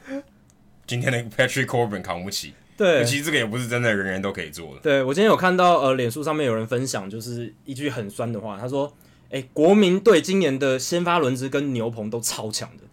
[0.86, 2.54] 今天的 Patrick Corbin 扛不起。
[2.74, 4.80] 对，其实这个也不是真的人人都可以做的。
[4.80, 8.92] 对，我今天有看到呃，脸书上面有人分享，就是一句很酸的话，他说
[9.30, 12.84] ：“哎，国民队今年的先发轮值跟牛棚都超强的，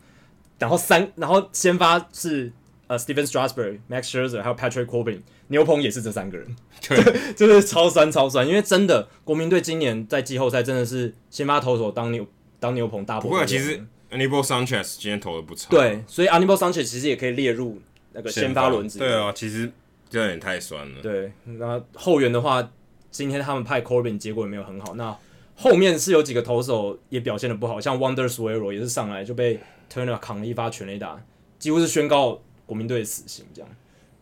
[0.59, 2.51] 然后三，然后先发是
[2.87, 6.55] 呃，Stephen Strasburg、Max Scherzer 还有 Patrick Corbin，牛棚也是这三个人，
[6.87, 6.97] 对，
[7.33, 8.45] 就是超酸超酸。
[8.47, 12.27] 因为真的国民队今年在季后赛真的是先发投手当牛
[12.59, 13.19] 当牛棚大。
[13.19, 17.81] 不过其实 Anibal Sanchez 今天投的不差，对，所以 Anibal Sanchez 其实也可以列入。
[18.11, 19.71] 那个先发轮子，对啊，其实
[20.09, 20.99] 这有点太酸了。
[20.99, 22.71] 对，那后援的话，
[23.11, 24.95] 今天他们派 Corbin，结果也没有很好。
[24.95, 25.15] 那
[25.55, 29.59] 后面是有几个投手也表现的不好，像 Wander s w e r o 也是上来就被
[29.93, 31.23] Turner 扛了一发全垒打，
[31.59, 33.69] 几乎是宣告国民队死刑这样。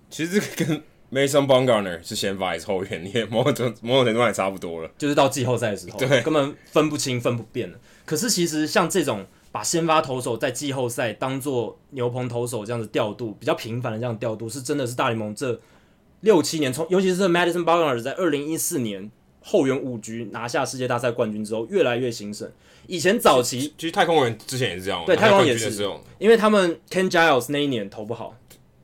[0.10, 4.90] 其实这个跟 Mason Bumgarner 是先发还是后援，也某种某种程度还差不多了。
[4.98, 7.78] 就是到季后赛的时候，对，根本分不清、分不辨了。
[8.06, 9.26] 可是其实像这种。
[9.50, 15.60] 把先发投手在季后赛当做牛棚投手这样子调度，比较频繁的这样调度，是真的是大联盟这
[16.20, 19.10] 六七年，从尤其是 Madison Bumgarner 在二零一四年
[19.42, 22.48] 后援五局拿下世界大赛冠军之后，越来越兴盛。
[22.86, 25.90] 以前早期其实太空人之前也是这样，对太空人也是，
[26.20, 28.36] 因为他们 Ken Giles 那一年投不好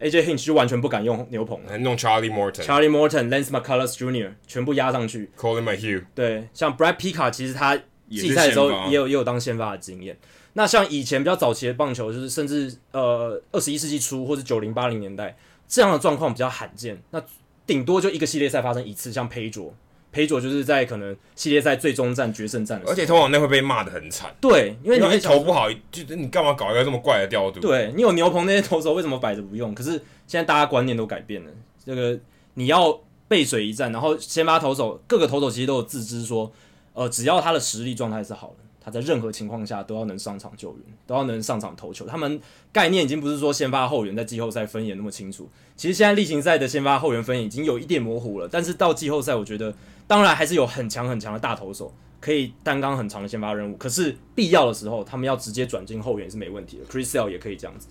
[0.04, 4.34] ，AJ Hinch 就完全不敢用牛棚，弄 Charlie Morton、Charlie Morton、Lance McCullers Jr.
[4.46, 7.76] 全部压上去，Colin McHugh，对，像 Brad Picard 其实他
[8.10, 10.18] 季赛的时候也有也有当先发的经验。
[10.54, 15.36] 那像以前比较早期的棒球，就是甚至呃二十一世纪初或者九零八零年代
[15.68, 17.02] 这样的状况比较罕见。
[17.10, 17.20] 那
[17.66, 19.74] 顶多就一个系列赛发生一次，像裴卓，
[20.14, 24.34] 裴佐就是在可能系列赛最终战决胜战的时候，而且通常那会被骂的很惨。
[24.40, 27.60] 对，因为你投不好，就你干嘛搞一个这么怪的调度？
[27.60, 29.74] 对，你有牛棚那些投手为什么摆着不用？
[29.74, 29.92] 可是
[30.28, 31.50] 现在大家观念都改变了，
[31.84, 32.18] 这个
[32.54, 36.52] 你要背水一战，然后先发投手各个投手其实都有自知说，
[36.94, 38.63] 呃，只要他的实力状态是好的。
[38.84, 42.06] 他在任何情况下都要能上场救援，都要能上场投球。
[42.06, 42.40] 他们
[42.72, 45.50] 概念已经不是说先发后援在季后赛分野那么清楚。
[45.76, 48.48] 其实现在例行赛的先发后援分野已经有一点模糊了。
[48.52, 49.74] 但是到季后赛，我觉得
[50.06, 53.76] 当然还是有很强很强的大投手可以担纲很长的先发任务。
[53.78, 56.86] 可是必要的时候，他们要直接转进后援是没问题的。
[56.86, 57.88] Chris Sale 也可以这样子。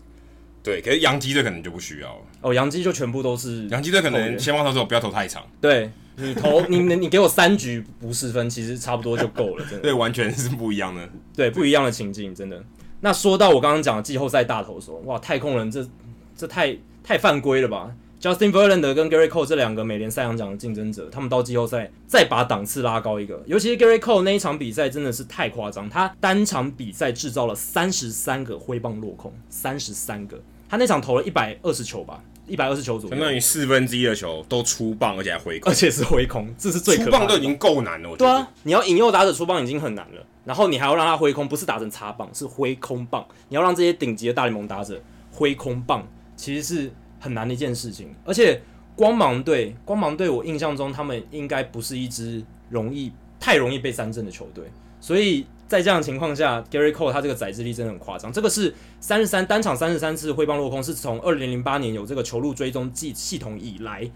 [0.63, 2.23] 对，可是洋基队可能就不需要了。
[2.43, 5.45] 哦，洋基就全部都是洋基队可能先发投手不要投太长。
[5.61, 5.91] 对。
[6.15, 9.79] 你投你你给我三局不失分，其实差不多就够了，真的。
[9.89, 12.63] 对，完全是不一样的，对，不一样的情境，真的。
[13.01, 15.89] 那说到我刚刚讲的季后赛大投手，哇，太空人这
[16.37, 17.91] 这太太犯规了吧
[18.21, 23.43] ？Justin Verlander 跟 Gerrit Cole 这两个美联赛扬奖的竞争者，他们到季后赛再把档次拉高一个。
[23.47, 30.39] 尤其是 Gerrit Cole 那一场比赛真的是太夸张，他单场比赛制造了三十三个挥棒落空，三十三个，
[30.73, 32.19] 他那场投了一百二十球吧。
[32.47, 37.11] 一百二十球左右，相当于四分之一的球都出棒，而且还挥空，而且是挥空，这是最可怕的。
[37.11, 38.33] 出棒都已经够难了，我觉得。
[38.33, 43.25] 对啊，你要引诱打者出棒已经很难了，然后你还要让他挥空，不是打成插棒，是挥空棒。
[43.51, 44.99] 你要让这些顶级的大联盟打者
[45.31, 46.91] 挥空棒，其实是
[47.21, 48.15] 很难的一件事情。
[48.25, 48.61] 而且
[48.97, 54.65] 光芒队，光芒队，我印象中他们应该不是一支容易太容易被三振的球队，
[55.03, 55.45] 所以。
[55.73, 58.31] 在这样的情况下，Gary Cole 他这个宰制力真的很夸张。
[58.31, 64.11] 这个是三十三单场三十三次挥棒落空，是从二零零八年有这个球路追踪系系统以来，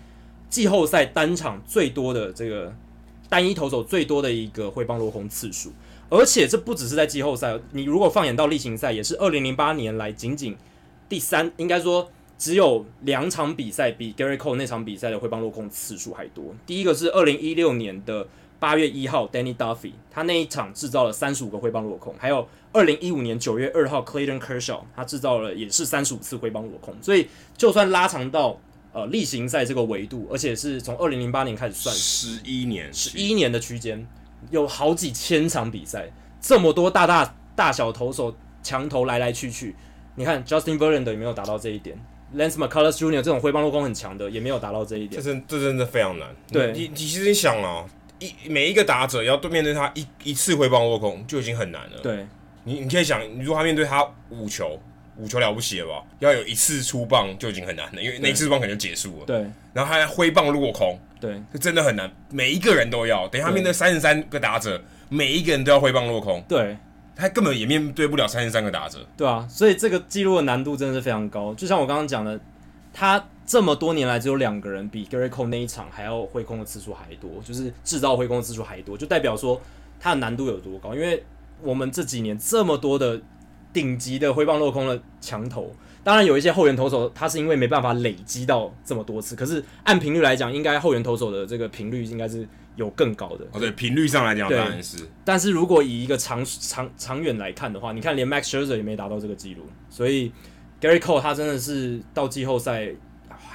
[0.51, 2.75] 季后赛单场最多的这个
[3.31, 5.73] 单一投手最多的一个挥棒落空次数。
[6.11, 10.55] 而且这不只是在季后赛，你如果放眼到例行赛，也是二零零八年来仅仅
[11.09, 16.55] 第三，应该说只有两场比赛比 Gary Cole 那场比赛的挥棒落空次数还多。
[16.67, 18.29] 第一个是二零一六年的
[18.59, 26.95] 八月一号，Danny Duffy，他那一场制造了三十五个挥棒落空，还有二零一五年九月二号，Clayton Kershaw，他制造了也是三十五次挥棒落空。
[27.03, 28.59] 所以就算拉长到
[28.93, 34.07] 呃例行赛这个维度，而且是从二零零八年开始算，十一年，十一年的区间，
[34.51, 36.11] 有好几千场比赛，
[36.41, 39.77] 这么多大大大小投手强投来来去去，
[40.15, 41.99] 你看 Justin Verlander 也没有达到这一点
[42.35, 43.23] ？Lance McCullers Jr.
[43.23, 45.23] 这种挥棒落空很强的，也没有达到这一点。
[45.23, 46.29] 这真这真的非常难。
[46.51, 47.85] 对，你你其实你想啊，
[48.19, 51.99] 一每一个打者要对面对他一一次挥棒落空就已经很难了。
[52.03, 52.27] 对，
[52.65, 54.81] 你你可以想，如果他面对他五球，
[55.17, 56.03] 五球了不起了吧？
[56.19, 59.27] 要有一次出棒就已经很难了，因为那一次出棒可能就结束了。
[59.27, 62.11] 对，然后他挥棒落空，对，这真的很难。
[62.31, 66.43] 每一个人都要，等下面对三十三个打者，每一个人都要挥棒落空。
[66.49, 66.77] 对。
[67.19, 71.55] 他根本也面对不了三十三个打者，对啊，所以这个记录的难度真的是非常高。
[71.55, 72.39] 就像我刚刚讲的，
[72.93, 79.61] 他这么多年来只有两个人比 Gary Cole 那一场还要挥空的次数还多，就是制造挥空的次数还多，就代表说
[80.01, 80.95] 他的难度有多高。
[80.95, 81.25] 因为
[81.63, 83.21] 我们这几年这么多的
[83.73, 92.47] 顶级的挥棒落空的墙头，当然有一些后援投手，他是因为没办法累积到这么多次，可是按频率来讲，应该后援投手的这个频率应该是。
[92.77, 94.99] 有更高的哦，对，频率上来讲当然是。
[95.25, 100.31] 但是如果以一个长长长远来看的话，你看连 Max Scherzer 也没达到这个记录，所以
[100.79, 102.93] Gary Cole 他真的是到季后赛，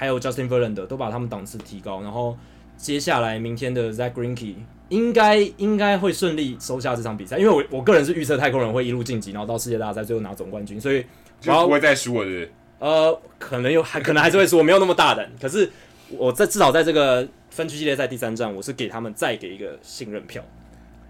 [0.01, 2.35] 还有 Justin Verlander 都把他们档次提高，然后
[2.75, 4.55] 接下来明天的 Zack Greinke
[4.89, 11.05] 应该应该会顺利收下这场比赛，因为我我个人是预测太空人会一路晋级，然后到世界大赛最后拿总冠军，所以
[11.39, 12.51] 就不会再输了是？
[12.79, 15.71] 呃，可能有还可能还是会输，我没有那么大胆，可是
[16.09, 17.27] 我在至少在这个。
[17.51, 20.41] 分区系列赛第三站，我是给他们再给一个信任票。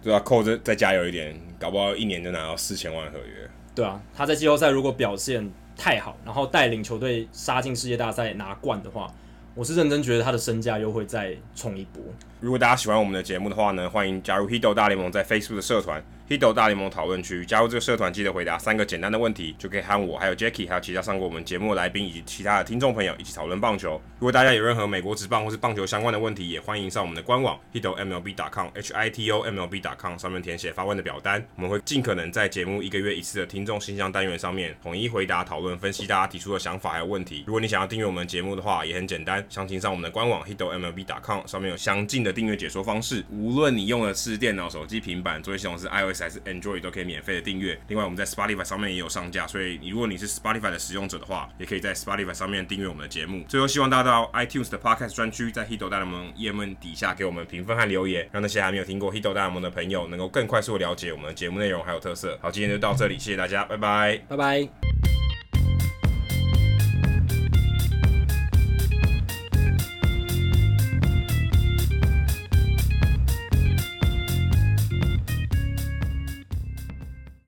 [0.02, 3.48] 对啊，扣着再加油一点，搞不好一年就拿到四千万合约。
[3.76, 9.12] 对啊，他在季后赛如果表现太好，然后带领球队杀进世界大赛拿冠的话，
[9.56, 12.02] 我是认真觉得他的身价又会再冲一波。
[12.40, 17.46] 如果大家喜欢我们的节目的话呢，欢迎加入 Hito 大联盟在 Facebook 的社团 Hito 大联盟讨论区。
[17.46, 24.02] 加入这个社团，记得回答三个简单的问题，就可以和我、还有 Jackie、还有其他上过我们节目的来宾以及其他的听众朋友一起讨论棒球。
[24.18, 37.44] 如果大家有任何美国职棒或是棒球相关的问题，也欢迎上我们的官网 Hito MLB.com H I T O M L B.com 上面填写发问的表单，我们会尽可能在节目一个月一次的听众信箱单元上面统一回答、讨论、分析大家提出的想法还有问题。
[37.46, 43.22] 如果你想要订阅我们节目的话，也很简单，详情上我们的官网 Hito MLB.com 上面有详尽的订阅解说方式。
[43.30, 47.80] 无论你用的是电脑、手机、平板，作业系统是 iOS 还是 Android，都可以免费的订阅。
[47.88, 53.44] 另外，我们在 Spotify 上面也有上架，所以如果你是 Spotify 的使用者的话，也可以在 Spotify 上面订阅我们的节目。
[53.48, 62.38] 最后，希望大家到 iTunes 的 Podcast 专区，在 Hito 大联盟页面底下给我们评分和留言，让那些还没有听过 Hito 大联盟的朋友能够更快速的了解我们的节目内容还有特色。
[62.42, 65.21] 好，今天就到这里，谢谢大家，拜拜，拜拜。